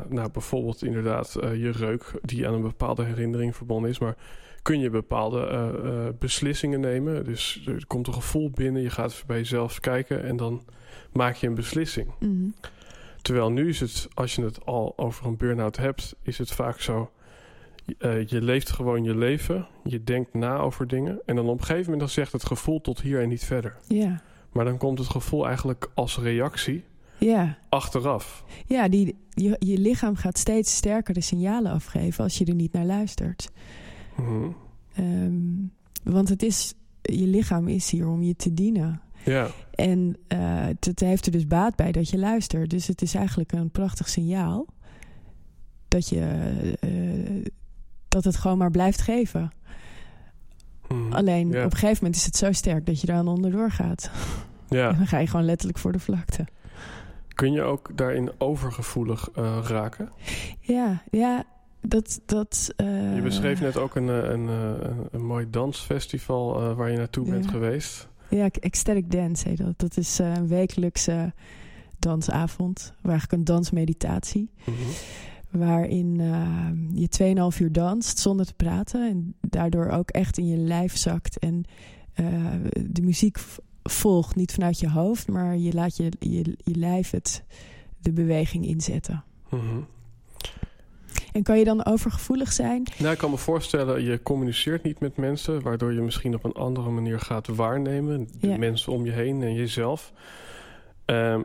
nou 0.09 0.29
bijvoorbeeld 0.31 0.83
inderdaad 0.83 1.35
eh, 1.35 1.55
je 1.55 1.71
reuk, 1.71 2.11
die 2.21 2.47
aan 2.47 2.53
een 2.53 2.61
bepaalde 2.61 3.03
herinnering 3.03 3.55
verbonden 3.55 3.89
is, 3.89 3.99
maar 3.99 4.15
kun 4.61 4.79
je 4.79 4.89
bepaalde 4.89 5.47
eh, 5.47 5.67
eh, 5.67 6.13
beslissingen 6.19 6.79
nemen. 6.79 7.25
Dus 7.25 7.63
er 7.65 7.87
komt 7.87 8.07
een 8.07 8.13
gevoel 8.13 8.49
binnen, 8.49 8.81
je 8.81 8.89
gaat 8.89 9.23
bij 9.27 9.37
jezelf 9.37 9.79
kijken 9.79 10.23
en 10.23 10.37
dan 10.37 10.63
maak 11.11 11.35
je 11.35 11.47
een 11.47 11.55
beslissing. 11.55 12.11
Mhm. 12.19 12.49
Terwijl 13.21 13.51
nu 13.51 13.69
is 13.69 13.79
het, 13.79 14.07
als 14.13 14.35
je 14.35 14.43
het 14.43 14.65
al 14.65 14.93
over 14.95 15.25
een 15.25 15.37
burn-out 15.37 15.77
hebt, 15.77 16.15
is 16.21 16.37
het 16.37 16.51
vaak 16.51 16.79
zo. 16.79 17.11
Uh, 17.99 18.27
je 18.27 18.41
leeft 18.41 18.69
gewoon 18.69 19.03
je 19.03 19.15
leven. 19.15 19.67
Je 19.83 20.03
denkt 20.03 20.33
na 20.33 20.57
over 20.57 20.87
dingen. 20.87 21.21
En 21.25 21.35
dan 21.35 21.45
op 21.45 21.59
een 21.59 21.65
gegeven 21.65 21.83
moment 21.83 21.99
dan 21.99 22.09
zegt 22.09 22.31
het 22.31 22.45
gevoel 22.45 22.81
tot 22.81 23.01
hier 23.01 23.21
en 23.21 23.29
niet 23.29 23.45
verder. 23.45 23.75
Ja. 23.87 24.21
Maar 24.51 24.65
dan 24.65 24.77
komt 24.77 24.99
het 24.99 25.07
gevoel 25.07 25.45
eigenlijk 25.45 25.89
als 25.93 26.17
reactie 26.17 26.83
Ja. 27.19 27.57
achteraf. 27.69 28.43
Ja, 28.65 28.87
die, 28.87 29.15
je, 29.29 29.55
je 29.59 29.77
lichaam 29.77 30.15
gaat 30.15 30.37
steeds 30.37 30.75
sterker 30.75 31.13
de 31.13 31.21
signalen 31.21 31.71
afgeven 31.71 32.23
als 32.23 32.37
je 32.37 32.45
er 32.45 32.55
niet 32.55 32.73
naar 32.73 32.85
luistert. 32.85 33.51
Mhm. 34.17 34.49
Ehm, 34.93 35.33
want 36.03 36.29
het 36.29 36.43
is, 36.43 36.73
je 37.01 37.27
lichaam 37.27 37.67
is 37.67 37.89
hier 37.89 38.07
om 38.07 38.23
je 38.23 38.35
te 38.35 38.53
dienen. 38.53 39.01
Ja, 39.25 39.47
En 39.71 40.17
eh, 40.27 40.65
het, 40.79 40.99
heeft 40.99 41.25
er 41.25 41.31
dus 41.31 41.47
baat 41.47 41.75
bij 41.75 41.91
dat 41.91 42.09
je 42.09 42.17
luistert. 42.17 42.69
Dus 42.69 42.87
het 42.87 43.01
is 43.01 43.13
eigenlijk 43.13 43.51
een 43.51 43.69
prachtig 43.69 44.09
signaal 44.09 44.65
dat 45.87 46.09
je 46.09 46.21
eh, 46.79 47.51
dat 48.07 48.23
het 48.23 48.35
gewoon 48.35 48.57
maar 48.57 48.71
blijft 48.71 49.01
geven. 49.01 49.51
Mhm. 50.87 51.13
Alleen 51.13 51.47
op 51.47 51.53
een 51.53 51.71
gegeven 51.71 51.95
moment 51.95 52.15
is 52.15 52.25
het 52.25 52.35
zo 52.35 52.51
sterk 52.51 52.85
dat 52.85 53.01
je 53.01 53.07
daar 53.07 53.17
aan 53.17 53.27
onderdoor 53.27 53.71
gaat. 53.71 54.11
Ja. 54.69 54.91
dan 54.97 55.07
ga 55.07 55.17
je 55.17 55.27
gewoon 55.27 55.45
letterlijk 55.45 55.79
voor 55.79 55.91
de 55.91 55.99
vlakte. 55.99 56.45
Kun 57.39 57.51
je 57.51 57.61
ook 57.61 57.97
daarin 57.97 58.31
overgevoelig 58.37 59.29
eh, 59.35 59.59
raken? 59.67 60.09
Ja, 60.59 61.01
ja, 61.11 61.45
dat. 61.81 62.21
dat 62.25 62.73
eh, 62.75 63.15
Je 63.15 63.21
beschreef 63.21 63.61
net 63.61 63.77
ook 63.77 63.95
een, 63.95 64.09
eh, 64.09 64.29
een, 64.29 64.47
een, 64.47 65.07
een 65.11 65.25
mooi 65.25 65.49
dansfestival 65.49 66.75
waar 66.75 66.91
je 66.91 66.97
naartoe 66.97 67.29
bent 67.29 67.47
geweest. 67.47 68.07
Ja, 68.29 68.49
ecstatic 68.49 69.11
dance 69.11 69.47
heet 69.47 69.57
dat. 69.57 69.79
Dat 69.79 69.97
is 69.97 70.19
een 70.19 70.47
wekelijkse 70.47 71.33
dansavond. 71.99 72.93
Eigenlijk 73.03 73.31
een 73.31 73.43
dansmeditatie. 73.43 74.49
Mhm. 74.63 74.77
Waarin 75.49 76.19
eh, 76.19 76.99
je 77.01 77.53
2,5 77.53 77.61
uur 77.61 77.71
danst 77.71 78.19
zonder 78.19 78.45
te 78.45 78.53
praten. 78.53 79.09
En 79.09 79.35
daardoor 79.41 79.87
ook 79.87 80.09
echt 80.09 80.37
in 80.37 80.47
je 80.47 80.57
lijf 80.57 80.97
zakt. 80.97 81.37
En 81.37 81.63
de 82.89 83.01
muziek 83.01 83.37
volgt 83.83 84.35
niet 84.35 84.51
vanuit 84.53 84.79
je 84.79 84.89
hoofd. 84.89 85.27
Maar 85.27 85.57
je 85.57 85.73
laat 85.73 85.97
je, 85.97 86.11
je, 86.19 86.55
je 86.63 86.75
lijf 86.75 87.11
het, 87.11 87.43
de 88.01 88.11
beweging 88.11 88.65
inzetten. 88.65 89.23
Mhm. 89.49 89.79
En 91.31 91.43
kan 91.43 91.57
je 91.59 91.63
dan 91.65 91.85
overgevoelig 91.85 92.51
zijn? 92.51 92.83
Nou, 92.97 93.11
ik 93.11 93.17
kan 93.17 93.29
me 93.29 93.37
voorstellen, 93.37 94.03
je 94.03 94.23
communiceert 94.23 94.83
niet 94.83 94.99
met 94.99 95.17
mensen, 95.17 95.61
waardoor 95.61 95.93
je 95.93 96.01
misschien 96.01 96.35
op 96.35 96.43
een 96.43 96.53
andere 96.53 96.89
manier 96.89 97.19
gaat 97.19 97.47
waarnemen. 97.47 98.27
De 98.39 98.47
Ja. 98.47 98.57
mensen 98.57 98.91
om 98.93 99.05
je 99.05 99.11
heen 99.11 99.41
en 99.41 99.53
jezelf. 99.53 100.13
Ehm, 101.05 101.41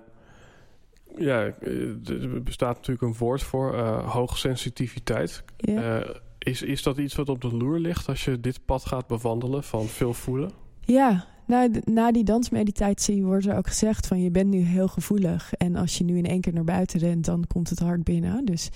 ja, 1.16 1.44
eh, 1.46 2.08
er 2.08 2.42
bestaat 2.42 2.76
natuurlijk 2.76 3.02
een 3.06 3.16
woord 3.18 3.42
voor, 3.42 3.74
eh 3.74 4.12
hoogsensitiviteit. 4.12 5.44
Ja. 5.56 6.00
Eh, 6.00 6.10
is, 6.38 6.62
is 6.62 6.82
dat 6.82 6.98
iets 6.98 7.14
wat 7.14 7.28
op 7.28 7.40
de 7.40 7.56
loer 7.56 7.78
ligt 7.78 8.08
als 8.08 8.24
je 8.24 8.40
dit 8.40 8.64
pad 8.64 8.86
gaat 8.86 9.06
bewandelen 9.06 9.64
van 9.64 9.86
veel 9.86 10.14
voelen? 10.14 10.50
Ja, 10.80 11.26
nou, 11.46 11.70
na 11.84 12.12
die 12.12 12.24
dansmeditatie 12.24 13.24
wordt 13.24 13.46
er 13.46 13.56
ook 13.56 13.66
gezegd 13.66 14.06
van 14.06 14.22
je 14.22 14.30
bent 14.30 14.50
nu 14.50 14.58
heel 14.58 14.88
gevoelig. 14.88 15.52
En 15.54 15.76
als 15.76 15.98
je 15.98 16.04
nu 16.04 16.18
in 16.18 16.26
één 16.26 16.40
keer 16.40 16.52
naar 16.52 16.64
buiten 16.64 17.00
rent, 17.00 17.24
dan 17.24 17.44
komt 17.46 17.70
het 17.70 17.78
hard 17.78 18.04
binnen. 18.04 18.44
Dus 18.44 18.68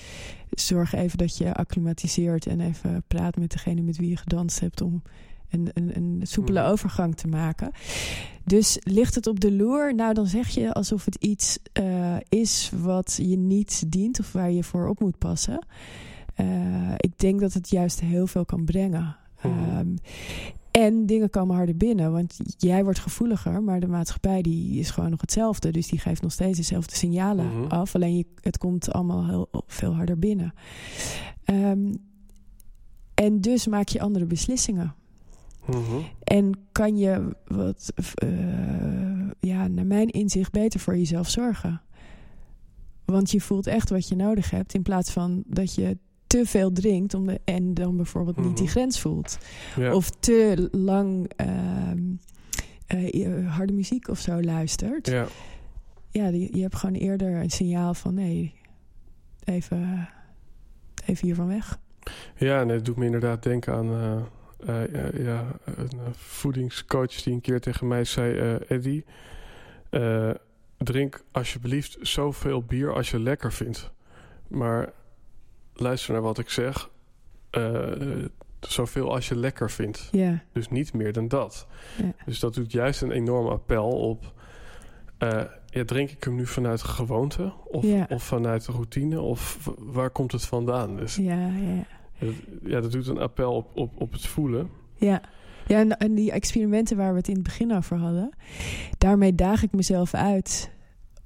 zorg 0.50 0.94
even 0.94 1.18
dat 1.18 1.36
je 1.36 1.54
acclimatiseert 1.54 2.46
en 2.46 2.60
even 2.60 3.02
praat 3.08 3.36
met 3.36 3.50
degene 3.50 3.80
met 3.82 3.96
wie 3.96 4.08
je 4.08 4.16
gedanst 4.16 4.60
hebt 4.60 4.80
om 4.80 5.02
een, 5.50 5.70
een, 5.74 5.96
een 5.96 6.20
soepele 6.22 6.60
Mhm. 6.60 6.70
overgang 6.70 7.16
te 7.16 7.28
maken. 7.28 7.70
Dus 8.44 8.78
ligt 8.82 9.14
het 9.14 9.26
op 9.26 9.40
de 9.40 9.52
loer? 9.52 9.94
Nou, 9.94 10.14
dan 10.14 10.26
zeg 10.26 10.48
je 10.48 10.74
alsof 10.74 11.04
het 11.04 11.14
iets 11.14 11.58
eh, 11.72 12.16
is 12.28 12.70
wat 12.76 13.18
je 13.22 13.36
niet 13.36 13.92
dient 13.92 14.20
of 14.20 14.32
waar 14.32 14.50
je 14.50 14.64
voor 14.64 14.88
op 14.88 15.00
moet 15.00 15.18
passen. 15.18 15.66
Eh, 16.34 16.92
ik 16.96 17.18
denk 17.18 17.40
dat 17.40 17.52
het 17.52 17.70
juist 17.70 18.00
heel 18.00 18.26
veel 18.26 18.44
kan 18.44 18.64
brengen. 18.64 19.16
Mhm. 19.42 19.96
En 20.78 21.06
dingen 21.06 21.30
komen 21.30 21.56
harder 21.56 21.76
binnen, 21.76 22.12
want 22.12 22.38
jij 22.56 22.84
wordt 22.84 22.98
gevoeliger, 22.98 23.62
maar 23.62 23.80
de 23.80 23.86
maatschappij 23.88 24.42
die 24.42 24.78
is 24.78 24.90
gewoon 24.90 25.10
nog 25.10 25.20
hetzelfde. 25.20 25.70
Dus 25.70 25.86
die 25.88 25.98
geeft 25.98 26.22
nog 26.22 26.32
steeds 26.32 26.56
dezelfde 26.56 26.96
signalen 26.96 27.46
Mhm. 27.46 27.66
af, 27.66 27.94
alleen 27.94 28.16
je, 28.16 28.26
het 28.40 28.58
komt 28.58 28.92
allemaal 28.92 29.26
heel 29.26 29.48
veel 29.66 29.94
harder 29.94 30.18
binnen. 30.18 30.52
Ehm, 31.44 31.94
en 33.14 33.40
dus 33.40 33.66
maak 33.66 33.88
je 33.88 34.00
andere 34.00 34.26
beslissingen. 34.26 34.94
Mhm. 35.66 36.00
En 36.24 36.52
kan 36.72 36.96
je, 36.96 37.36
wat, 37.46 37.92
eh, 38.14 38.28
ja, 39.40 39.66
naar 39.66 39.86
mijn 39.86 40.08
inzicht, 40.08 40.52
beter 40.52 40.80
voor 40.80 40.96
jezelf 40.96 41.28
zorgen. 41.28 41.80
Want 43.04 43.30
je 43.30 43.40
voelt 43.40 43.66
echt 43.66 43.90
wat 43.90 44.08
je 44.08 44.16
nodig 44.16 44.50
hebt, 44.50 44.74
in 44.74 44.82
plaats 44.82 45.10
van 45.10 45.42
dat 45.46 45.74
je 45.74 45.98
te 46.28 46.46
veel 46.46 46.72
drinkt 46.72 47.14
om 47.14 47.26
de, 47.26 47.40
en 47.44 47.74
dan 47.74 47.96
bijvoorbeeld 47.96 48.36
niet 48.36 48.56
die 48.56 48.62
Mhm. 48.66 48.72
grens 48.76 49.00
voelt. 49.00 49.38
Of 49.92 50.10
te 50.10 50.68
lang 50.72 51.30
ehm, 51.36 51.98
eh, 52.86 53.48
harde 53.56 53.72
muziek 53.72 54.08
of 54.08 54.18
zo 54.18 54.40
luistert. 54.42 55.06
Ja, 55.06 55.26
ja. 56.10 56.30
die- 56.30 56.56
je 56.56 56.62
hebt 56.62 56.76
gewoon 56.76 56.94
eerder 56.94 57.34
een 57.36 57.50
signaal 57.50 57.94
van 57.94 58.14
nee, 58.14 58.54
even, 59.44 60.08
even 61.06 61.26
hiervan 61.26 61.48
weg. 61.48 61.78
Ja, 62.36 62.60
en 62.60 62.68
het 62.68 62.84
doet 62.84 62.96
me 62.96 63.04
inderdaad 63.04 63.42
denken 63.42 63.74
aan 63.74 63.90
eh, 64.66 64.84
eh, 64.84 65.24
ja, 65.24 65.46
een 65.64 65.88
eh, 65.90 66.12
voedingscoach 66.12 67.22
die 67.22 67.32
een 67.32 67.40
keer 67.40 67.60
tegen 67.60 67.88
mij 67.88 68.04
zei: 68.04 68.38
eh 68.38 68.70
Eddie, 68.70 69.04
eh, 69.90 70.30
drink 70.78 71.24
alsjeblieft 71.32 71.96
zoveel 72.00 72.62
bier 72.62 72.92
als 72.94 73.10
je 73.10 73.20
lekker 73.20 73.52
vindt. 73.52 73.90
Maar 74.48 74.92
luister 75.80 76.12
naar 76.12 76.22
wat 76.22 76.38
ik 76.38 76.50
zeg. 76.50 76.90
eh, 77.50 77.90
zoveel 78.60 79.14
als 79.14 79.28
je 79.28 79.36
lekker 79.36 79.70
vindt. 79.70 80.08
Ja, 80.12 80.42
Dus 80.52 80.68
niet 80.68 80.92
meer 80.92 81.12
dan 81.12 81.28
dat. 81.28 81.66
Ja. 82.02 82.12
Dus 82.26 82.40
dat 82.40 82.54
doet 82.54 82.72
juist 82.72 83.02
een 83.02 83.10
enorm 83.10 83.46
appel 83.46 83.88
op. 83.90 84.32
eh, 85.18 85.42
ja, 85.66 85.84
drink 85.84 86.10
ik 86.10 86.24
hem 86.24 86.34
nu 86.34 86.46
vanuit 86.46 86.82
gewoonte? 86.82 87.52
Of, 87.64 87.84
Ja. 87.84 88.06
of 88.10 88.22
vanuit 88.22 88.66
routine? 88.66 89.20
Of 89.20 89.70
waar 89.78 90.10
komt 90.10 90.32
het 90.32 90.44
vandaan? 90.44 90.96
Dus 90.96 91.16
ja, 91.16 91.46
ja. 91.46 91.84
dat, 92.18 92.34
ja, 92.64 92.80
dat 92.80 92.92
doet 92.92 93.06
een 93.06 93.18
appel 93.18 93.52
op, 93.54 93.76
op, 93.76 94.00
op 94.00 94.12
het 94.12 94.26
voelen. 94.26 94.70
Ja, 94.94 95.20
ja 95.66 95.78
en, 95.78 95.96
en 95.96 96.14
die 96.14 96.30
experimenten 96.32 96.96
waar 96.96 97.10
we 97.12 97.18
het 97.18 97.28
in 97.28 97.34
het 97.34 97.42
begin 97.42 97.72
over 97.76 97.96
hadden, 97.96 98.30
daarmee 98.98 99.34
daag 99.34 99.62
ik 99.62 99.72
mezelf 99.72 100.14
uit 100.14 100.70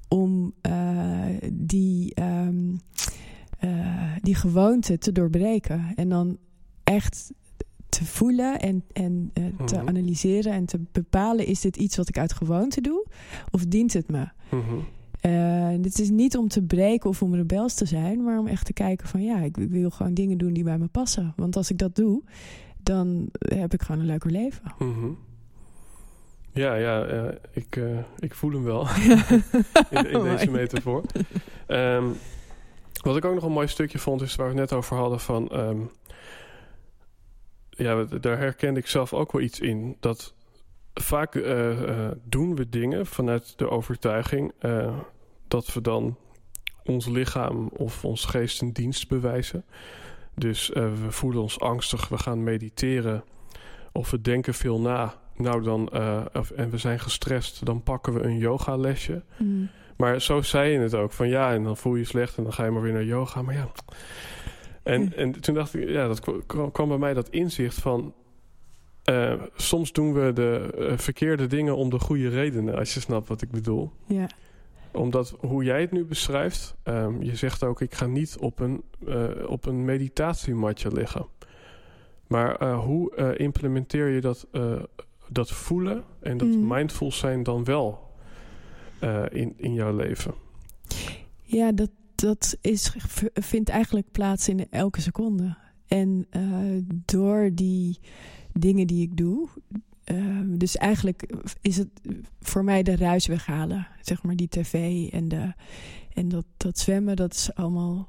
om 0.08 0.52
eh, 0.60 1.26
die, 1.52 2.14
ehm, 2.14 2.76
eh, 3.62 4.12
die 4.22 4.34
gewoonte 4.34 4.98
te 4.98 5.12
doorbreken. 5.12 5.92
En 5.94 6.08
dan 6.08 6.38
echt 6.84 7.32
te 7.88 8.04
voelen 8.04 8.60
en, 8.60 8.84
en 8.92 9.30
eh, 9.32 9.44
te 9.66 9.76
Mhm. 9.76 9.88
analyseren 9.88 10.52
en 10.52 10.64
te 10.66 10.80
bepalen: 10.92 11.46
is 11.46 11.60
dit 11.60 11.76
iets 11.76 11.96
wat 11.96 12.08
ik 12.08 12.18
uit 12.18 12.32
gewoonte 12.32 12.80
doe 12.80 13.06
of 13.50 13.64
dient 13.66 13.92
het 13.92 14.08
me? 14.10 14.26
Eh, 15.20 15.68
dit 15.82 15.98
is 15.98 16.10
niet 16.10 16.36
om 16.36 16.48
te 16.48 16.62
breken 16.62 17.10
of 17.10 17.22
om 17.22 17.34
rebels 17.34 17.74
te 17.74 17.84
zijn, 17.86 18.22
maar 18.22 18.38
om 18.38 18.46
echt 18.46 18.66
te 18.66 18.72
kijken 18.72 19.08
van 19.08 19.22
ja, 19.22 19.38
ik, 19.40 19.56
wil 19.56 19.90
gewoon 19.90 20.14
dingen 20.14 20.38
doen 20.38 20.52
die 20.52 20.64
bij 20.64 20.78
me 20.78 20.86
passen. 20.88 21.32
Want 21.36 21.56
als 21.56 21.70
ik 21.70 21.78
dat 21.78 21.94
doe, 21.96 22.22
dan 22.82 23.28
heb 23.38 23.72
ik 23.74 23.82
gewoon 23.82 24.00
een 24.00 24.06
leuker 24.06 24.30
leven. 24.30 24.62
Mhm. 24.78 25.08
Ja, 26.52 26.74
ja 26.74 27.06
ik, 27.52 27.80
ik 28.18 28.34
voel 28.34 28.52
hem 28.52 28.62
wel 28.64 28.86
in, 29.90 30.10
in 30.10 30.22
deze 30.22 30.46
Mooi. 30.46 30.50
metafoor. 30.50 31.02
Ehm, 31.66 32.04
wat 33.00 33.16
ik 33.16 33.24
ook 33.24 33.34
nog 33.34 33.44
een 33.44 33.52
mooi 33.52 33.68
stukje 33.68 33.98
vond, 33.98 34.22
is 34.22 34.34
waar 34.34 34.46
we 34.46 34.60
het 34.60 34.70
net 34.70 34.78
over 34.78 34.96
hadden 34.96 35.20
van... 35.20 35.48
ehm, 35.48 35.80
ja, 37.70 38.04
daar 38.04 38.38
herkende 38.38 38.80
ik 38.80 38.86
zelf 38.86 39.12
ook 39.12 39.32
wel 39.32 39.42
iets 39.42 39.60
in. 39.60 39.96
Dat 40.00 40.34
vaak 40.94 41.34
eh, 41.34 41.82
eh, 41.82 42.12
doen 42.24 42.56
we 42.56 42.68
dingen 42.68 43.06
vanuit 43.06 43.58
de 43.58 43.70
overtuiging... 43.70 44.52
eh, 44.58 44.98
dat 45.48 45.72
we 45.72 45.80
dan 45.80 46.16
ons 46.84 47.06
lichaam 47.06 47.68
of 47.68 48.04
ons 48.04 48.24
geest 48.24 48.60
een 48.60 48.72
dienst 48.72 49.08
bewijzen. 49.08 49.64
Dus 50.34 50.68
we 50.68 51.06
voelen 51.10 51.42
ons 51.42 51.60
angstig, 51.60 52.08
we 52.08 52.18
gaan 52.18 52.42
mediteren... 52.42 53.24
of 53.92 54.10
we 54.10 54.20
denken 54.20 54.54
veel 54.54 54.80
na... 54.80 55.20
Nou, 55.36 55.62
dan, 55.62 55.90
of, 56.32 56.50
en 56.50 56.70
we 56.70 56.78
zijn 56.78 57.00
gestrest, 57.00 57.64
dan 57.64 57.82
pakken 57.82 58.12
we 58.12 58.22
een 58.22 58.38
yogalesje. 58.38 59.22
Mm. 59.38 59.70
Maar 59.96 60.20
zo 60.20 60.42
zei 60.42 60.72
je 60.72 60.78
het 60.78 60.94
ook. 60.94 61.12
Van 61.12 61.28
ja, 61.28 61.52
en 61.52 61.62
dan 61.62 61.76
voel 61.76 61.92
je 61.94 61.98
je 62.00 62.04
slecht 62.06 62.36
en 62.36 62.42
dan 62.42 62.52
ga 62.52 62.64
je 62.64 62.70
maar 62.70 62.82
weer 62.82 62.92
naar 62.92 63.04
yoga. 63.04 63.42
Maar 63.42 63.54
ja. 63.54 63.70
En, 64.82 65.16
en 65.16 65.40
toen 65.40 65.54
dacht 65.54 65.74
ik, 65.74 65.88
ja, 65.88 66.06
dat 66.06 66.20
kwa- 66.46 66.70
kwam, 66.72 66.88
bij 66.88 66.98
mij 66.98 67.14
dat 67.14 67.28
inzicht 67.28 67.74
van. 67.80 68.14
eh, 69.02 69.32
soms 69.54 69.92
doen 69.92 70.12
we 70.12 70.32
de 70.32 70.74
eh, 70.78 70.98
verkeerde 70.98 71.46
dingen 71.46 71.76
om 71.76 71.90
de 71.90 71.98
goede 71.98 72.28
redenen, 72.28 72.74
als 72.78 72.94
je 72.94 73.00
snapt 73.00 73.28
wat 73.28 73.42
ik 73.42 73.50
bedoel. 73.50 73.90
Ja, 74.06 74.26
Omdat 74.90 75.36
hoe 75.40 75.64
jij 75.64 75.80
het 75.80 75.92
nu 75.92 76.04
beschrijft, 76.04 76.74
ehm, 76.82 77.22
je 77.22 77.36
zegt 77.36 77.64
ook: 77.64 77.80
ik 77.80 77.94
ga 77.94 78.06
niet 78.06 78.36
op 78.40 78.60
een, 78.60 78.82
eh, 79.06 79.24
op 79.46 79.66
een 79.66 79.84
meditatiematje 79.84 80.92
liggen. 80.92 81.26
Maar 82.26 82.72
hoe 82.74 83.34
implementeer 83.36 84.08
je 84.08 84.20
dat, 84.20 84.46
dat 85.28 85.50
voelen 85.50 86.04
en 86.20 86.36
dat 86.38 86.48
Mm. 86.48 86.66
mindful 86.66 87.12
zijn 87.12 87.42
dan 87.42 87.64
wel 87.64 88.10
eh, 89.02 89.24
in, 89.30 89.54
in 89.56 89.74
jouw 89.74 89.96
leven? 89.96 90.34
Ja, 91.42 91.72
dat, 91.72 91.90
dat 92.14 92.56
is, 92.60 92.92
vindt 93.34 93.68
eigenlijk 93.68 94.10
plaats 94.10 94.48
in 94.48 94.66
elke 94.70 95.00
seconde. 95.00 95.56
En 95.86 96.26
uh, 96.30 96.82
door 97.04 97.50
die 97.54 97.98
dingen 98.52 98.86
die 98.86 99.02
ik 99.02 99.16
doe. 99.16 99.48
Uh, 100.04 100.40
dus 100.44 100.76
eigenlijk 100.76 101.34
is 101.60 101.76
het 101.76 101.88
voor 102.40 102.64
mij 102.64 102.82
de 102.82 102.96
ruis 102.96 103.26
weghalen. 103.26 103.86
Zeg 104.00 104.22
maar 104.22 104.36
die 104.36 104.48
tv 104.48 105.08
en, 105.12 105.28
de, 105.28 105.52
en 106.14 106.28
dat, 106.28 106.46
dat 106.56 106.78
zwemmen, 106.78 107.16
dat 107.16 107.32
is 107.32 107.54
allemaal 107.54 108.08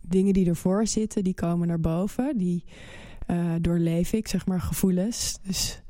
dingen 0.00 0.32
die 0.32 0.48
ervoor 0.48 0.86
zitten. 0.86 1.24
Die 1.24 1.34
komen 1.34 1.68
naar 1.68 1.80
boven. 1.80 2.38
Die 2.38 2.64
doorleef 3.60 4.12
ik, 4.12 4.28
zeg 4.28 4.46
maar, 4.46 4.60
gevoelens. 4.60 5.38
Dus, 5.42 5.82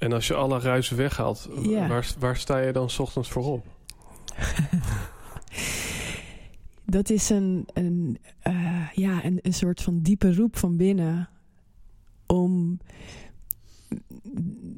en 0.00 0.12
als 0.12 0.26
je 0.26 0.34
alle 0.34 0.58
ruis 0.58 0.90
weghaalt, 0.90 1.48
ja. 1.62 1.88
waar, 1.88 2.14
waar 2.18 2.36
sta 2.36 2.58
je 2.58 2.72
dan 2.72 2.90
's 2.90 2.98
ochtends 2.98 3.28
voor 3.28 3.44
op? 3.44 3.66
dat 6.96 7.10
is 7.10 7.30
een, 7.30 7.68
een, 7.72 8.18
uh, 8.46 8.88
ja, 8.94 9.24
een, 9.24 9.38
een 9.42 9.54
soort 9.54 9.82
van 9.82 10.00
diepe 10.00 10.34
roep 10.34 10.56
van 10.56 10.76
binnen 10.76 11.28
om 12.26 12.78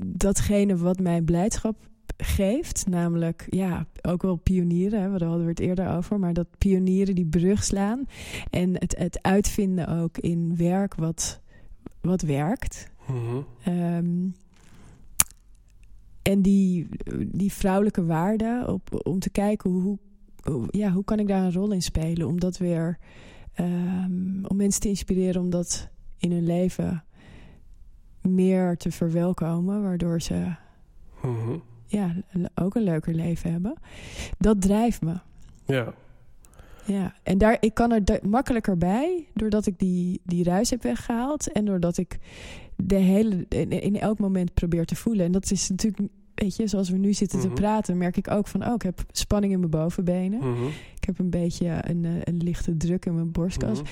datgene 0.04 0.76
wat 0.76 0.98
mij 0.98 1.22
blijdschap 1.22 1.76
geeft, 2.16 2.86
namelijk 2.88 3.46
ja, 3.50 3.86
ook 4.00 4.22
wel 4.22 4.36
pionieren, 4.36 5.02
hè, 5.02 5.18
daar 5.18 5.28
hadden 5.28 5.44
we 5.44 5.50
het 5.50 5.60
eerder 5.60 5.96
over, 5.96 6.18
maar 6.18 6.32
dat 6.32 6.46
pionieren 6.58 7.14
die 7.14 7.26
brug 7.26 7.64
slaan 7.64 8.06
en 8.50 8.78
het, 8.78 8.96
het 8.98 9.22
uitvinden 9.22 9.88
ook 9.88 10.18
in 10.18 10.56
werk 10.56 10.94
wat, 10.94 11.40
wat 12.00 12.22
werkt. 12.22 12.90
Mm 13.06 13.16
-hmm. 13.16 13.74
um, 13.74 14.34
en 16.22 16.42
die, 16.42 16.88
die 17.26 17.52
vrouwelijke 17.52 18.04
waarde, 18.04 18.64
op, 18.68 19.06
om 19.06 19.18
te 19.18 19.30
kijken 19.30 19.70
hoe, 19.70 19.98
hoe, 20.42 20.66
ja, 20.70 20.90
hoe 20.90 21.04
kan 21.04 21.18
ik 21.18 21.28
daar 21.28 21.44
een 21.44 21.52
rol 21.52 21.72
in 21.72 21.82
spelen? 21.82 22.26
Om 22.26 22.40
dat 22.40 22.58
weer, 22.58 22.98
um, 23.60 24.44
om 24.46 24.56
mensen 24.56 24.80
te 24.80 24.88
inspireren 24.88 25.42
om 25.42 25.50
dat 25.50 25.88
in 26.18 26.32
hun 26.32 26.44
leven 26.44 27.04
meer 28.20 28.76
te 28.76 28.90
verwelkomen, 28.90 29.82
waardoor 29.82 30.20
ze 30.22 30.54
mm 31.22 31.36
-hmm. 31.36 31.62
ja, 31.86 32.14
ook 32.54 32.74
een 32.74 32.82
leuker 32.82 33.14
leven 33.14 33.52
hebben. 33.52 33.74
Dat 34.38 34.60
drijft 34.60 35.02
me. 35.02 35.14
Ja. 35.66 35.94
Ja, 36.84 37.14
en 37.22 37.38
daar, 37.38 37.56
ik 37.60 37.74
kan 37.74 37.92
er 37.92 38.02
makkelijker 38.28 38.78
bij 38.78 39.26
doordat 39.34 39.66
ik 39.66 39.78
die, 39.78 40.20
die 40.24 40.44
ruis 40.44 40.70
heb 40.70 40.82
weggehaald 40.82 41.52
en 41.52 41.64
doordat 41.64 41.96
ik 41.96 42.18
de 42.76 42.94
hele, 42.96 43.46
in, 43.48 43.70
in 43.70 44.00
elk 44.00 44.18
moment 44.18 44.54
probeer 44.54 44.84
te 44.84 44.96
voelen. 44.96 45.26
En 45.26 45.32
dat 45.32 45.50
is 45.50 45.68
natuurlijk, 45.70 46.02
weet 46.34 46.56
je, 46.56 46.66
zoals 46.66 46.90
we 46.90 46.96
nu 46.96 47.12
zitten 47.12 47.38
Mhm. 47.38 47.48
te 47.48 47.54
praten, 47.54 47.98
merk 47.98 48.16
ik 48.16 48.30
ook 48.30 48.46
van, 48.46 48.66
oh, 48.66 48.74
ik 48.74 48.82
heb 48.82 49.04
spanning 49.10 49.52
in 49.52 49.58
mijn 49.58 49.70
bovenbenen. 49.70 50.38
Mhm. 50.38 50.66
Ik 50.96 51.04
heb 51.04 51.18
een 51.18 51.30
beetje 51.30 51.66
een, 51.80 52.04
eh, 52.04 52.10
een 52.24 52.36
lichte 52.36 52.76
druk 52.76 53.06
in 53.06 53.14
mijn 53.14 53.32
borstkas. 53.32 53.78
Mhm. 53.82 53.90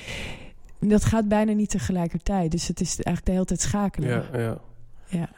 En 0.79 0.89
dat 0.89 1.05
gaat 1.05 1.29
bijna 1.29 1.53
niet 1.53 1.71
tegelijkertijd. 1.71 2.51
Dus 2.51 2.69
het 2.69 2.81
is 2.81 2.89
eigenlijk 2.89 3.27
de 3.27 3.33
hele 3.33 3.45
tijd 3.45 3.61
schakelen. 3.61 4.09
Ja, 4.09 4.39
ja. 4.39 4.59
Ja. 5.07 5.29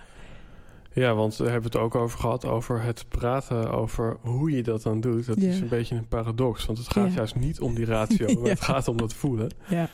Ja, 0.95 1.15
want 1.15 1.37
we 1.37 1.45
hebben 1.45 1.63
het 1.71 1.77
ook 1.81 1.95
over 1.95 2.19
gehad, 2.19 2.45
over 2.45 2.83
het 2.83 3.05
praten 3.09 3.71
over 3.71 4.17
hoe 4.21 4.51
je 4.51 4.63
dat 4.63 4.83
dan 4.83 5.01
doet. 5.01 5.27
Dat 5.27 5.37
is 5.37 5.57
Ja. 5.57 5.63
een 5.63 5.69
beetje 5.69 5.95
een 5.95 6.09
paradox, 6.09 6.67
want 6.67 6.79
het 6.79 6.89
gaat 6.89 7.09
Ja. 7.09 7.15
juist 7.15 7.35
niet 7.35 7.61
om 7.61 7.75
die 7.75 7.85
ratio, 7.85 8.27
maar 8.35 8.43
Ja. 8.45 8.49
het 8.49 8.61
gaat 8.61 8.89
om 8.89 8.97
dat 8.97 9.15
voelen. 9.15 9.51
ja. 9.69 9.89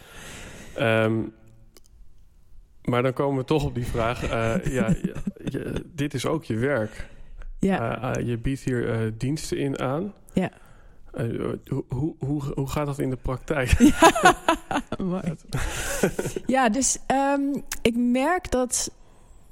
Ehm, 0.76 1.16
maar 2.84 3.02
dan 3.02 3.12
komen 3.12 3.38
we 3.38 3.44
toch 3.44 3.64
op 3.64 3.74
die 3.74 3.86
vraag. 3.86 4.22
eh, 4.22 4.64
ja, 4.64 4.88
je- 5.44 5.84
dit 5.94 6.14
is 6.14 6.26
ook 6.26 6.44
je 6.44 6.54
werk. 6.56 7.06
Ja. 7.58 8.00
Eh, 8.02 8.20
eh, 8.20 8.26
je 8.28 8.38
biedt 8.38 8.60
hier 8.60 9.14
diensten 9.18 9.58
in 9.58 9.78
aan. 9.78 10.12
Ja. 10.32 10.50
Eh, 11.12 11.26
hoe, 11.88 12.14
hoe, 12.18 12.42
hoe, 12.54 12.68
gaat 12.68 12.86
dat 12.86 12.98
in 12.98 13.10
de 13.10 13.16
praktijk? 13.16 13.76
Mooi. 14.98 15.22
ja, 16.46 16.68
dus 16.68 16.98
ehm, 17.06 17.40
ik 17.82 17.96
merk 17.96 18.50
dat. 18.50 18.90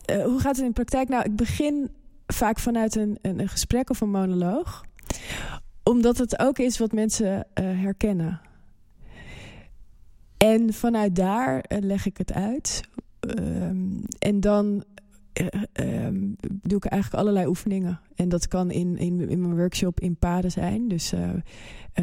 Eh, 0.06 0.24
hoe 0.24 0.40
gaat 0.40 0.56
het 0.56 0.60
in 0.60 0.66
de 0.66 0.72
praktijk? 0.72 1.08
Nou, 1.08 1.24
ik 1.24 1.36
begin 1.36 1.90
vaak 2.26 2.58
vanuit 2.58 2.96
een, 2.96 3.18
een, 3.22 3.48
gesprek 3.48 3.90
of 3.90 4.00
een 4.00 4.10
monoloog, 4.10 4.84
omdat 5.82 6.18
het 6.18 6.38
ook 6.38 6.58
is 6.58 6.78
wat 6.78 6.92
mensen 6.92 7.46
eh, 7.54 7.64
herkennen. 7.64 8.40
En 10.36 10.72
vanuit 10.72 11.16
daar 11.16 11.60
eh, 11.60 11.78
leg 11.80 12.06
ik 12.06 12.16
het 12.16 12.32
uit. 12.32 12.80
Ehm, 13.20 13.98
en 14.18 14.40
dan 14.40 14.84
eh, 15.32 15.46
ehm, 15.72 16.18
doe 16.62 16.76
ik 16.76 16.84
eigenlijk 16.84 17.22
allerlei 17.22 17.46
oefeningen. 17.46 18.00
En 18.14 18.28
dat 18.28 18.48
kan 18.48 18.70
in, 18.70 18.96
in, 18.96 19.28
in 19.28 19.40
mijn 19.40 19.56
workshop 19.56 20.00
in 20.00 20.16
paden 20.16 20.50
zijn. 20.50 20.88
Dus 20.88 21.12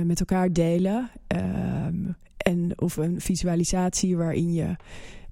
met 0.03 0.19
elkaar 0.19 0.53
delen. 0.53 1.09
Ehm, 1.27 2.11
en, 2.37 2.71
of 2.75 2.97
een 2.97 3.21
visualisatie 3.21 4.17
waarin 4.17 4.53
je 4.53 4.75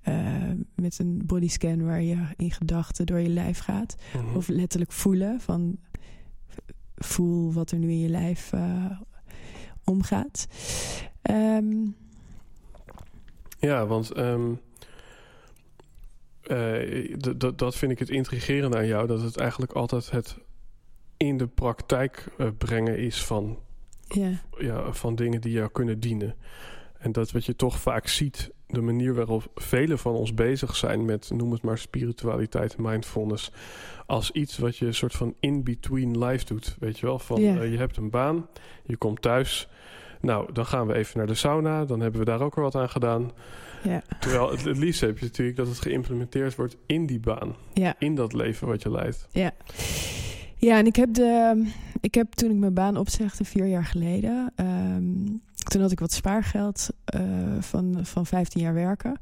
eh, 0.02 0.52
met 0.76 1.00
een 1.00 1.22
bodyscan... 1.26 1.86
waar 1.86 2.02
je 2.02 2.18
in 2.38 2.52
gedachten 2.52 3.06
door 3.06 3.20
je 3.20 3.30
lijf 3.30 3.60
gaat. 3.60 3.96
Mhm. 4.16 4.36
Of 4.36 4.48
letterlijk 4.48 4.92
voelen 4.92 5.40
van... 5.42 5.78
voel 6.96 7.54
wat 7.54 7.72
er 7.72 7.78
nu 7.78 7.90
in 7.90 8.00
je 8.00 8.10
lijf 8.10 8.54
eh, 8.54 8.86
omgaat. 9.84 10.48
Ehm, 11.22 11.86
Ja, 13.60 13.86
want 13.86 14.12
d- 17.38 17.58
dat 17.60 17.76
vind 17.76 17.92
ik 17.92 18.00
het 18.00 18.10
intrigerende 18.10 18.78
aan 18.78 18.88
jou. 18.88 19.08
Dat 19.08 19.22
het 19.22 19.38
eigenlijk 19.38 19.72
altijd 19.72 20.12
het 20.12 20.38
in 21.18 21.38
de 21.38 21.48
praktijk 21.48 22.28
brengen 22.58 22.98
is 22.98 23.24
van, 23.24 23.60
ja, 24.60 24.94
van 24.94 25.16
dingen 25.16 25.42
die 25.42 25.52
jou 25.52 25.70
kunnen 25.72 26.00
dienen. 26.00 26.36
En 27.00 27.12
dat 27.12 27.32
wat 27.32 27.46
je 27.46 27.56
toch 27.56 27.80
vaak 27.80 28.08
ziet, 28.08 28.52
de 28.72 28.82
manier 28.82 29.14
waarop 29.16 29.50
velen 29.56 30.00
van 30.00 30.14
ons 30.14 30.34
bezig 30.34 30.76
zijn 30.76 31.06
met, 31.06 31.30
noem 31.34 31.52
het 31.52 31.62
maar, 31.62 31.78
spiritualiteit 31.78 32.76
en 32.76 32.84
mindfulness, 32.84 33.52
als 34.06 34.32
iets 34.32 34.58
wat 34.58 34.78
je 34.78 34.86
een 34.86 34.94
soort 34.94 35.14
van 35.14 35.34
in-between 35.40 36.24
life 36.26 36.46
doet. 36.46 36.76
Weet 36.80 37.00
je 37.00 37.06
wel, 37.06 37.20
van 37.20 37.38
eh, 37.38 37.72
je 37.72 37.78
hebt 37.78 37.98
een 37.98 38.10
baan, 38.10 38.48
je 38.84 38.98
komt 38.98 39.22
thuis. 39.22 39.68
Nou, 40.22 40.54
dan 40.54 40.66
gaan 40.66 40.88
we 40.88 40.94
even 40.94 41.18
naar 41.18 41.28
de 41.28 41.36
sauna. 41.36 41.86
Dan 41.86 42.00
hebben 42.00 42.20
we 42.20 42.26
daar 42.26 42.42
ook 42.42 42.56
weer 42.56 42.64
wat 42.64 42.76
aan 42.76 42.90
gedaan. 42.90 43.32
ja, 43.84 44.02
Terwijl 44.20 44.52
het, 44.52 44.64
het 44.64 44.78
liefst 44.78 45.02
heb 45.02 45.18
je 45.18 45.26
natuurlijk 45.26 45.58
dat 45.58 45.68
het 45.68 45.80
geïmplementeerd 45.80 46.56
wordt 46.56 46.78
in 46.86 47.06
die 47.06 47.20
baan. 47.20 47.56
ja. 47.74 47.96
In 48.00 48.16
dat 48.16 48.34
leven 48.34 48.68
wat 48.68 48.82
je 48.82 48.92
leidt. 48.92 49.28
Ja. 49.32 49.52
Ja, 50.56 50.78
en 50.78 50.86
ik 50.86 50.96
heb, 50.96 51.14
de, 51.14 51.64
ik 52.02 52.14
heb 52.14 52.32
toen 52.32 52.52
ik 52.52 52.58
mijn 52.58 52.74
baan 52.74 52.98
opzegde, 52.98 53.44
vier 53.46 53.66
jaar 53.68 53.86
geleden. 53.86 54.52
ehm, 54.56 55.04
toen 55.64 55.82
had 55.82 55.92
ik 55.92 56.00
wat 56.00 56.12
spaargeld 56.12 56.90
eh, 57.06 57.22
van, 57.60 58.00
van 58.02 58.26
15 58.26 58.62
jaar 58.62 58.74
werken. 58.74 59.20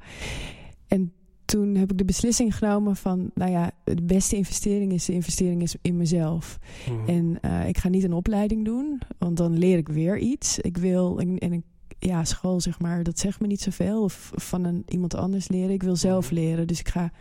En 0.87 1.13
toen 1.45 1.75
heb 1.75 1.91
ik 1.91 1.97
de 1.97 2.05
beslissing 2.05 2.55
genomen 2.57 2.95
van, 2.95 3.31
nou 3.33 3.51
ja, 3.51 3.71
de 3.83 4.03
beste 4.03 4.35
investering 4.35 4.93
is 4.93 5.05
de 5.05 5.13
investering 5.13 5.61
is 5.61 5.75
in 5.81 5.97
mezelf. 5.97 6.59
Mhm. 6.89 7.09
En 7.09 7.37
eh, 7.41 7.67
ik 7.67 7.77
ga 7.77 7.89
niet 7.89 8.03
een 8.03 8.13
opleiding 8.13 8.65
doen, 8.65 9.01
want 9.17 9.37
dan 9.37 9.57
leer 9.57 9.77
ik 9.77 9.87
weer 9.87 10.17
iets. 10.17 10.59
Ik 10.59 10.77
wil, 10.77 11.19
en, 11.19 11.37
en 11.37 11.63
ja, 11.99 12.23
school 12.23 12.61
zeg 12.61 12.79
maar, 12.79 13.03
dat 13.03 13.19
zegt 13.19 13.39
me 13.39 13.47
niet 13.47 13.61
zoveel. 13.61 14.03
Of 14.03 14.31
van 14.35 14.63
een, 14.63 14.83
iemand 14.87 15.15
anders 15.15 15.47
leren. 15.47 15.71
Ik 15.71 15.83
wil 15.83 15.95
zelf 15.95 16.25
Mhm. 16.25 16.33
leren, 16.33 16.67
dus 16.67 16.79
ik 16.79 16.87
ga 16.89 17.11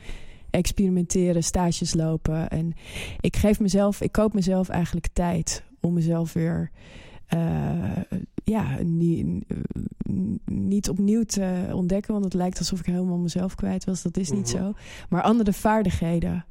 experimenteren, 0.50 1.44
stages 1.44 1.94
lopen. 1.94 2.48
En 2.48 2.72
ik 3.20 3.36
geef 3.36 3.60
mezelf, 3.60 4.00
ik 4.00 4.12
koop 4.12 4.32
mezelf 4.34 4.68
eigenlijk 4.68 5.08
tijd 5.12 5.62
om 5.80 5.92
mezelf 5.92 6.32
weer. 6.32 6.70
Eh, 7.28 8.18
ja, 8.44 8.76
niet, 8.82 9.26
niet 10.44 10.88
opnieuw 10.88 11.22
te 11.24 11.70
ontdekken, 11.72 12.12
want 12.12 12.24
het 12.24 12.34
lijkt 12.34 12.58
alsof 12.58 12.78
ik 12.78 12.86
helemaal 12.86 13.18
mezelf 13.18 13.54
kwijt 13.54 13.84
was. 13.84 14.02
Dat 14.02 14.16
is 14.16 14.30
niet 14.30 14.54
Mhm. 14.54 14.62
zo. 14.64 14.72
Maar 15.08 15.22
andere 15.22 15.52
vaardigheden 15.52 16.44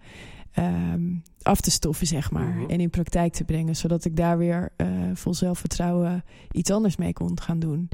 ehm, 0.51 1.13
af 1.41 1.61
te 1.61 1.71
stoffen, 1.71 2.07
zeg 2.07 2.31
maar. 2.31 2.55
Mhm. 2.55 2.69
En 2.69 2.79
in 2.79 2.89
praktijk 2.89 3.33
te 3.33 3.43
brengen, 3.43 3.75
zodat 3.75 4.05
ik 4.05 4.15
daar 4.15 4.37
weer 4.37 4.69
eh, 4.75 4.87
vol 5.13 5.33
zelfvertrouwen 5.33 6.23
iets 6.51 6.71
anders 6.71 6.95
mee 6.97 7.13
kon 7.13 7.39
gaan 7.41 7.59
doen. 7.59 7.89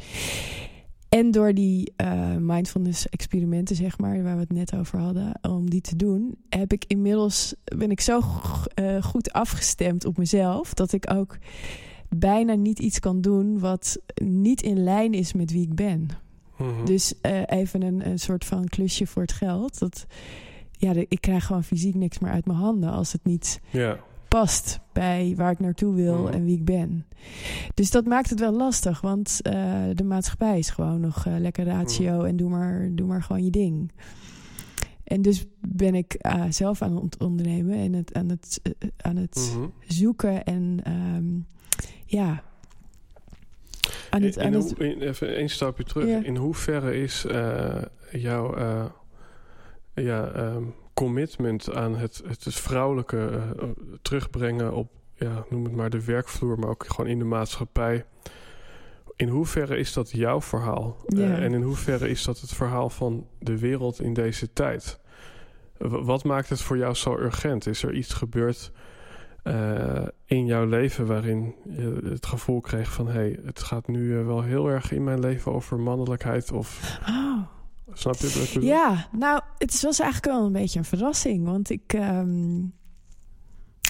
En 1.10 1.32
door 1.32 1.54
die 1.54 1.94
eh, 1.96 2.36
mindfulness 2.40 3.10
experimenten, 3.10 3.76
zeg 3.76 3.98
maar, 3.98 4.24
waar 4.24 4.34
we 4.36 4.40
het 4.42 4.52
net 4.52 4.76
over 4.76 5.00
hadden, 5.00 5.40
om 5.42 5.70
die 5.70 5.82
te 5.82 5.96
doen, 5.96 6.36
heb 6.50 6.72
ik 6.74 6.84
inmiddels 6.88 7.56
ben 7.78 7.92
ik 7.92 8.02
zo 8.02 8.22
goed 9.02 9.32
afgestemd 9.32 10.06
op 10.06 10.18
mezelf 10.18 10.74
dat 10.74 10.92
ik 10.94 11.12
ook 11.14 11.38
bijna 12.16 12.54
niet 12.54 12.80
iets 12.80 13.00
kan 13.00 13.22
doen 13.22 13.60
wat 13.60 13.98
niet 14.24 14.62
in 14.62 14.84
lijn 14.84 15.14
is 15.14 15.34
met 15.34 15.52
wie 15.52 15.62
ik 15.64 15.76
ben. 15.76 16.08
Mhm. 16.58 16.86
Dus 16.86 17.14
eh, 17.22 17.42
even 17.46 17.82
een, 17.82 18.08
een 18.10 18.20
soort 18.20 18.46
van 18.46 18.66
klusje 18.68 19.08
voor 19.08 19.22
het 19.22 19.32
geld. 19.32 19.80
Dat, 19.80 20.06
ja, 20.72 20.94
de- 20.94 21.06
ik 21.10 21.22
krijg 21.22 21.46
gewoon 21.46 21.64
fysiek 21.64 21.96
niks 21.96 22.20
meer 22.20 22.32
uit 22.32 22.46
mijn 22.46 22.58
handen 22.60 22.90
als 22.92 23.12
het 23.12 23.24
niet 23.26 23.60
past 24.28 24.80
bij 24.94 25.34
waar 25.38 25.52
ik 25.52 25.60
naartoe 25.60 25.94
wil 25.94 26.18
Mhm. 26.24 26.34
en 26.34 26.44
wie 26.44 26.58
ik 26.58 26.66
ben. 26.66 27.06
Dus 27.74 27.92
dat 27.92 28.06
maakt 28.06 28.30
het 28.30 28.40
wel 28.40 28.52
lastig, 28.54 29.02
want 29.02 29.40
eh, 29.42 29.54
de 29.94 30.04
maatschappij 30.04 30.60
is 30.60 30.70
gewoon 30.70 31.00
nog 31.00 31.26
eh, 31.26 31.34
lekker 31.40 31.66
ratio 31.66 32.18
Mhm. 32.18 32.26
en 32.26 32.36
doe 32.36 32.50
maar, 32.50 32.90
doe 32.92 33.08
maar 33.08 33.24
gewoon 33.24 33.44
je 33.44 33.50
ding. 33.52 33.92
En 35.04 35.22
dus 35.22 35.46
ben 35.68 35.96
ik 35.96 36.26
zelf 36.50 36.82
aan 36.82 36.96
het 37.04 37.18
ondernemen 37.18 37.76
en 37.78 37.94
het, 37.94 38.14
aan 38.14 38.30
het, 38.30 38.62
aan 38.98 39.16
het 39.16 39.58
zoeken 39.88 40.44
en 40.44 40.80
ehm, 40.84 41.26
ja, 42.14 42.44
aan 44.10 44.22
het... 44.22 44.36
In- 44.78 45.02
even 45.02 45.36
één 45.36 45.50
stapje 45.50 45.84
terug. 45.84 46.08
Ja. 46.08 46.24
In 46.24 46.36
hoeverre 46.36 46.96
is 47.02 47.26
eh, 47.26 47.82
jouw 48.12 48.56
eh, 48.56 48.86
ja, 49.94 50.32
ehm, 50.32 50.64
commitment 50.94 51.74
aan 51.74 51.96
het, 51.96 52.22
het, 52.28 52.44
het 52.44 52.56
vrouwelijke 52.56 53.30
eh, 53.60 53.70
terugbrengen 54.02 54.74
op, 54.74 54.92
ja, 55.16 55.46
noem 55.50 55.64
het 55.64 55.76
maar 55.76 55.90
de 55.90 56.06
werkvloer, 56.06 56.60
maar 56.60 56.70
ook 56.70 56.86
gewoon 56.88 57.12
in 57.12 57.20
de 57.20 57.26
maatschappij. 57.26 58.06
In 59.16 59.28
hoeverre 59.28 59.78
is 59.78 59.94
dat 59.94 60.12
jouw 60.12 60.42
verhaal? 60.42 60.98
Ja. 61.06 61.38
en 61.38 61.54
in 61.54 61.62
hoeverre 61.62 62.10
is 62.10 62.24
dat 62.24 62.40
het 62.40 62.54
verhaal 62.54 62.90
van 62.90 63.28
de 63.40 63.60
wereld 63.60 64.02
in 64.02 64.14
deze 64.14 64.54
tijd? 64.54 65.00
W- 65.78 66.06
wat 66.06 66.24
maakt 66.24 66.50
het 66.50 66.62
voor 66.62 66.78
jou 66.78 66.94
zo 66.94 67.18
urgent? 67.18 67.68
Is 67.68 67.84
er 67.84 67.94
iets 67.94 68.14
gebeurd 68.14 68.72
eh, 69.44 70.08
in 70.26 70.46
jouw 70.46 70.66
leven 70.66 71.06
waarin 71.06 71.56
je 71.64 72.00
het 72.04 72.26
gevoel 72.26 72.62
kreeg 72.62 72.94
van... 72.94 73.08
hé, 73.08 73.14
hey, 73.14 73.40
het 73.46 73.60
gaat 73.60 73.88
nu 73.88 74.20
eh, 74.20 74.26
wel 74.26 74.42
heel 74.42 74.68
erg 74.68 74.92
in 74.92 75.04
mijn 75.04 75.20
leven 75.20 75.54
over 75.54 75.80
mannelijkheid 75.80 76.52
of... 76.52 77.00
oh, 77.10 77.42
Snap 77.94 78.16
je 78.16 78.50
bedoel? 78.54 78.70
Ja, 78.70 79.08
nou, 79.12 79.42
het 79.58 79.82
was 79.82 80.00
eigenlijk 80.00 80.36
wel 80.36 80.46
een 80.46 80.52
beetje 80.52 80.80
een 80.80 80.86
verrassing. 80.86 81.46
Want 81.46 81.70
ik, 81.70 81.94
ehm, 81.94 82.58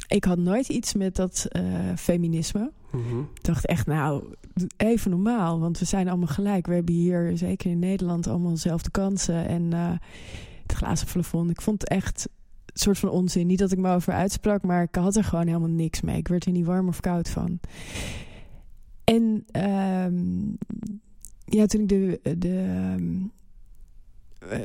ik 0.08 0.24
had 0.24 0.38
nooit 0.38 0.70
iets 0.70 0.94
met 0.94 1.16
dat 1.16 1.46
eh, 1.50 1.64
feminisme. 1.96 2.72
Mhm. 2.92 3.20
Ik 3.20 3.44
dacht 3.44 3.66
echt, 3.66 3.88
nou, 3.88 4.24
even 4.78 5.12
normaal. 5.12 5.60
Want 5.60 5.80
we 5.80 5.86
zijn 5.86 6.08
allemaal 6.08 6.28
gelijk. 6.28 6.68
We 6.68 6.74
hebben 6.74 6.96
hier, 6.96 7.38
zeker 7.38 7.72
in 7.72 7.80
Nederland, 7.80 8.28
allemaal 8.28 8.52
dezelfde 8.52 8.92
kansen. 8.92 9.48
En 9.48 9.72
het 10.68 10.74
glazen 10.74 11.08
plafond. 11.08 11.50
Ik 11.50 11.62
vond 11.62 11.82
het 11.82 11.90
echt 11.90 12.28
soort 12.74 13.00
van 13.00 13.10
onzin. 13.10 13.48
Niet 13.48 13.60
dat 13.60 13.72
ik 13.72 13.78
me 13.78 13.94
over 13.94 14.14
uitsprak, 14.14 14.64
maar 14.64 14.84
ik 14.84 14.96
had 14.96 15.16
er 15.16 15.24
gewoon 15.24 15.48
helemaal 15.48 15.70
niks 15.70 16.02
mee. 16.02 16.18
Ik 16.18 16.28
werd 16.28 16.46
er 16.46 16.52
niet 16.52 16.66
warm 16.66 16.88
of 16.88 17.00
koud 17.00 17.30
van. 17.30 17.60
En 19.04 19.44
ehm, 19.52 20.50
ja, 21.46 21.66
toen 21.66 21.82
ik 21.82 21.90
de, 21.90 22.20
de 22.38 22.60
ehm, 22.60 23.22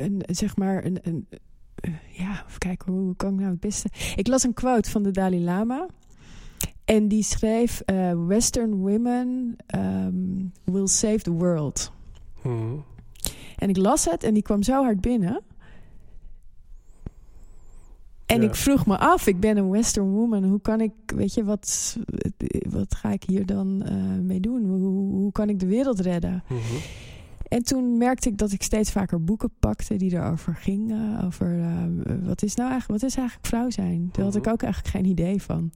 een, 0.03 0.23
zeg 0.27 0.57
maar 0.57 0.85
een, 0.85 0.99
een 1.03 1.27
eh, 1.75 1.93
ja, 2.13 2.45
even 2.47 2.59
kijken 2.59 2.93
hoe 2.93 3.17
kan 3.17 3.33
ik 3.33 3.39
nou 3.39 3.51
het 3.51 3.61
beste. 3.61 3.89
Ik 4.17 4.27
las 4.27 4.43
een 4.43 4.55
quote 4.55 4.91
van 4.91 5.03
de 5.03 5.11
Dalai 5.11 5.45
Lama. 5.45 5.87
En 6.85 7.09
die 7.09 7.23
schreef: 7.23 7.81
eh, 7.81 8.27
Western 8.27 8.75
women 8.75 9.57
um, 9.77 10.53
will 10.65 10.87
save 10.87 11.19
the 11.19 11.33
world. 11.33 11.93
Mhm. 12.43 12.77
En 13.57 13.69
ik 13.69 13.77
las 13.77 14.05
het 14.05 14.23
en 14.23 14.35
die 14.35 14.43
kwam 14.43 14.63
zo 14.63 14.83
hard 14.83 15.01
binnen. 15.01 15.43
En 18.29 18.41
Ja. 18.43 18.49
ik 18.49 18.55
vroeg 18.55 18.87
me 18.87 18.99
af, 18.99 19.27
ik 19.27 19.41
ben 19.41 19.57
een 19.57 19.69
Western 19.71 20.11
woman. 20.11 20.45
Hoe 20.45 20.61
kan 20.61 20.81
ik, 20.81 20.93
weet 21.07 21.35
je, 21.35 21.45
wat, 21.45 21.97
wat 22.71 22.95
ga 22.95 23.13
ik 23.13 23.23
hier 23.23 23.47
dan 23.47 23.83
eh, 23.83 23.95
mee 24.23 24.41
doen? 24.41 24.65
Hoe, 24.65 24.79
hoe 25.11 25.33
kan 25.33 25.49
ik 25.49 25.59
de 25.59 25.67
wereld 25.67 26.01
redden? 26.01 26.43
Mhm. 26.49 26.61
En 27.49 27.63
toen 27.63 27.99
merkte 27.99 28.29
ik 28.29 28.39
dat 28.39 28.53
ik 28.53 28.63
steeds 28.63 28.93
vaker 28.93 29.25
boeken 29.25 29.51
pakte 29.61 29.97
die 29.97 30.13
erover 30.15 30.55
gingen. 30.55 31.25
Over 31.25 31.61
eh, 31.61 31.83
wat 32.23 32.43
is 32.43 32.55
nou 32.55 32.71
eigenlijk, 32.71 33.01
wat 33.01 33.11
is 33.11 33.17
eigenlijk 33.17 33.47
vrouw 33.47 33.71
zijn? 33.71 34.09
Daar 34.13 34.25
had 34.25 34.37
ik 34.37 34.43
Mhm. 34.45 34.51
ook 34.53 34.63
eigenlijk 34.63 34.95
geen 34.95 35.05
idee 35.07 35.43
van. 35.43 35.71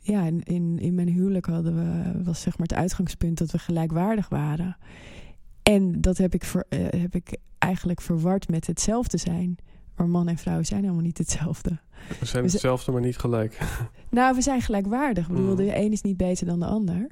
Ja, 0.00 0.24
in, 0.24 0.42
in, 0.42 0.78
in 0.78 0.94
mijn 0.94 1.08
huwelijk 1.08 1.46
hadden 1.46 1.74
we, 1.74 2.22
was 2.24 2.40
zeg 2.40 2.58
maar 2.58 2.66
het 2.66 2.76
uitgangspunt 2.78 3.38
dat 3.38 3.50
we 3.50 3.58
gelijkwaardig 3.58 4.28
waren. 4.28 4.76
En 5.62 6.00
dat 6.00 6.18
heb 6.18 6.34
ik, 6.34 6.44
ver, 6.44 6.64
eh, 6.68 7.00
heb 7.00 7.14
ik 7.14 7.36
eigenlijk 7.58 8.00
verward 8.00 8.48
met 8.48 8.66
hetzelfde 8.66 9.16
zijn. 9.16 9.56
Maar 9.98 10.08
man 10.08 10.28
en 10.28 10.36
vrouw 10.38 10.62
zijn 10.62 10.80
helemaal 10.82 11.02
niet 11.02 11.18
hetzelfde. 11.18 11.78
We 12.20 12.26
zijn 12.26 12.44
hetzelfde, 12.44 12.92
maar 12.92 13.00
niet 13.00 13.16
gelijk. 13.18 13.58
Nou, 14.10 14.34
we 14.34 14.42
zijn 14.42 14.60
gelijkwaardig. 14.60 15.24
Ik 15.28 15.34
bedoel, 15.34 15.54
Mhm. 15.54 15.56
de 15.56 15.76
een 15.76 15.92
is 15.92 16.02
niet 16.02 16.16
beter 16.16 16.46
dan 16.46 16.60
de 16.60 16.66
ander. 16.66 17.06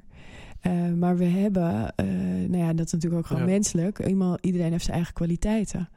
Eh, 0.61 0.71
maar 0.97 1.17
we 1.17 1.25
hebben, 1.25 1.95
eh, 1.95 2.05
nou 2.47 2.57
ja, 2.57 2.73
dat 2.73 2.85
is 2.85 2.91
natuurlijk 2.91 3.21
ook 3.21 3.27
gewoon 3.27 3.41
Ja. 3.47 3.49
menselijk. 3.53 3.99
Iemand, 4.07 4.45
iedereen 4.45 4.71
heeft 4.71 4.83
zijn 4.83 4.95
eigen 4.95 5.13
kwaliteiten. 5.13 5.89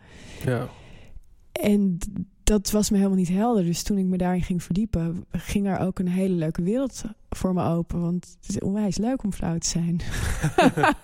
ja. 0.45 0.69
En 1.53 1.99
dat 2.45 2.71
was 2.71 2.91
me 2.91 2.97
helemaal 2.97 3.19
niet 3.19 3.29
helder. 3.29 3.65
Dus 3.65 3.83
toen 3.83 3.99
ik 3.99 4.05
me 4.05 4.17
daarin 4.17 4.43
ging 4.43 4.63
verdiepen, 4.63 5.25
ging 5.31 5.67
er 5.67 5.79
ook 5.79 5.99
een 5.99 6.09
hele 6.09 6.35
leuke 6.35 6.63
wereld 6.63 7.03
voor 7.31 7.55
me 7.55 7.65
open. 7.65 8.01
Want 8.01 8.37
het 8.41 8.49
is 8.51 8.61
onwijs 8.61 8.97
leuk 8.99 9.23
om 9.25 9.33
vrouw 9.33 9.59
te 9.59 9.69
zijn. 9.69 10.01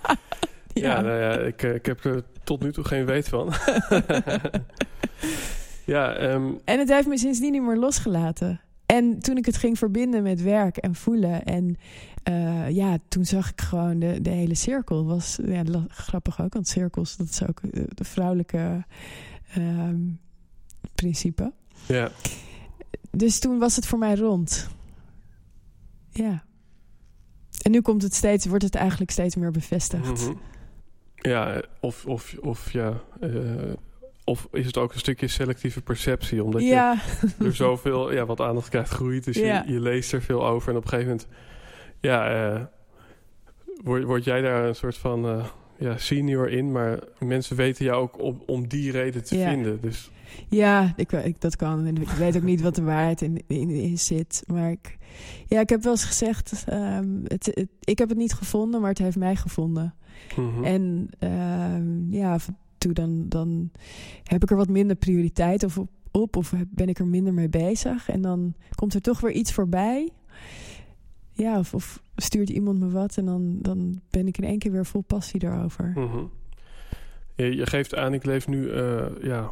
Ja, 0.72 1.00
nou 1.00 1.20
ja, 1.20 1.32
ik, 1.38 1.62
eh, 1.62 1.74
ik 1.74 1.86
heb 1.86 2.04
er 2.04 2.22
tot 2.44 2.62
nu 2.62 2.72
toe 2.72 2.84
geen 2.84 3.04
weet 3.06 3.28
van. 3.28 3.52
Ja, 5.86 6.14
ehm, 6.14 6.52
En 6.64 6.78
het 6.78 6.88
heeft 6.88 7.06
me 7.06 7.18
sindsdien 7.18 7.52
niet 7.52 7.62
meer 7.62 7.76
losgelaten. 7.76 8.60
En 8.86 9.18
toen 9.18 9.36
ik 9.36 9.46
het 9.46 9.56
ging 9.56 9.78
verbinden 9.78 10.22
met 10.22 10.42
werk 10.42 10.76
en 10.76 10.94
voelen. 10.94 11.44
En 11.44 11.76
eh, 12.22 12.70
ja, 12.70 12.98
toen 13.08 13.24
zag 13.24 13.50
ik 13.50 13.60
gewoon 13.60 13.98
de, 13.98 14.20
de 14.20 14.30
hele 14.30 14.54
cirkel. 14.54 15.06
Was 15.06 15.38
ja, 15.44 15.62
grappig 15.88 16.40
ook, 16.42 16.54
want 16.54 16.68
cirkels, 16.68 17.16
dat 17.16 17.28
is 17.28 17.46
ook 17.46 17.60
eh, 17.60 17.82
de 17.88 18.04
vrouwelijke 18.04 18.84
ehm, 19.54 20.00
principe. 20.94 21.52
ja. 21.86 22.10
Dus 23.10 23.38
toen 23.38 23.58
was 23.58 23.76
het 23.76 23.86
voor 23.86 23.98
mij 23.98 24.14
rond. 24.14 24.68
Ja. 26.10 26.44
En 27.62 27.70
nu 27.70 27.80
komt 27.80 28.02
het 28.02 28.14
steeds, 28.14 28.46
wordt 28.46 28.64
het 28.64 28.74
eigenlijk 28.74 29.10
steeds 29.10 29.36
meer 29.36 29.50
bevestigd. 29.50 30.26
Mhm. 30.26 30.36
Ja, 31.16 31.62
je 31.80 32.06
of, 32.06 32.36
of 32.40 32.72
ja... 32.72 33.00
eh, 33.20 33.72
of 34.28 34.48
is 34.52 34.66
het 34.66 34.76
ook 34.76 34.92
een 34.92 34.98
stukje 34.98 35.28
selectieve 35.28 35.82
perceptie? 35.82 36.44
Omdat 36.44 36.62
Ja, 36.62 36.96
je 37.38 37.44
er 37.44 37.54
zoveel... 37.54 38.12
Ja, 38.12 38.26
wat 38.26 38.40
aandacht 38.40 38.68
krijgt 38.68 38.90
groeit. 38.90 39.24
Dus 39.24 39.36
Ja. 39.36 39.62
je, 39.66 39.72
je 39.72 39.80
leest 39.80 40.12
er 40.12 40.22
veel 40.22 40.46
over. 40.46 40.70
En 40.70 40.76
op 40.76 40.82
een 40.82 40.88
gegeven 40.88 41.10
moment... 41.10 41.28
Ja, 42.00 42.28
eh, 42.54 42.60
word, 43.84 44.04
word 44.04 44.24
jij 44.24 44.40
daar 44.40 44.64
een 44.64 44.74
soort 44.74 44.96
van... 44.96 45.26
eh, 45.26 45.44
ja, 45.78 45.96
senior 45.98 46.48
in, 46.50 46.72
maar 46.72 46.98
mensen 47.18 47.56
weten 47.56 47.84
jou 47.84 48.02
ook 48.02 48.22
om, 48.22 48.42
om 48.46 48.68
die 48.68 48.90
reden 48.90 49.24
te 49.24 49.38
Ja. 49.38 49.48
vinden. 49.50 49.80
Dus 49.80 50.10
ja 50.48 50.92
ik, 50.96 51.12
ik, 51.12 51.40
dat 51.40 51.56
kan. 51.56 51.86
Ik 51.86 52.08
weet 52.08 52.36
ook 52.36 52.42
niet 52.42 52.60
wat 52.60 52.74
de 52.74 52.82
waarheid 52.82 53.22
in, 53.22 53.42
in, 53.46 53.70
in 53.70 53.98
zit. 53.98 54.42
Maar 54.46 54.70
ik, 54.70 54.96
ja, 55.46 55.60
ik 55.60 55.68
heb 55.68 55.82
wel 55.82 55.92
eens 55.92 56.04
gezegd, 56.04 56.64
ehm, 56.66 57.08
het, 57.24 57.46
het- 57.46 57.68
ik 57.80 57.98
heb 57.98 58.08
het 58.08 58.18
niet 58.18 58.32
gevonden, 58.34 58.80
maar 58.80 58.90
het 58.90 58.98
heeft 58.98 59.16
mij 59.16 59.36
gevonden. 59.36 59.94
mhm. 60.36 60.64
En 60.64 61.08
ehm, 61.18 62.12
ja, 62.14 62.38
toe 62.86 63.06
dan, 63.06 63.28
dan 63.28 63.70
heb 64.22 64.42
ik 64.42 64.50
er 64.50 64.56
wat 64.56 64.68
minder 64.68 64.96
prioriteit 64.96 65.64
of 65.64 65.78
op, 65.78 65.90
op 66.10 66.36
of 66.36 66.52
ben 66.68 66.88
ik 66.88 66.98
er 66.98 67.06
minder 67.06 67.34
mee 67.34 67.48
bezig. 67.48 68.08
En 68.08 68.20
dan 68.20 68.54
komt 68.74 68.94
er 68.94 69.00
toch 69.00 69.20
weer 69.20 69.32
iets 69.32 69.52
voorbij. 69.52 70.10
Ja, 71.32 71.58
of, 71.58 71.74
of 71.74 72.02
stuurt 72.16 72.48
iemand 72.48 72.78
me 72.78 72.90
wat 72.90 73.16
en 73.16 73.24
dan, 73.24 73.58
dan 73.60 74.00
ben 74.10 74.26
ik 74.26 74.38
in 74.38 74.44
één 74.44 74.58
keer 74.58 74.72
weer 74.72 74.86
vol 74.86 75.00
passie 75.00 75.40
daarover. 75.40 75.92
Mhm. 75.94 76.24
je, 77.34 77.56
je 77.56 77.66
geeft 77.66 77.94
aan, 77.94 78.14
ik 78.14 78.24
leef 78.24 78.48
nu 78.48 78.70
eh, 78.70 79.06
ja, 79.22 79.50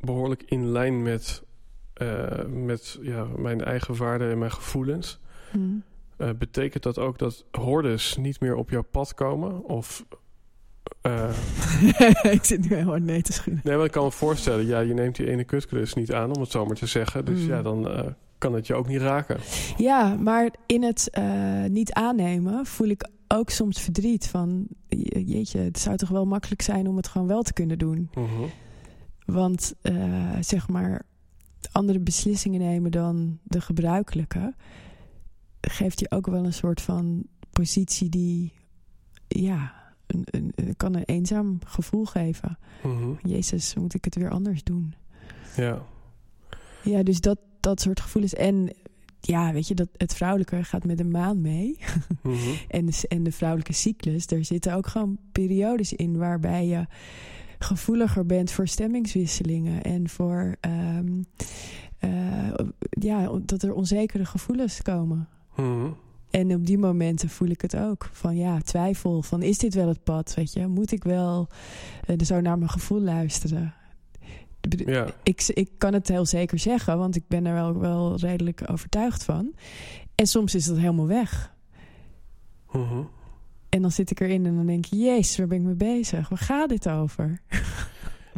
behoorlijk 0.00 0.42
in 0.42 0.66
lijn 0.66 1.02
met, 1.02 1.42
eh, 1.94 2.44
met 2.44 2.98
ja, 3.02 3.26
mijn 3.36 3.64
eigen 3.64 3.96
waarden 3.96 4.30
en 4.30 4.38
mijn 4.38 4.52
gevoelens. 4.52 5.20
Hm. 5.50 5.58
Eh, 6.16 6.30
betekent 6.38 6.82
dat 6.82 6.98
ook 6.98 7.18
dat 7.18 7.44
hordes 7.50 8.16
niet 8.16 8.40
meer 8.40 8.54
op 8.54 8.70
jouw 8.70 8.84
pad 8.90 9.14
komen? 9.14 9.64
Of, 9.64 10.04
eh, 11.04 11.30
ik 12.38 12.44
zit 12.44 12.68
nu 12.68 12.76
heel 12.76 12.84
hard 12.86 13.02
nee 13.02 13.22
te 13.22 13.32
schudden. 13.32 13.60
nee, 13.64 13.76
maar 13.76 13.84
ik 13.84 13.90
kan 13.90 14.04
me 14.04 14.10
voorstellen, 14.10 14.66
ja, 14.66 14.80
je 14.80 14.94
neemt 14.94 15.16
die 15.16 15.30
ene 15.30 15.44
kutklus 15.44 15.94
niet 15.94 16.12
aan, 16.12 16.34
om 16.34 16.40
het 16.40 16.50
zo 16.50 16.66
maar 16.66 16.76
te 16.76 16.86
zeggen. 16.86 17.24
Dus 17.24 17.40
Mm. 17.40 17.48
ja, 17.48 17.62
dan 17.62 17.88
eh, 17.90 18.06
kan 18.38 18.52
het 18.54 18.66
je 18.66 18.74
ook 18.74 18.88
niet 18.88 19.00
raken. 19.00 19.38
Ja, 19.76 20.14
maar 20.14 20.50
in 20.66 20.82
het 20.82 21.10
eh, 21.10 21.64
niet 21.64 21.92
aannemen 21.92 22.66
voel 22.66 22.88
ik 22.88 23.08
ook 23.28 23.50
soms 23.50 23.80
verdriet 23.80 24.26
van... 24.26 24.66
je- 24.88 25.24
jeetje, 25.24 25.58
het 25.58 25.78
zou 25.78 25.96
toch 25.96 26.08
wel 26.08 26.24
makkelijk 26.26 26.62
zijn 26.62 26.86
om 26.88 26.96
het 26.96 27.08
gewoon 27.08 27.26
wel 27.26 27.42
te 27.42 27.52
kunnen 27.52 27.78
doen. 27.78 28.10
Mhm. 28.14 28.42
Want 29.26 29.74
zeg 30.40 30.68
maar, 30.68 31.02
andere 31.72 32.00
beslissingen 32.00 32.60
nemen 32.60 32.90
dan 32.90 33.38
de 33.42 33.60
gebruikelijke... 33.60 34.54
geeft 35.60 36.00
je 36.00 36.10
ook 36.10 36.26
wel 36.26 36.44
een 36.44 36.52
soort 36.52 36.80
van 36.80 37.24
positie 37.50 38.08
die... 38.08 38.52
ja, 39.28 39.73
een, 40.14 40.24
een, 40.30 40.52
een- 40.54 40.76
kan 40.76 40.94
een 40.94 41.04
eenzaam 41.04 41.58
gevoel 41.66 42.04
geven. 42.04 42.58
Mhm. 42.82 43.10
Jezus, 43.22 43.74
moet 43.74 43.94
ik 43.94 44.04
het 44.04 44.14
weer 44.16 44.30
anders 44.30 44.62
doen? 44.64 44.94
Ja. 45.56 45.82
Ja, 46.82 47.02
dus 47.02 47.20
dat, 47.20 47.38
dat 47.60 47.80
soort 47.80 48.00
gevoelens. 48.00 48.34
En 48.34 48.70
ja, 49.20 49.52
weet 49.52 49.68
je, 49.68 49.74
dat, 49.74 49.88
het 49.96 50.14
vrouwelijke 50.14 50.64
gaat 50.64 50.84
met 50.84 50.98
de 50.98 51.04
maan 51.04 51.40
mee. 51.40 51.78
Mhm. 52.22 52.36
En 52.68 52.86
de, 52.86 53.04
en 53.08 53.22
de 53.22 53.32
vrouwelijke 53.32 53.72
cyclus, 53.72 54.26
daar 54.26 54.44
zitten 54.44 54.74
ook 54.74 54.86
gewoon 54.86 55.18
periodes 55.32 55.92
in 55.92 56.16
waarbij 56.16 56.66
je 56.66 56.86
gevoeliger 57.58 58.26
bent 58.26 58.50
voor 58.50 58.68
stemmingswisselingen 58.68 59.82
en 59.82 60.08
voor 60.08 60.56
ehm, 60.60 61.22
eh, 61.98 62.48
ja, 62.90 63.38
dat 63.42 63.62
er 63.62 63.72
onzekere 63.74 64.24
gevoelens 64.24 64.82
komen. 64.82 65.28
Mhm. 65.56 65.90
En 66.40 66.54
op 66.54 66.66
die 66.66 66.78
momenten 66.78 67.28
voel 67.28 67.48
ik 67.48 67.60
het 67.60 67.76
ook. 67.76 68.08
Van 68.12 68.36
ja, 68.36 68.60
twijfel. 68.60 69.22
Van 69.22 69.42
is 69.42 69.58
dit 69.58 69.74
wel 69.74 69.88
het 69.88 70.04
pad? 70.04 70.34
Weet 70.34 70.52
je, 70.52 70.66
moet 70.66 70.92
ik 70.92 71.04
wel 71.04 71.48
eh, 72.06 72.18
zo 72.24 72.40
naar 72.40 72.58
mijn 72.58 72.70
gevoel 72.70 73.00
luisteren? 73.00 73.74
Ja. 74.68 75.06
ik, 75.22 75.42
ik 75.46 75.70
kan 75.78 75.92
het 75.92 76.08
heel 76.08 76.26
zeker 76.26 76.58
zeggen, 76.58 76.98
want 76.98 77.16
ik 77.16 77.22
ben 77.28 77.46
er 77.46 77.54
wel, 77.54 77.78
wel 77.78 78.16
redelijk 78.16 78.62
overtuigd 78.70 79.24
van. 79.24 79.52
En 80.14 80.26
soms 80.26 80.54
is 80.54 80.64
dat 80.64 80.76
helemaal 80.76 81.06
weg. 81.06 81.54
Mhm. 82.72 83.02
En 83.68 83.82
dan 83.82 83.90
zit 83.90 84.10
ik 84.10 84.20
erin 84.20 84.46
en 84.46 84.56
dan 84.56 84.66
denk 84.66 84.84
je, 84.84 84.96
jezus, 84.96 85.36
waar 85.36 85.46
ben 85.46 85.58
ik 85.58 85.64
mee 85.64 85.74
bezig? 85.74 86.28
Waar 86.28 86.38
gaat 86.38 86.68
dit 86.68 86.88
over? 86.88 87.40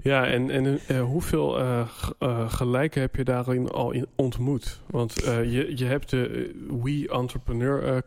Ja, 0.07 0.27
en, 0.27 0.51
en 0.51 0.81
uh, 0.91 1.03
hoeveel 1.03 1.61
uh, 1.61 1.81
uh, 2.21 2.51
gelijken 2.51 3.01
heb 3.01 3.17
je 3.17 3.25
daarin 3.25 3.71
al 3.71 3.91
in 3.91 4.07
ontmoet? 4.15 4.81
Want 4.91 5.15
je, 5.25 5.73
je 5.77 5.85
hebt 5.85 6.11
de 6.11 6.55
We 6.83 7.09
Entrepreneur 7.13 8.03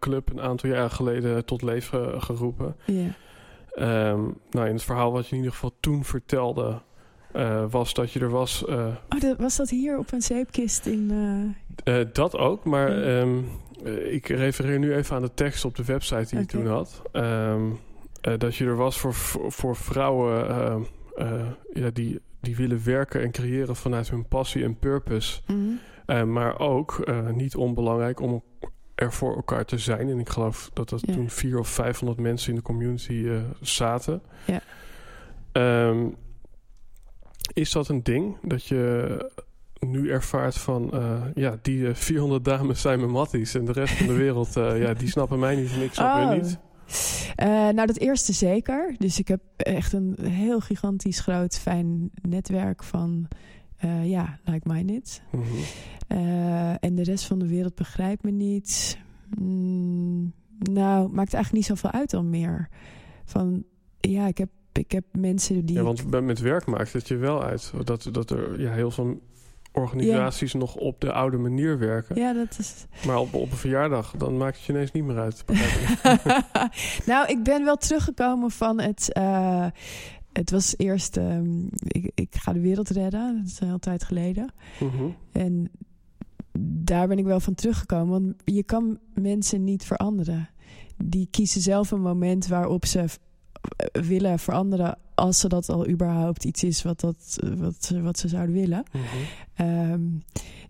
Club 0.00 0.30
een 0.30 0.40
aantal 0.40 0.70
jaar 0.70 0.90
geleden 0.90 1.44
tot 1.44 1.62
leven 1.62 2.22
geroepen. 2.22 2.76
Ja. 2.84 4.10
Um, 4.10 4.38
nou, 4.50 4.66
in 4.66 4.74
het 4.74 4.82
verhaal 4.82 5.12
wat 5.12 5.24
je 5.24 5.30
in 5.30 5.36
ieder 5.36 5.52
geval 5.52 5.72
toen 5.80 6.04
vertelde, 6.04 6.80
was 7.70 7.94
dat 7.94 8.12
je 8.12 8.20
er 8.20 8.30
was. 8.30 8.64
oh, 8.64 8.96
dat, 9.18 9.38
was 9.38 9.56
dat 9.56 9.70
hier 9.70 9.98
op 9.98 10.12
een 10.12 10.22
zeepkist 10.22 10.86
in. 10.86 11.12
dat 12.12 12.36
ook, 12.36 12.64
maar 12.64 13.18
um, 13.20 13.48
ik 14.04 14.28
refereer 14.28 14.78
nu 14.78 14.94
even 14.94 15.16
aan 15.16 15.22
de 15.22 15.34
tekst 15.34 15.64
op 15.64 15.76
de 15.76 15.84
website 15.84 16.36
die 16.36 16.40
okay. 16.40 16.40
je 16.40 16.46
toen 16.46 16.66
had. 16.66 17.02
Um, 17.12 17.78
dat 18.38 18.56
je 18.56 18.64
er 18.64 18.76
was 18.76 18.98
voor, 18.98 19.14
voor, 19.14 19.52
voor 19.52 19.76
vrouwen 19.76 20.86
uh, 21.18 21.46
ja, 21.72 21.90
die, 21.90 22.20
die 22.40 22.56
willen 22.56 22.84
werken 22.84 23.22
en 23.22 23.30
creëren 23.30 23.76
vanuit 23.76 24.10
hun 24.10 24.28
passie 24.28 24.64
en 24.64 24.78
purpose. 24.78 25.40
Mm 25.46 25.78
uh, 26.06 26.22
maar 26.22 26.58
ook, 26.58 27.02
uh, 27.08 27.28
niet 27.30 27.56
onbelangrijk, 27.56 28.20
om 28.20 28.42
er 28.94 29.12
voor 29.12 29.34
elkaar 29.36 29.64
te 29.64 29.78
zijn. 29.78 30.08
En 30.08 30.18
ik 30.18 30.28
geloof 30.28 30.70
dat 30.72 30.90
er 30.90 30.98
Ja. 31.02 31.12
toen 31.12 31.30
vier 31.30 31.58
of 31.58 31.68
vijfhonderd 31.68 32.20
mensen 32.20 32.50
in 32.50 32.54
de 32.56 32.62
community 32.62 33.28
zaten. 33.60 34.22
Ja. 34.44 34.60
Um, 35.88 36.16
is 37.52 37.72
dat 37.72 37.88
een 37.88 38.02
ding 38.02 38.36
dat 38.42 38.64
je 38.64 39.16
nu 39.78 40.10
ervaart 40.10 40.58
van... 40.58 40.90
ja, 41.34 41.58
die 41.62 41.94
400 41.94 42.44
dames 42.44 42.80
zijn 42.80 42.98
mijn 42.98 43.10
matties 43.10 43.54
en 43.54 43.64
de 43.64 43.72
rest 43.72 43.94
van 43.94 44.06
de 44.06 44.12
wereld... 44.16 44.54
ja, 44.54 44.94
die 44.94 45.08
snappen 45.16 45.38
mij 45.38 45.56
niet 45.56 45.72
en 45.72 45.82
ik 45.82 45.92
snap 45.92 46.16
Oh. 46.24 46.30
niet? 46.32 46.58
Uh, 47.42 47.46
nou, 47.46 47.86
dat 47.86 47.96
eerste 47.96 48.32
zeker. 48.32 48.94
Dus 48.98 49.18
ik 49.18 49.28
heb 49.28 49.40
echt 49.56 49.92
een 49.92 50.16
heel 50.22 50.60
gigantisch 50.60 51.20
groot, 51.20 51.58
fijn 51.58 52.10
netwerk 52.28 52.82
van, 52.82 53.28
uh, 53.84 54.08
ja, 54.08 54.38
like-minded. 54.44 55.22
Mm 55.30 55.42
-hmm. 55.42 56.18
uh, 56.18 56.84
en 56.84 56.94
de 56.94 57.02
rest 57.02 57.24
van 57.24 57.38
de 57.38 57.48
wereld 57.48 57.74
begrijpt 57.74 58.22
me 58.22 58.30
niet. 58.30 58.98
Mm, 59.38 60.32
nou, 60.58 61.08
maakt 61.08 61.34
eigenlijk 61.34 61.52
niet 61.52 61.78
zoveel 61.78 62.00
uit 62.00 62.10
dan 62.10 62.30
meer. 62.30 62.68
Van, 63.24 63.64
ja, 64.00 64.26
ik 64.26 64.38
heb, 64.38 64.50
ik 64.72 64.92
heb 64.92 65.04
mensen 65.12 65.64
die... 65.66 65.76
Ja, 65.76 65.82
want 65.82 66.22
met 66.22 66.40
werk 66.40 66.66
maakt 66.66 66.92
het 66.92 67.08
je 67.08 67.16
wel 67.16 67.42
uit. 67.42 67.72
Dat, 67.84 68.08
dat 68.12 68.30
er 68.30 68.60
ja, 68.60 68.72
heel 68.72 68.90
veel 68.90 69.20
organisaties 69.78 70.52
ja. 70.52 70.58
nog 70.58 70.74
op 70.74 71.00
de 71.00 71.12
oude 71.12 71.36
manier 71.36 71.78
werken. 71.78 72.16
Ja, 72.16 72.32
dat 72.32 72.56
is... 72.58 72.86
Maar 73.06 73.18
op, 73.18 73.34
op 73.34 73.50
een 73.50 73.56
verjaardag, 73.56 74.14
dan 74.16 74.36
maakt 74.36 74.56
het 74.56 74.64
je 74.64 74.72
ineens 74.72 74.92
niet 74.92 75.04
meer 75.04 75.18
uit. 75.18 75.44
nou, 77.06 77.28
ik 77.28 77.42
ben 77.42 77.64
wel 77.64 77.76
teruggekomen 77.76 78.50
van 78.50 78.80
het... 78.80 79.10
Uh, 79.18 79.66
het 80.32 80.50
was 80.50 80.74
eerst... 80.76 81.16
Um, 81.16 81.68
ik, 81.86 82.10
ik, 82.14 82.28
ga 82.30 82.52
de 82.52 82.60
wereld 82.60 82.88
redden. 82.88 83.36
Dat 83.36 83.46
is 83.46 83.60
een 83.60 83.66
hele 83.66 83.78
tijd 83.78 84.04
geleden. 84.04 84.52
Mm 84.80 84.90
-hmm. 84.90 85.16
En 85.32 85.70
daar 86.60 87.08
ben 87.08 87.18
ik 87.18 87.24
wel 87.24 87.40
van 87.40 87.54
teruggekomen. 87.54 88.08
Want 88.08 88.34
je 88.44 88.62
kan 88.62 88.98
mensen 89.14 89.64
niet 89.64 89.84
veranderen. 89.84 90.48
Die 91.04 91.28
kiezen 91.30 91.60
zelf 91.60 91.90
een 91.90 92.00
moment 92.00 92.46
waarop 92.46 92.86
ze 92.86 93.04
willen 93.92 94.38
veranderen 94.38 94.98
als 95.14 95.38
ze 95.38 95.48
dat 95.48 95.68
al 95.68 95.88
überhaupt 95.88 96.44
iets 96.44 96.64
is 96.64 96.82
wat, 96.82 97.00
dat, 97.00 97.38
wat, 97.56 97.92
wat 98.02 98.18
ze 98.18 98.28
zouden 98.28 98.54
willen. 98.54 98.84
Mm 98.92 99.00
-hmm. 99.00 99.90
um, 99.92 100.22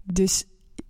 dus 0.03 0.45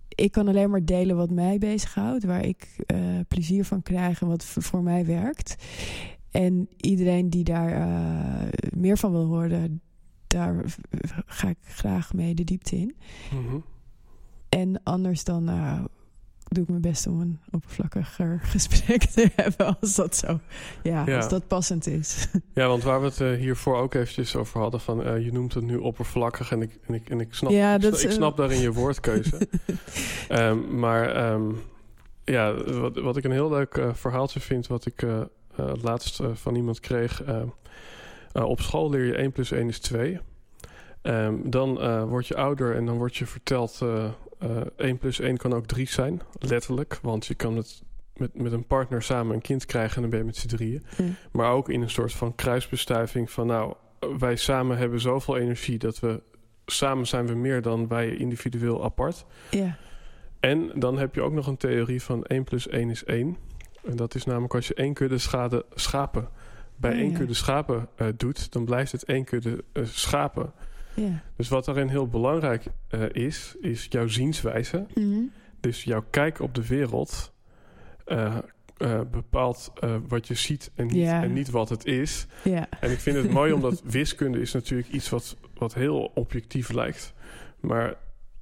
ik 0.09 0.31
kan 0.31 0.47
alleen 0.47 0.69
maar 0.69 0.85
delen 0.85 1.15
wat 1.15 1.29
mij 1.29 1.57
bezighoudt, 1.57 2.23
waar 2.23 2.45
ik 2.45 2.83
uh, 2.93 3.19
plezier 3.27 3.65
van 3.65 3.81
krijg 3.81 4.21
en 4.21 4.27
wat 4.27 4.45
voor 4.45 4.83
mij 4.83 5.05
werkt. 5.05 5.55
En 6.31 6.69
iedereen 6.77 7.29
die 7.29 7.43
daar 7.43 7.87
uh, 7.87 8.47
meer 8.75 8.97
van 8.97 9.11
wil 9.11 9.25
horen, 9.25 9.81
daar 10.27 10.65
ga 11.25 11.49
ik 11.49 11.57
graag 11.61 12.13
mee 12.13 12.35
de 12.35 12.43
diepte 12.43 12.75
in. 12.75 12.95
Mm 13.33 13.47
-hmm. 13.47 13.63
En 14.49 14.83
anders 14.83 15.23
dan 15.23 15.49
uh, 15.49 15.83
doe 16.49 16.63
ik 16.63 16.69
mijn 16.69 16.81
best 16.81 17.07
om 17.07 17.21
een 17.21 17.39
oppervlakkiger 17.51 18.39
gesprek 18.53 19.03
te 19.03 19.31
hebben 19.35 19.79
als 19.79 19.95
dat 19.95 20.15
zo, 20.15 20.39
ja, 20.83 21.03
ja. 21.05 21.15
als 21.15 21.29
dat 21.29 21.47
passend 21.47 21.87
is. 21.87 22.27
Ja, 22.53 22.67
want 22.67 22.83
waar 22.83 22.99
we 22.99 23.05
het 23.05 23.19
uh, 23.19 23.31
hiervoor 23.31 23.77
ook 23.77 23.93
eventjes 23.93 24.35
over 24.35 24.59
hadden 24.59 24.79
van 24.79 25.07
uh, 25.07 25.25
je 25.25 25.31
noemt 25.31 25.53
het 25.53 25.63
nu 25.63 25.77
oppervlakkig 25.77 26.51
en 26.51 26.61
ik, 26.61 26.79
en 26.87 26.93
ik, 26.93 27.09
en 27.09 27.19
ik 27.19 27.33
snap, 27.33 27.51
ja, 27.51 27.75
ik, 27.75 27.81
dat, 27.81 28.03
ik 28.03 28.11
snap 28.11 28.37
daarin 28.37 28.59
je 28.59 28.71
woordkeuze. 28.71 29.47
um, 30.29 30.79
maar 30.83 31.31
um, 31.31 31.61
ja, 32.23 32.53
wat, 32.63 32.99
wat 32.99 33.17
ik 33.17 33.23
een 33.23 33.31
heel 33.31 33.49
leuk 33.49 33.81
verhaaltje 33.93 34.39
vind, 34.39 34.67
wat 34.67 34.85
ik 34.85 35.05
laatst 35.81 36.21
van 36.33 36.55
iemand 36.55 36.79
kreeg. 36.79 37.23
op 38.33 38.61
school 38.61 38.89
leer 38.89 39.05
je 39.05 39.15
1 39.15 39.31
plus 39.31 39.51
1 39.51 39.67
is 39.67 39.79
2. 39.79 40.19
Um, 41.01 41.49
dan 41.49 41.77
word 42.07 42.27
je 42.27 42.35
ouder 42.35 42.75
en 42.75 42.85
dan 42.85 42.97
word 42.97 43.15
je 43.15 43.25
verteld... 43.25 43.81
Uh, 44.43 44.49
uh, 44.49 44.61
1 44.77 44.97
plus 44.97 45.19
1 45.19 45.37
kan 45.37 45.53
ook 45.53 45.65
3 45.65 45.87
zijn, 45.87 46.21
letterlijk. 46.39 46.99
Want 47.01 47.25
je 47.25 47.35
kan 47.35 47.55
het 47.55 47.83
met, 48.19 48.41
met 48.41 48.51
een 48.51 48.67
partner 48.67 49.03
samen 49.03 49.35
een 49.35 49.41
kind 49.41 49.65
krijgen... 49.65 49.95
en 49.95 50.01
dan 50.01 50.09
ben 50.09 50.19
je 50.19 50.25
met 50.25 50.35
z'n 50.35 50.47
drieën. 50.47 50.83
Mm. 50.97 51.15
Maar 51.31 51.51
ook 51.51 51.69
in 51.69 51.81
een 51.81 51.89
soort 51.89 52.13
van 52.13 52.35
kruisbestuiving 52.35 53.31
van... 53.31 53.47
nou, 53.47 53.73
wij 54.19 54.35
samen 54.35 54.77
hebben 54.77 54.99
zoveel 54.99 55.37
energie 55.37 55.77
dat 55.77 55.99
we... 55.99 56.21
samen 56.65 57.07
zijn 57.07 57.27
we 57.27 57.33
meer 57.33 57.61
dan 57.61 57.87
wij 57.87 58.15
individueel 58.15 58.83
apart. 58.83 59.25
Ja. 59.51 59.77
En 60.39 60.71
dan 60.75 60.97
heb 60.97 61.15
je 61.15 61.21
ook 61.21 61.33
nog 61.33 61.47
een 61.47 61.57
theorie 61.57 62.01
van 62.01 62.23
1 62.23 62.43
plus 62.43 62.67
1 62.67 62.89
is 62.89 63.03
1. 63.03 63.37
En 63.83 63.95
dat 63.95 64.15
is 64.15 64.25
namelijk 64.25 64.55
als 64.55 64.67
je 64.67 64.73
één 64.73 64.93
kudde 64.93 65.17
schade, 65.17 65.65
schapen... 65.73 66.29
bij 66.75 66.91
Oh, 66.91 66.97
één 66.97 67.13
kudde 67.13 67.33
schapen 67.33 67.87
uh, 67.97 68.07
doet... 68.17 68.51
dan 68.51 68.65
blijft 68.65 68.91
het 68.91 69.03
één 69.03 69.23
kudde 69.23 69.63
uh, 69.73 69.85
schapen... 69.85 70.53
Ja. 70.93 71.21
Dus 71.35 71.49
wat 71.49 71.65
daarin 71.65 71.87
heel 71.87 72.07
belangrijk 72.07 72.65
uh, 72.89 73.03
is, 73.11 73.55
is 73.59 73.87
jouw 73.89 74.07
zienswijze. 74.07 74.85
Mm 74.93 75.13
-hmm. 75.13 75.31
Dus 75.59 75.83
jouw 75.83 76.03
kijk 76.09 76.39
op 76.39 76.55
de 76.55 76.67
wereld 76.67 77.33
uh, 78.07 78.37
uh, 78.77 79.01
bepaalt 79.11 79.71
wat 80.07 80.27
je 80.27 80.33
ziet 80.33 80.71
en 80.75 80.87
niet, 80.87 80.95
ja. 80.95 81.23
en 81.23 81.33
niet 81.33 81.49
wat 81.49 81.69
het 81.69 81.85
is. 81.85 82.25
Ja. 82.43 82.67
En 82.79 82.91
ik 82.91 82.99
vind 82.99 83.15
het 83.15 83.31
mooi 83.31 83.53
omdat 83.59 83.81
wiskunde 83.85 84.41
is 84.41 84.53
natuurlijk 84.53 84.89
iets 84.89 85.09
wat, 85.09 85.37
wat 85.53 85.73
heel 85.73 86.11
objectief 86.13 86.71
lijkt. 86.71 87.13
Maar 87.59 87.95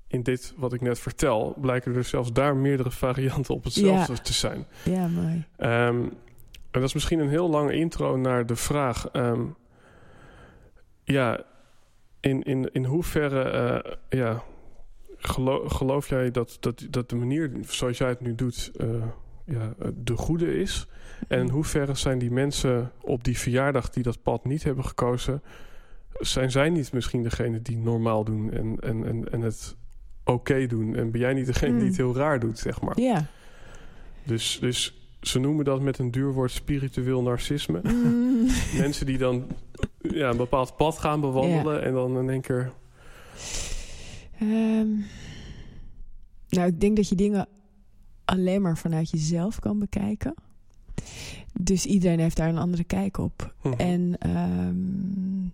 in 0.08 0.24
dit 0.24 0.54
wat 0.58 0.74
ik 0.74 0.82
net 0.82 1.00
vertel, 1.00 1.56
blijken 1.62 1.96
er 1.96 2.04
zelfs 2.04 2.34
daar 2.34 2.56
meerdere 2.56 2.92
varianten 2.92 3.54
op 3.54 3.64
hetzelfde 3.64 4.14
ja. 4.14 4.20
te 4.20 4.34
zijn. 4.34 4.66
Ja, 4.84 5.08
mooi. 5.08 5.46
Um, 5.58 6.14
en 6.72 6.84
dat 6.84 6.84
is 6.84 6.94
misschien 6.94 7.20
een 7.20 7.30
heel 7.30 7.50
lange 7.50 7.74
intro 7.74 8.18
naar 8.18 8.46
de 8.46 8.56
vraag. 8.56 9.10
Um, 9.14 9.56
ja, 11.04 11.44
in, 12.20 12.44
in, 12.44 12.70
in 12.74 12.86
hoeverre 12.86 13.84
uh, 13.84 14.20
ja, 14.20 14.44
geloof, 15.18 15.72
geloof 15.72 16.10
jij 16.10 16.32
dat, 16.32 16.58
dat, 16.60 16.88
dat 16.90 17.10
de 17.10 17.16
manier 17.16 17.52
zoals 17.62 17.98
jij 17.98 18.10
het 18.10 18.22
nu 18.22 18.36
doet 18.36 18.72
uh, 18.78 19.04
ja, 19.46 19.74
de 19.96 20.18
goede 20.18 20.60
is? 20.60 20.88
En 21.28 21.40
in 21.40 21.50
hoeverre 21.50 21.96
zijn 21.96 22.20
die 22.20 22.32
mensen 22.32 22.92
op 23.02 23.24
die 23.24 23.38
verjaardag 23.38 23.90
die 23.90 24.04
dat 24.04 24.22
pad 24.22 24.46
niet 24.46 24.64
hebben 24.64 24.86
gekozen... 24.86 25.42
zijn 26.20 26.52
zij 26.52 26.70
niet 26.70 26.92
misschien 26.94 27.24
degene 27.24 27.62
die 27.62 27.78
normaal 27.78 28.24
doen 28.24 28.52
en, 28.52 28.80
en, 28.80 29.06
en, 29.06 29.32
en 29.32 29.42
het 29.42 29.76
oké 30.24 30.32
okay 30.32 30.68
doen? 30.68 30.96
En 30.96 31.12
ben 31.12 31.22
jij 31.22 31.34
niet 31.34 31.46
degene 31.46 31.72
Mm. 31.72 31.80
die 31.80 31.88
het 31.88 31.98
heel 31.98 32.16
raar 32.16 32.40
doet, 32.40 32.60
zeg 32.60 32.82
maar? 32.82 33.00
Ja. 33.00 33.26
Dus, 34.24 34.58
dus 34.62 35.07
ze 35.28 35.40
noemen 35.40 35.66
dat 35.66 35.82
met 35.82 35.98
een 36.00 36.12
duur 36.12 36.34
woord 36.34 36.52
spiritueel 36.52 37.22
narcisme. 37.22 37.82
Mm. 37.84 38.48
Mensen 38.84 39.06
die 39.06 39.18
dan 39.18 39.48
ja, 40.02 40.30
een 40.30 40.38
bepaald 40.38 40.76
pad 40.76 40.98
gaan 40.98 41.22
bewandelen 41.22 41.76
Ja. 41.76 41.82
en 41.82 41.94
dan 41.94 42.18
in 42.18 42.30
één 42.30 42.42
keer. 42.42 42.72
Um, 44.42 45.06
nou, 46.50 46.68
ik 46.68 46.80
denk 46.80 46.96
dat 46.96 47.10
je 47.10 47.16
dingen 47.16 47.48
alleen 48.26 48.62
maar 48.62 48.78
vanuit 48.78 49.10
jezelf 49.10 49.60
kan 49.60 49.80
bekijken. 49.80 50.34
Dus 51.60 51.86
iedereen 51.86 52.20
heeft 52.20 52.38
daar 52.38 52.50
een 52.50 52.58
andere 52.58 52.84
kijk 52.84 53.18
op. 53.18 53.54
Mhm. 53.64 53.74
En 53.80 54.30
um, 54.30 55.54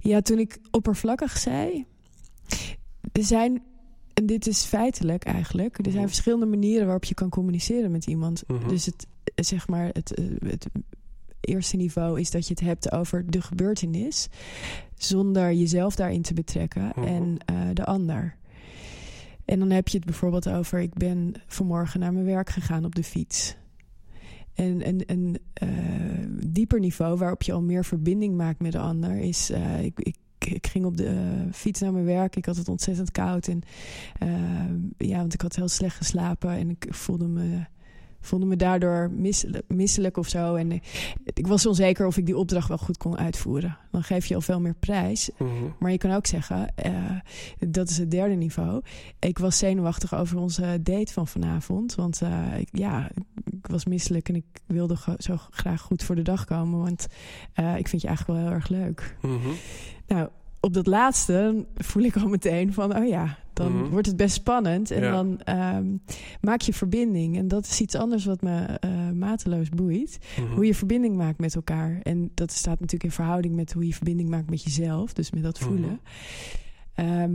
ja, 0.00 0.20
toen 0.20 0.38
ik 0.38 0.58
oppervlakkig 0.70 1.38
zei, 1.38 1.84
er 3.12 3.24
zijn, 3.24 3.62
en 4.20 4.26
dit 4.26 4.46
is 4.46 4.64
feitelijk 4.64 5.24
eigenlijk, 5.24 5.76
er 5.78 5.84
zijn 5.84 5.96
Mhm. 5.96 6.06
verschillende 6.06 6.46
manieren 6.46 6.84
waarop 6.84 7.04
je 7.04 7.14
kan 7.14 7.28
communiceren 7.28 7.90
met 7.90 8.06
iemand. 8.06 8.42
Mhm. 8.46 8.68
Dus 8.68 8.86
het, 8.86 9.06
zeg 9.34 9.68
maar, 9.68 9.90
het, 9.92 10.14
eh, 10.14 10.24
het 10.46 10.66
eerste 11.40 11.76
niveau 11.76 12.20
is 12.20 12.30
dat 12.30 12.46
je 12.46 12.54
het 12.54 12.62
hebt 12.62 12.92
over 12.92 13.30
de 13.30 13.40
gebeurtenis, 13.42 14.28
zonder 14.94 15.52
jezelf 15.52 15.94
daarin 15.94 16.22
te 16.22 16.34
betrekken 16.34 16.92
Mhm. 16.96 17.06
en 17.06 17.36
uh, 17.52 17.56
de 17.74 17.84
ander. 17.84 18.36
En 19.44 19.58
dan 19.58 19.70
heb 19.70 19.88
je 19.88 19.96
het 19.96 20.06
bijvoorbeeld 20.06 20.48
over: 20.48 20.78
ik 20.80 20.94
ben 20.94 21.34
vanmorgen 21.46 22.00
naar 22.00 22.12
mijn 22.12 22.24
werk 22.24 22.50
gegaan 22.50 22.84
op 22.84 22.94
de 22.94 23.04
fiets. 23.04 23.56
En 24.54 24.88
een, 24.88 25.02
een 25.06 25.38
uh, 25.62 25.68
dieper 26.46 26.80
niveau 26.80 27.16
waarop 27.16 27.42
je 27.42 27.52
al 27.52 27.62
meer 27.62 27.84
verbinding 27.84 28.36
maakt 28.36 28.60
met 28.60 28.72
de 28.72 28.78
ander 28.78 29.16
is: 29.16 29.50
uh, 29.50 29.84
ik, 29.84 30.00
ik, 30.00 30.16
ik, 30.44 30.66
ging 30.66 30.84
op 30.84 30.96
de 30.96 31.04
uh, 31.04 31.52
fiets 31.52 31.80
naar 31.80 31.92
mijn 31.92 32.04
werk. 32.04 32.36
Ik 32.36 32.44
had 32.44 32.56
het 32.56 32.68
ontzettend 32.68 33.10
koud. 33.10 33.48
En 33.48 33.62
ja, 34.96 35.16
want 35.16 35.34
ik 35.34 35.40
had 35.40 35.56
heel 35.56 35.68
slecht 35.68 35.96
geslapen 35.96 36.50
en 36.50 36.70
ik 36.70 36.86
voelde 36.88 37.26
me 37.26 37.64
voelde 38.20 38.46
me 38.46 38.56
daardoor 38.56 39.10
misselijk, 39.10 39.64
misselijk 39.68 40.16
of 40.16 40.28
zo. 40.28 40.54
En 40.54 40.72
ik 41.34 41.46
was 41.46 41.66
onzeker 41.66 42.06
of 42.06 42.16
ik 42.16 42.26
die 42.26 42.36
opdracht 42.36 42.68
wel 42.68 42.78
goed 42.78 42.96
kon 42.96 43.18
uitvoeren. 43.18 43.76
Dan 43.90 44.02
geef 44.02 44.26
je 44.26 44.34
al 44.34 44.40
veel 44.40 44.60
meer 44.60 44.74
prijs. 44.74 45.30
Mhm. 45.38 45.50
Maar 45.78 45.90
je 45.90 45.98
kan 45.98 46.12
ook 46.12 46.26
zeggen, 46.26 46.74
eh, 46.74 46.92
dat 47.58 47.88
is 47.88 47.98
het 47.98 48.10
derde 48.10 48.34
niveau. 48.34 48.82
Ik 49.18 49.38
was 49.38 49.58
zenuwachtig 49.58 50.14
over 50.14 50.38
onze 50.38 50.78
date 50.82 51.12
van 51.12 51.26
vanavond. 51.26 51.94
Want 51.94 52.22
eh, 52.22 52.58
ik, 52.58 52.68
ja, 52.72 53.10
ik 53.44 53.66
was 53.66 53.84
misselijk 53.84 54.28
en 54.28 54.34
ik 54.34 54.44
wilde 54.66 54.96
zo 55.18 55.36
graag 55.50 55.80
goed 55.80 56.02
voor 56.02 56.14
de 56.14 56.22
dag 56.22 56.44
komen. 56.44 56.80
Want 56.80 57.06
eh, 57.52 57.76
ik 57.76 57.88
vind 57.88 58.02
je 58.02 58.08
eigenlijk 58.08 58.38
wel 58.38 58.48
heel 58.48 58.56
erg 58.56 58.68
leuk. 58.68 59.16
Mhm. 59.22 59.48
Nou, 60.06 60.28
op 60.60 60.74
dat 60.74 60.86
laatste 60.86 61.66
voel 61.76 62.02
ik 62.02 62.16
al 62.16 62.28
meteen 62.28 62.72
van, 62.72 62.96
oh 62.96 63.08
ja, 63.08 63.38
dan 63.52 63.72
Mhm. 63.72 63.90
wordt 63.90 64.06
het 64.06 64.16
best 64.16 64.34
spannend. 64.34 64.90
En 64.90 65.02
Ja. 65.02 65.10
dan 65.10 65.40
ehm, 65.40 65.86
maak 66.40 66.60
je 66.60 66.72
verbinding. 66.72 67.36
En 67.36 67.48
dat 67.48 67.64
is 67.66 67.80
iets 67.80 67.94
anders 67.94 68.24
wat 68.24 68.42
me 68.42 68.60
eh, 68.64 69.10
mateloos 69.10 69.68
boeit. 69.68 70.18
Mhm. 70.40 70.54
Hoe 70.54 70.66
je 70.66 70.74
verbinding 70.74 71.16
maakt 71.16 71.38
met 71.38 71.54
elkaar. 71.54 72.00
En 72.02 72.30
dat 72.34 72.52
staat 72.52 72.80
natuurlijk 72.80 73.04
in 73.04 73.10
verhouding 73.10 73.54
met 73.54 73.72
hoe 73.72 73.86
je 73.86 73.94
verbinding 73.94 74.28
maakt 74.28 74.50
met 74.50 74.62
jezelf. 74.62 75.12
Dus 75.12 75.30
met 75.30 75.42
dat 75.42 75.60
Mhm. 75.60 75.68
voelen. 75.68 76.00
Ehm, 76.94 77.34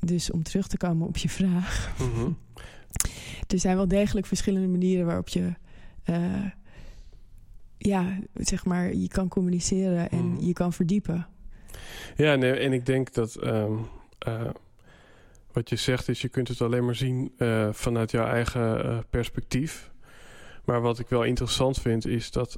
dus 0.00 0.30
om 0.30 0.42
terug 0.42 0.66
te 0.68 0.76
komen 0.76 1.06
op 1.06 1.16
je 1.16 1.28
vraag. 1.28 1.90
Er 3.48 3.58
zijn 3.58 3.76
wel 3.76 3.88
degelijk 3.88 4.26
verschillende 4.26 4.68
manieren 4.68 5.06
waarop 5.06 5.28
je... 5.28 5.52
eh, 6.04 6.44
ja, 7.78 8.18
zeg 8.34 8.64
maar, 8.64 8.94
je 8.94 9.08
kan 9.08 9.28
communiceren 9.28 10.10
en 10.10 10.36
je 10.46 10.52
kan 10.52 10.72
verdiepen. 10.72 11.26
Ja, 12.16 12.34
nee, 12.34 12.52
en 12.52 12.72
ik 12.72 12.86
denk 12.86 13.12
dat 13.12 13.34
ehm, 13.34 13.72
eh, 14.18 14.48
wat 15.52 15.68
je 15.68 15.76
zegt 15.76 16.08
is, 16.08 16.20
je 16.20 16.28
kunt 16.28 16.48
het 16.48 16.60
alleen 16.60 16.84
maar 16.84 16.94
zien 16.94 17.32
eh, 17.36 17.68
vanuit 17.72 18.10
jouw 18.10 18.26
eigen 18.26 18.84
eh, 18.84 18.98
perspectief. 19.10 19.90
Maar 20.64 20.80
wat 20.80 20.98
ik 20.98 21.08
wel 21.08 21.22
interessant 21.22 21.80
vind, 21.80 22.06
is 22.06 22.30
dat 22.30 22.56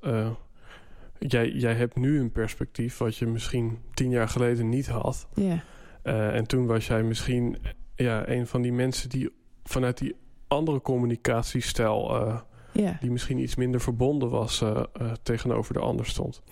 jij, 1.19 1.51
jij 1.51 1.75
hebt 1.75 1.97
nu 1.97 2.21
een 2.21 2.33
perspectief 2.33 2.99
wat 2.99 3.17
je 3.17 3.27
misschien 3.27 3.79
tien 3.95 4.11
jaar 4.11 4.29
geleden 4.29 4.69
niet 4.69 4.89
had. 4.89 5.29
Ja, 5.35 5.63
en 6.33 6.47
toen 6.47 6.67
was 6.67 6.87
jij 6.87 7.03
misschien 7.03 7.57
ja, 7.95 8.29
een 8.29 8.47
van 8.47 8.63
die 8.63 8.73
mensen 8.73 9.09
die 9.09 9.31
vanuit 9.65 9.99
die 9.99 10.15
andere 10.49 10.81
communicatiestijl, 10.81 12.13
ja. 12.73 12.97
die 13.01 13.11
misschien 13.11 13.39
iets 13.39 13.55
minder 13.55 13.81
verbonden 13.81 14.31
was, 14.31 14.65
tegenover 15.23 15.75
de 15.75 15.81
ander 15.81 16.07
stond. 16.07 16.43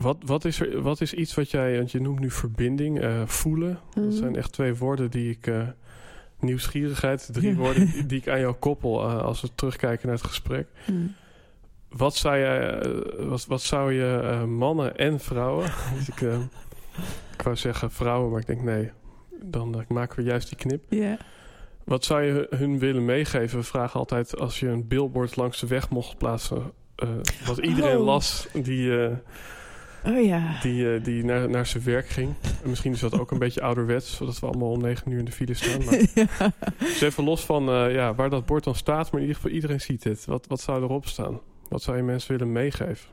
Wat, 0.00 0.16
wat, 0.24 0.44
is 0.44 0.60
er, 0.60 0.82
wat 0.82 1.00
is 1.00 1.14
iets 1.14 1.34
wat 1.34 1.50
jij, 1.50 1.76
want 1.76 1.90
je 1.90 2.00
noemt 2.00 2.18
nu 2.20 2.30
verbinding, 2.30 3.00
eh, 3.00 3.22
voelen. 3.26 3.78
Dat 3.94 4.04
Mhm. 4.04 4.12
zijn 4.12 4.36
echt 4.36 4.52
twee 4.52 4.74
woorden 4.74 5.10
die 5.10 5.30
ik. 5.30 5.46
eh, 5.46 5.68
nieuwsgierigheid, 6.38 7.28
drie 7.32 7.56
woorden 7.56 7.92
die, 8.08 8.18
ik 8.18 8.28
aan 8.28 8.40
jou 8.40 8.54
koppel 8.54 9.02
eh, 9.02 9.22
als 9.22 9.40
we 9.40 9.48
terugkijken 9.54 10.06
naar 10.06 10.16
het 10.16 10.26
gesprek. 10.26 10.66
Hm. 10.84 10.92
Wat 11.88 12.14
zou, 12.16 12.38
jij, 12.38 12.82
wat, 13.18 13.46
wat 13.46 13.62
zou 13.62 13.92
je 13.92 14.44
mannen 14.46 14.96
en 14.96 15.20
vrouwen. 15.20 15.70
dus 15.96 16.08
ik, 16.08 16.20
ik 17.36 17.42
wou 17.42 17.56
zeggen 17.56 17.90
vrouwen, 17.90 18.30
maar 18.30 18.40
ik 18.40 18.46
denk 18.46 18.62
nee. 18.62 18.90
Dan 19.42 19.84
maken 19.88 20.16
we 20.16 20.22
juist 20.22 20.48
die 20.48 20.58
knip. 20.58 20.84
Wat 21.84 22.04
zou 22.04 22.22
je 22.22 22.46
hun 22.50 22.78
willen 22.78 23.04
meegeven? 23.04 23.58
We 23.58 23.64
vragen 23.64 24.00
altijd 24.00 24.38
als 24.38 24.60
je 24.60 24.68
een 24.68 24.88
billboard 24.88 25.36
langs 25.36 25.60
de 25.60 25.66
weg 25.66 25.90
mocht 25.90 26.18
plaatsen. 26.18 26.72
wat 27.46 27.58
iedereen 27.58 27.98
Oh. 27.98 28.04
las 28.04 28.46
die, 28.62 28.92
Oh 30.04 30.24
ja. 30.24 30.60
die, 30.62 30.94
eh, 30.94 31.04
die 31.04 31.24
naar, 31.24 31.50
naar 31.50 31.66
zijn 31.66 31.84
werk 31.84 32.08
ging. 32.08 32.34
En 32.62 32.68
misschien 32.70 32.92
is 32.92 33.00
dat 33.00 33.18
ook 33.18 33.30
een 33.30 33.38
beetje 33.48 33.62
ouderwets, 33.62 34.16
zodat 34.16 34.38
we 34.40 34.46
allemaal 34.46 34.70
om 34.70 34.80
negen 34.80 35.10
uur 35.12 35.18
in 35.18 35.24
de 35.24 35.32
file 35.32 35.54
staan. 35.54 35.84
Maar 35.84 35.94
ja. 36.14 36.52
dus 36.78 37.00
even 37.00 37.24
los 37.24 37.44
van 37.44 37.68
eh, 37.68 37.94
ja, 37.94 38.14
waar 38.14 38.30
dat 38.30 38.46
bord 38.46 38.64
dan 38.64 38.74
staat, 38.74 39.04
maar 39.12 39.20
in 39.20 39.26
ieder 39.26 39.34
geval 39.36 39.50
iedereen 39.50 39.80
ziet 39.80 40.04
het. 40.04 40.24
Wat, 40.24 40.46
wat 40.46 40.60
zou 40.60 40.82
erop 40.82 41.06
staan? 41.06 41.40
Wat 41.68 41.82
zou 41.82 41.96
je 41.96 42.02
mensen 42.02 42.30
willen 42.38 42.52
meegeven? 42.52 43.08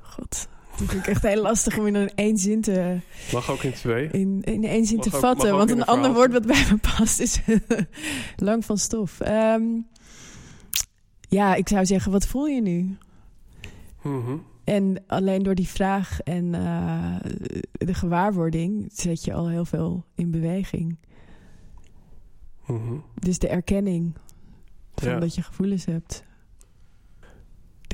God. 0.00 0.48
Dat 0.78 0.88
vind 0.90 0.92
ik 1.02 1.06
echt 1.06 1.22
heel 1.22 1.42
lastig 1.42 1.78
om 1.78 1.86
in 1.86 1.94
een 1.94 2.10
één 2.14 2.38
zin 2.38 2.60
te, 2.60 2.96
Mag 3.32 3.50
ook 3.50 3.62
in 3.62 3.72
twee. 3.72 4.08
in, 4.10 4.40
in 4.44 4.64
één 4.64 4.84
zin 4.86 4.96
Mag 4.96 5.06
te 5.06 5.14
ook- 5.14 5.20
vatten. 5.20 5.56
Want 5.56 5.70
een 5.70 5.76
een 5.78 5.84
ander 5.84 6.12
woord 6.12 6.32
wat 6.32 6.46
bij 6.46 6.66
me 6.70 6.76
past 6.96 7.20
is 7.20 7.40
lang 8.36 8.64
van 8.64 8.78
stof. 8.78 9.20
Ehm, 9.20 9.62
ja, 11.28 11.54
ik 11.54 11.68
zou 11.68 11.86
zeggen, 11.86 12.12
wat 12.12 12.26
voel 12.26 12.46
je 12.46 12.60
nu? 12.62 12.96
Mhm. 14.02 14.36
En 14.72 15.02
alleen 15.06 15.42
door 15.42 15.54
die 15.54 15.68
vraag 15.68 16.20
en 16.20 16.54
eh, 16.54 17.16
de 17.72 17.94
gewaarwording 17.94 18.88
zet 18.92 19.24
je 19.24 19.32
al 19.32 19.48
heel 19.48 19.64
veel 19.64 20.04
in 20.14 20.30
beweging. 20.30 20.98
Mhm. 22.66 22.94
Dus 23.14 23.38
de 23.38 23.48
erkenning 23.48 24.14
van 24.94 25.08
Ja. 25.08 25.18
dat 25.18 25.34
je 25.34 25.42
gevoelens 25.42 25.84
hebt. 25.84 26.24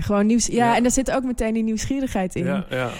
Gewoon 0.00 0.26
nieuws. 0.26 0.46
Ja, 0.46 0.54
Ja. 0.54 0.76
en 0.76 0.82
daar 0.82 0.90
zit 0.92 1.10
ook 1.10 1.24
meteen 1.24 1.54
die 1.54 1.62
nieuwsgierigheid 1.62 2.34
in. 2.34 2.44
Ja, 2.44 2.66
ja. 2.70 2.90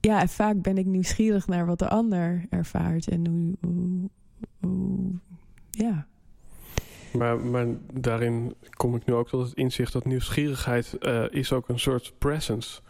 Ja, 0.00 0.20
en 0.20 0.28
vaak 0.28 0.62
ben 0.62 0.78
ik 0.78 0.86
nieuwsgierig 0.86 1.46
naar 1.46 1.66
wat 1.66 1.78
de 1.78 1.88
ander 1.88 2.46
ervaart 2.50 3.08
en 3.08 3.26
hoe. 3.26 3.56
hoe, 3.60 4.10
hoe 4.60 5.12
ja. 5.70 6.06
Maar, 7.12 7.38
maar 7.40 7.66
daarin 7.92 8.54
kom 8.76 8.94
ik 8.94 9.04
nu 9.06 9.14
ook 9.14 9.28
tot 9.28 9.46
het 9.48 9.56
inzicht 9.56 9.92
dat 9.92 10.04
nieuwsgierigheid 10.04 10.98
eh, 10.98 11.24
is 11.30 11.52
ook 11.52 11.68
een 11.68 11.78
soort 11.78 12.12
presence. 12.18 12.80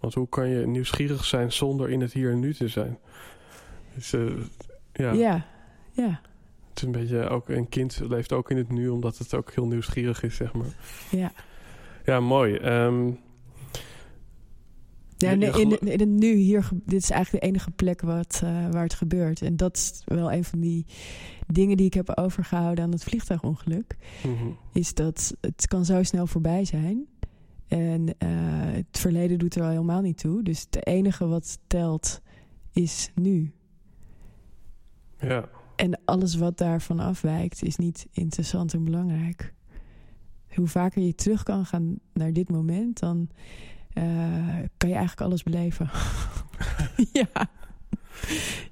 Want 0.00 0.14
hoe 0.14 0.28
kan 0.28 0.48
je 0.48 0.66
nieuwsgierig 0.66 1.24
zijn 1.24 1.52
zonder 1.52 1.90
in 1.90 2.00
het 2.00 2.12
hier 2.12 2.30
en 2.30 2.40
nu 2.40 2.54
te 2.54 2.68
zijn? 2.68 2.98
Dus, 3.94 4.12
eh, 4.12 4.20
ja, 4.92 5.12
ja. 5.12 5.46
Ja. 5.90 6.20
het 6.68 6.76
is 6.76 6.82
een 6.82 6.92
beetje 6.92 7.28
ook 7.28 7.48
een 7.48 7.68
kind 7.68 8.00
leeft 8.08 8.32
ook 8.32 8.50
in 8.50 8.56
het 8.56 8.70
nu, 8.70 8.88
omdat 8.88 9.18
het 9.18 9.34
ook 9.34 9.52
heel 9.52 9.66
nieuwsgierig 9.66 10.22
is, 10.22 10.36
zeg 10.36 10.52
maar. 10.52 10.74
Ja. 11.10 11.32
Ja, 12.04 12.20
mooi. 12.20 12.56
Ehm, 12.56 13.10
Ja, 15.22 15.30
Je- 15.30 15.60
in, 15.60 15.78
in, 15.92 16.00
het 16.00 16.08
nu 16.08 16.34
hier, 16.34 16.68
dit 16.84 17.02
is 17.02 17.10
eigenlijk 17.10 17.44
de 17.44 17.50
enige 17.50 17.70
plek 17.70 18.00
wat, 18.00 18.40
eh, 18.44 18.68
waar 18.70 18.82
het 18.82 18.94
gebeurt. 18.94 19.42
En 19.42 19.56
dat 19.56 19.76
is 19.76 20.02
wel 20.04 20.32
een 20.32 20.44
van 20.44 20.60
die 20.60 20.86
dingen 21.46 21.76
die 21.76 21.86
ik 21.86 21.94
heb 21.94 22.16
overgehouden 22.18 22.84
aan 22.84 22.90
het 22.92 23.04
vliegtuigongeluk. 23.04 23.96
mhm. 24.26 24.48
Is 24.72 24.94
dat 24.94 25.34
het 25.40 25.66
kan 25.68 25.84
zo 25.84 26.02
snel 26.02 26.26
voorbij 26.26 26.64
zijn. 26.64 27.06
En 27.68 28.18
eh, 28.18 28.28
het 28.72 28.98
verleden 28.98 29.38
doet 29.38 29.54
er 29.54 29.62
al 29.62 29.68
helemaal 29.68 30.00
niet 30.00 30.18
toe. 30.18 30.42
Dus 30.42 30.60
het 30.70 30.86
enige 30.86 31.26
wat 31.26 31.58
telt 31.66 32.20
is 32.72 33.10
nu. 33.14 33.52
Ja, 35.20 35.48
En 35.76 36.00
alles 36.04 36.34
wat 36.34 36.58
daarvan 36.58 37.00
afwijkt 37.00 37.62
is 37.62 37.76
niet 37.76 38.06
interessant 38.12 38.74
en 38.74 38.84
belangrijk. 38.84 39.54
Hoe 40.54 40.66
vaker 40.66 41.02
je 41.02 41.14
terug 41.14 41.42
kan 41.42 41.66
gaan 41.66 41.98
naar 42.12 42.32
dit 42.32 42.50
moment, 42.50 42.98
dan 42.98 43.28
eh, 43.94 44.02
kan 44.76 44.88
je 44.88 44.94
eigenlijk 44.94 45.20
alles 45.20 45.42
beleven. 45.42 45.90
ja. 47.12 47.26
ja. 47.32 47.48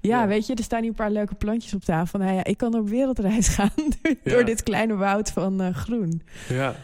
Ja. 0.00 0.26
weet 0.26 0.46
je, 0.46 0.54
er 0.54 0.62
staan 0.62 0.80
hier 0.80 0.88
een 0.88 0.94
paar 0.94 1.10
leuke 1.10 1.34
plantjes 1.34 1.74
op 1.74 1.82
tafel. 1.84 2.18
Nou 2.18 2.32
ja, 2.34 2.44
ik 2.44 2.56
kan 2.56 2.74
op 2.74 2.88
wereldreis 2.88 3.48
gaan 3.56 3.70
door 4.24 4.38
Ja. 4.38 4.42
dit 4.44 4.62
kleine 4.62 4.94
woud 4.96 5.30
van 5.30 5.60
eh, 5.60 5.74
groen. 5.74 6.22
ja. 6.48 6.74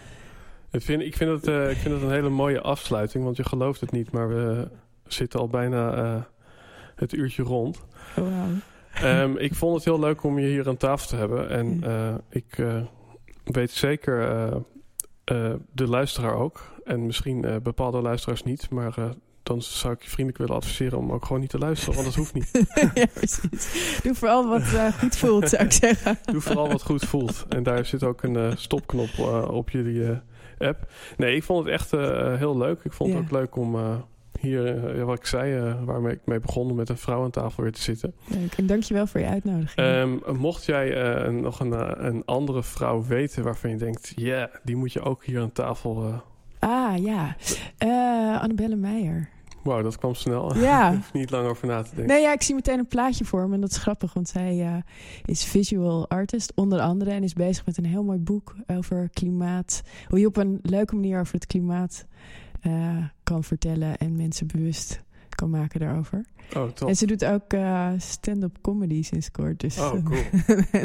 Ik 0.70 0.82
vind, 0.82 1.02
ik, 1.02 1.16
vind 1.16 1.30
het, 1.30 1.48
eh, 1.48 1.70
ik 1.70 1.76
vind 1.76 1.94
het 1.94 2.02
een 2.02 2.10
hele 2.10 2.28
mooie 2.28 2.60
afsluiting, 2.60 3.24
want 3.24 3.36
je 3.36 3.44
gelooft 3.44 3.80
het 3.80 3.90
niet, 3.90 4.10
maar 4.10 4.28
we 4.28 4.68
zitten 5.06 5.40
al 5.40 5.48
bijna 5.48 6.26
het 6.96 7.12
uurtje 7.12 7.42
rond. 7.42 7.84
Oh, 8.18 8.24
wauw. 8.24 8.48
Ehm, 8.94 9.36
ik 9.36 9.54
vond 9.54 9.74
het 9.74 9.84
heel 9.84 9.98
leuk 10.00 10.22
om 10.22 10.38
je 10.38 10.46
hier 10.46 10.68
aan 10.68 10.76
tafel 10.76 11.08
te 11.08 11.16
hebben. 11.16 11.50
En 11.50 11.82
ik 12.30 12.56
weet 13.44 13.70
zeker 13.70 14.22
eh, 15.24 15.52
de 15.72 15.86
luisteraar 15.88 16.34
ook. 16.34 16.74
En 16.86 17.06
misschien 17.06 17.44
eh, 17.44 17.56
bepaalde 17.62 18.00
luisteraars 18.00 18.42
niet. 18.42 18.70
Maar 18.70 18.98
eh, 18.98 19.10
dan 19.42 19.62
zou 19.62 19.94
ik 19.94 20.02
je 20.02 20.08
vriendelijk 20.08 20.38
willen 20.38 20.54
adviseren 20.54 20.98
om 20.98 21.12
ook 21.12 21.24
gewoon 21.24 21.40
niet 21.40 21.50
te 21.50 21.58
luisteren. 21.58 21.94
Want 21.94 22.06
dat 22.06 22.14
hoeft 22.14 22.34
niet. 22.34 22.50
ja, 22.94 23.06
precies. 23.14 24.00
Doe 24.02 24.14
vooral 24.14 24.48
wat 24.48 24.72
eh, 24.72 24.86
goed 24.86 25.16
voelt, 25.16 25.48
zou 25.48 25.64
ik 25.64 25.72
zeggen. 25.72 26.18
Doe 26.32 26.40
vooral 26.40 26.68
wat 26.68 26.82
goed 26.82 27.04
voelt. 27.04 27.44
En 27.48 27.62
daar 27.62 27.84
zit 27.84 28.02
ook 28.02 28.22
een 28.22 28.58
stopknop 28.58 29.18
op 29.50 29.70
jullie 29.70 30.20
app. 30.58 30.90
Nee, 31.16 31.36
ik 31.36 31.42
vond 31.42 31.64
het 31.64 31.72
echt 31.72 31.90
heel 32.38 32.56
leuk. 32.56 32.80
Ik 32.84 32.92
vond 32.92 33.12
het 33.12 33.22
ook 33.22 33.30
leuk 33.30 33.56
om 33.56 33.76
hier, 34.40 35.04
wat 35.04 35.18
ik 35.18 35.26
zei, 35.26 35.74
waarmee 35.84 36.12
ik 36.12 36.20
mee 36.24 36.40
begon, 36.40 36.74
met 36.74 36.88
een 36.88 36.98
vrouw 36.98 37.22
aan 37.22 37.30
tafel 37.30 37.62
weer 37.62 37.72
te 37.72 37.82
zitten. 37.82 38.14
Leuk. 38.26 38.52
En 38.56 38.66
dankjewel 38.66 39.06
voor 39.06 39.20
je 39.20 39.26
uitnodiging. 39.26 39.86
Ehm, 39.86 40.36
mocht 40.38 40.64
jij 40.64 41.28
nog 41.30 41.60
een, 41.60 42.06
een 42.06 42.24
andere 42.24 42.62
vrouw 42.62 43.04
weten 43.04 43.42
waarvan 43.42 43.70
je 43.70 43.76
denkt, 43.76 44.12
ja, 44.16 44.50
die 44.62 44.76
moet 44.76 44.92
je 44.92 45.00
ook 45.00 45.24
hier 45.24 45.40
aan 45.40 45.52
tafel. 45.52 46.22
Ah, 46.58 46.96
ja. 46.98 47.36
Eh, 47.78 48.40
Annabelle 48.40 48.76
Meijer. 48.76 49.28
Wauw, 49.66 49.82
dat 49.82 49.98
kwam 49.98 50.14
snel. 50.14 50.56
Ja. 50.56 50.88
Ik 50.90 50.96
hoef 50.96 51.12
niet 51.12 51.30
lang 51.30 51.48
over 51.48 51.66
na 51.66 51.82
te 51.82 51.94
denken. 51.94 52.14
Nee, 52.14 52.22
ja, 52.22 52.32
ik 52.32 52.42
zie 52.42 52.54
meteen 52.54 52.78
een 52.78 52.86
plaatje 52.86 53.24
voor 53.24 53.48
me. 53.48 53.54
En 53.54 53.60
dat 53.60 53.70
is 53.70 53.76
grappig, 53.76 54.12
want 54.14 54.28
zij 54.28 54.60
eh, 54.60 54.74
is 55.24 55.44
visual 55.44 56.08
artist, 56.08 56.52
onder 56.54 56.80
andere. 56.80 57.10
En 57.10 57.22
is 57.22 57.32
bezig 57.32 57.66
met 57.66 57.76
een 57.76 57.84
heel 57.84 58.04
mooi 58.04 58.18
boek 58.18 58.54
over 58.66 59.08
klimaat. 59.12 59.82
Hoe 60.08 60.18
je 60.18 60.26
op 60.26 60.36
een 60.36 60.58
leuke 60.62 60.94
manier 60.94 61.20
over 61.20 61.34
het 61.34 61.46
klimaat 61.46 62.06
eh, 62.60 62.96
kan 63.22 63.44
vertellen 63.44 63.96
en 63.96 64.16
mensen 64.16 64.46
bewust 64.46 65.04
kan 65.28 65.50
maken 65.50 65.80
daarover. 65.80 66.24
Oh, 66.56 66.68
top. 66.68 66.88
En 66.88 66.96
ze 66.96 67.06
doet 67.06 67.24
ook 67.24 67.52
uh, 67.52 67.90
stand-up 67.96 68.56
comedy 68.60 69.02
sinds 69.02 69.30
kort. 69.30 69.60
Dus 69.60 69.78
oh, 69.78 69.90
cool. 69.90 70.20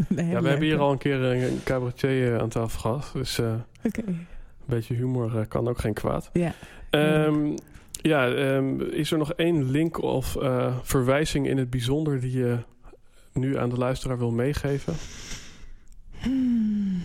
ja, 0.10 0.42
we 0.42 0.48
hebben 0.48 0.62
hier 0.62 0.80
al 0.80 0.92
een 0.92 0.98
keer 0.98 1.22
een 1.22 1.64
cabaretier 1.64 2.42
aan 2.42 2.50
tafel 2.50 2.80
gehad. 2.80 3.12
Dus 3.14 3.40
okay. 3.84 4.16
Een 4.62 4.76
beetje 4.76 4.96
humor 4.96 5.48
kan 5.48 5.68
ook 5.68 5.80
geen 5.80 5.94
kwaad. 5.94 6.30
Ja. 6.34 6.54
Um, 6.90 7.56
ja, 7.92 8.28
um, 8.28 8.82
is 8.82 9.12
er 9.12 9.18
nog 9.18 9.34
één 9.34 9.72
link 9.72 10.02
of 10.02 10.36
uh, 10.36 10.78
verwijzing 10.82 11.48
in 11.48 11.58
het 11.58 11.70
bijzonder 11.70 12.20
die 12.20 12.38
je 12.38 12.58
nu 13.34 13.58
aan 13.58 13.70
de 13.70 13.78
luisteraar 13.78 14.18
wil 14.18 14.32
meegeven? 14.32 14.94
Hmm. 16.20 17.02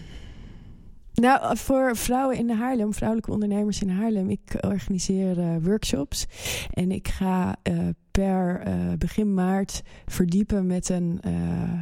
Nou, 1.15 1.57
voor 1.57 1.97
vrouwen 1.97 2.37
in 2.37 2.51
Haarlem, 2.51 2.95
vrouwelijke 2.95 3.31
ondernemers 3.31 3.83
in 3.83 3.89
Haarlem, 3.89 4.31
ik 4.31 4.57
organiseer 4.61 5.39
uh, 5.39 5.57
workshops. 5.61 6.27
En 6.71 6.91
ik 6.91 7.09
ga 7.09 7.57
uh, 7.71 7.89
per 8.17 8.69
uh, 8.69 8.93
begin 8.99 9.35
maart 9.35 9.83
verdiepen 10.07 10.67
met 10.67 10.89
een 10.89 11.21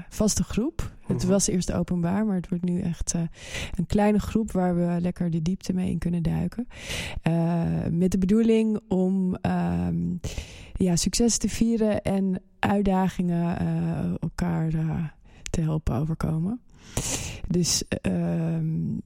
vaste 0.09 0.43
groep. 0.45 0.93
Het 1.07 1.16
Mhm. 1.22 1.26
was 1.26 1.47
eerst 1.47 1.72
openbaar, 1.72 2.26
maar 2.26 2.37
het 2.37 2.49
wordt 2.49 2.64
nu 2.64 2.80
echt 2.80 3.14
een 3.74 3.87
kleine 3.87 4.18
groep 4.18 4.53
waar 4.53 4.76
we 4.76 5.01
lekker 5.01 5.30
de 5.30 5.43
diepte 5.43 5.72
mee 5.72 5.91
in 5.91 5.99
kunnen 5.99 6.22
duiken. 6.22 6.66
met 7.99 8.11
de 8.11 8.18
bedoeling 8.18 8.80
om 8.89 9.37
ja, 10.72 10.97
succes 10.97 11.37
te 11.39 11.49
vieren 11.49 12.03
en 12.03 12.43
uitdagingen 12.59 13.59
elkaar 14.20 14.70
te 15.51 15.61
helpen 15.61 15.95
overkomen. 15.95 16.61
Dus 17.49 17.82
uh, 18.07 18.59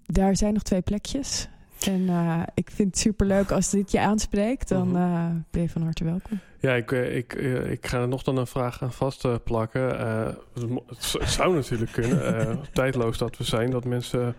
daar 0.05 0.37
zijn 0.37 0.53
nog 0.53 0.63
twee 0.63 0.83
plekjes. 0.83 1.49
En 1.87 2.01
uh, 2.01 2.43
ik 2.55 2.71
vind 2.71 2.89
het 2.89 2.99
superleuk 2.99 3.51
als 3.51 3.71
dit 3.71 3.91
je 3.91 4.01
aanspreekt. 4.01 4.69
Dan 4.69 4.97
uh, 4.97 5.27
ben 5.51 5.63
je 5.63 5.69
van 5.69 5.83
harte 5.83 6.05
welkom. 6.05 6.41
Ja, 6.61 6.75
ik, 6.75 6.91
ik, 6.91 7.33
ik 7.71 7.87
ga 7.87 8.01
er 8.01 8.09
nog 8.09 8.23
dan 8.23 8.37
een 8.37 8.47
vraag 8.47 8.83
aan 8.83 8.93
vastplakken. 8.93 9.99
het 10.87 11.31
zou 11.31 11.55
natuurlijk 11.55 11.93
kunnen, 11.93 12.51
tijdloos 12.73 13.19
dat 13.19 13.37
we 13.37 13.45
zijn, 13.45 13.71
dat 13.71 13.85
mensen 13.85 14.35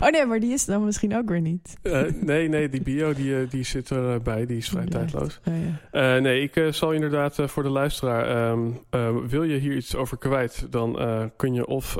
Oh 0.00 0.08
nee, 0.08 0.26
maar 0.26 0.40
die 0.40 0.52
is 0.52 0.64
dan 0.64 0.84
misschien 0.84 1.16
ook 1.16 1.28
weer 1.28 1.40
niet. 1.40 1.76
Uh, 1.82 2.02
nee, 2.20 2.48
nee, 2.48 2.68
die 2.68 2.82
bio 2.82 3.12
die, 3.12 3.46
die 3.46 3.64
zit 3.64 3.90
erbij. 3.90 4.46
Die 4.46 4.56
is 4.56 4.68
vrij 4.68 4.86
tijdloos. 4.86 5.40
Oh, 5.48 5.54
ja. 5.92 6.16
uh, 6.16 6.22
nee, 6.22 6.42
ik 6.42 6.56
uh, 6.56 6.72
zal 6.72 6.92
inderdaad 6.92 7.36
voor 7.40 7.62
de 7.62 7.68
luisteraar... 7.68 8.50
Um, 8.50 8.80
wil 9.28 9.42
je 9.42 9.58
hier 9.58 9.76
iets 9.76 9.94
over 9.94 10.18
kwijt... 10.18 10.66
dan 10.70 10.98
kun 11.36 11.54
je 11.54 11.66
of 11.66 11.96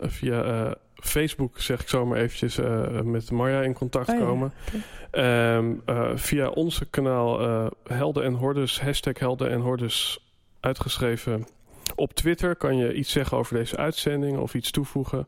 via 0.00 0.74
Facebook, 0.94 1.60
zeg 1.60 1.80
ik 1.80 1.88
zomaar 1.88 2.18
eventjes... 2.18 2.58
met 3.04 3.30
Marja 3.30 3.62
in 3.62 3.74
contact 3.74 4.08
oh, 4.08 4.18
komen. 4.18 4.52
Ja. 4.72 4.78
Okay. 5.10 5.56
Um, 5.56 5.82
via 6.14 6.48
onze 6.48 6.86
kanaal 6.90 7.40
Helden 7.84 8.24
en 8.24 8.34
Hordes... 8.34 8.80
hashtag 8.80 9.18
Helden 9.18 9.50
en 9.50 9.60
Hordes 9.60 10.18
uitgeschreven... 10.60 11.46
Op 11.94 12.12
Twitter 12.12 12.56
kan 12.56 12.76
je 12.76 12.94
iets 12.94 13.10
zeggen 13.10 13.36
over 13.36 13.56
deze 13.56 13.76
uitzending 13.76 14.38
of 14.38 14.54
iets 14.54 14.70
toevoegen. 14.70 15.26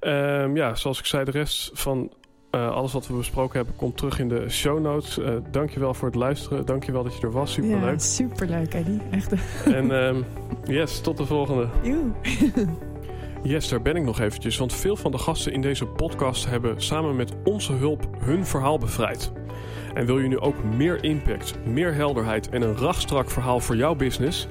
Um, 0.00 0.56
ja, 0.56 0.74
zoals 0.74 0.98
ik 0.98 1.06
zei, 1.06 1.24
de 1.24 1.30
rest 1.30 1.70
van 1.72 2.12
uh, 2.50 2.70
alles 2.70 2.92
wat 2.92 3.06
we 3.06 3.14
besproken 3.14 3.56
hebben 3.56 3.76
komt 3.76 3.96
terug 3.96 4.18
in 4.18 4.28
de 4.28 4.48
show 4.48 4.80
notes. 4.80 5.18
Uh, 5.18 5.34
dankjewel 5.50 5.94
voor 5.94 6.08
het 6.08 6.16
luisteren. 6.16 6.66
Dankjewel 6.66 7.02
dat 7.02 7.16
je 7.16 7.22
er 7.22 7.32
was. 7.32 7.52
Superleuk. 7.52 7.92
Ja, 7.92 7.98
superleuk, 7.98 8.74
Eddie. 8.74 9.00
Echt. 9.10 9.32
En 9.64 9.90
um, 9.90 10.24
yes, 10.64 11.00
tot 11.00 11.16
de 11.16 11.26
volgende. 11.26 11.68
Yes, 13.42 13.68
daar 13.68 13.82
ben 13.82 13.96
ik 13.96 14.02
nog 14.02 14.20
eventjes. 14.20 14.56
Want 14.56 14.74
veel 14.74 14.96
van 14.96 15.10
de 15.10 15.18
gasten 15.18 15.52
in 15.52 15.60
deze 15.60 15.86
podcast 15.86 16.46
hebben 16.46 16.82
samen 16.82 17.16
met 17.16 17.32
onze 17.44 17.72
hulp 17.72 18.08
hun 18.18 18.46
verhaal 18.46 18.78
bevrijd. 18.78 19.32
En 19.94 20.06
wil 20.06 20.18
je 20.18 20.28
nu 20.28 20.38
ook 20.38 20.64
meer 20.64 21.04
impact, 21.04 21.54
meer 21.66 21.94
helderheid 21.94 22.48
en 22.48 22.62
een 22.62 22.76
rachtstrak 22.76 23.30
verhaal 23.30 23.60
voor 23.60 23.76
jouw 23.76 23.94
business... 23.94 24.46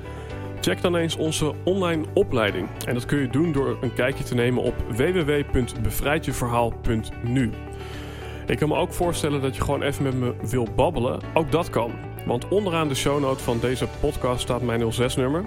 Check 0.62 0.82
dan 0.82 0.96
eens 0.96 1.16
onze 1.16 1.54
online 1.64 2.06
opleiding. 2.14 2.68
En 2.86 2.94
dat 2.94 3.06
kun 3.06 3.20
je 3.20 3.28
doen 3.28 3.52
door 3.52 3.78
een 3.82 3.94
kijkje 3.94 4.24
te 4.24 4.36
nemen 4.36 4.64
op 4.64 4.76
www.bevrijdjeverhaal.nu. 4.90 7.52
Ik 8.48 8.58
kan 8.58 8.70
me 8.70 8.76
ook 8.76 8.94
voorstellen 8.94 9.42
dat 9.42 9.56
je 9.56 9.62
gewoon 9.62 9.82
even 9.82 10.04
met 10.04 10.14
me 10.14 10.34
wil 10.50 10.68
babbelen. 10.76 11.20
Ook 11.34 11.52
dat 11.52 11.70
kan. 11.70 11.92
Want 12.26 12.48
onderaan 12.48 12.88
de 12.88 12.96
shownote 12.96 13.44
van 13.44 13.60
deze 13.60 13.88
podcast 14.00 14.42
staat 14.42 14.62
mijn 14.62 14.82
06-nummer. 14.82 15.46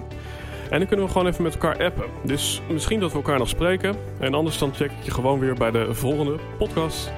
En 0.69 0.79
dan 0.79 0.87
kunnen 0.87 1.05
we 1.05 1.11
gewoon 1.11 1.27
even 1.27 1.43
met 1.43 1.53
elkaar 1.53 1.85
appen. 1.85 2.05
Dus 2.23 2.61
misschien 2.69 2.99
dat 2.99 3.11
we 3.11 3.17
elkaar 3.17 3.37
nog 3.37 3.49
spreken. 3.49 3.95
En 4.19 4.33
anders 4.33 4.57
dan 4.57 4.73
check 4.73 4.91
ik 4.91 5.03
je 5.03 5.11
gewoon 5.11 5.39
weer 5.39 5.53
bij 5.53 5.71
de 5.71 5.93
volgende 5.93 6.35
podcast. 6.57 7.11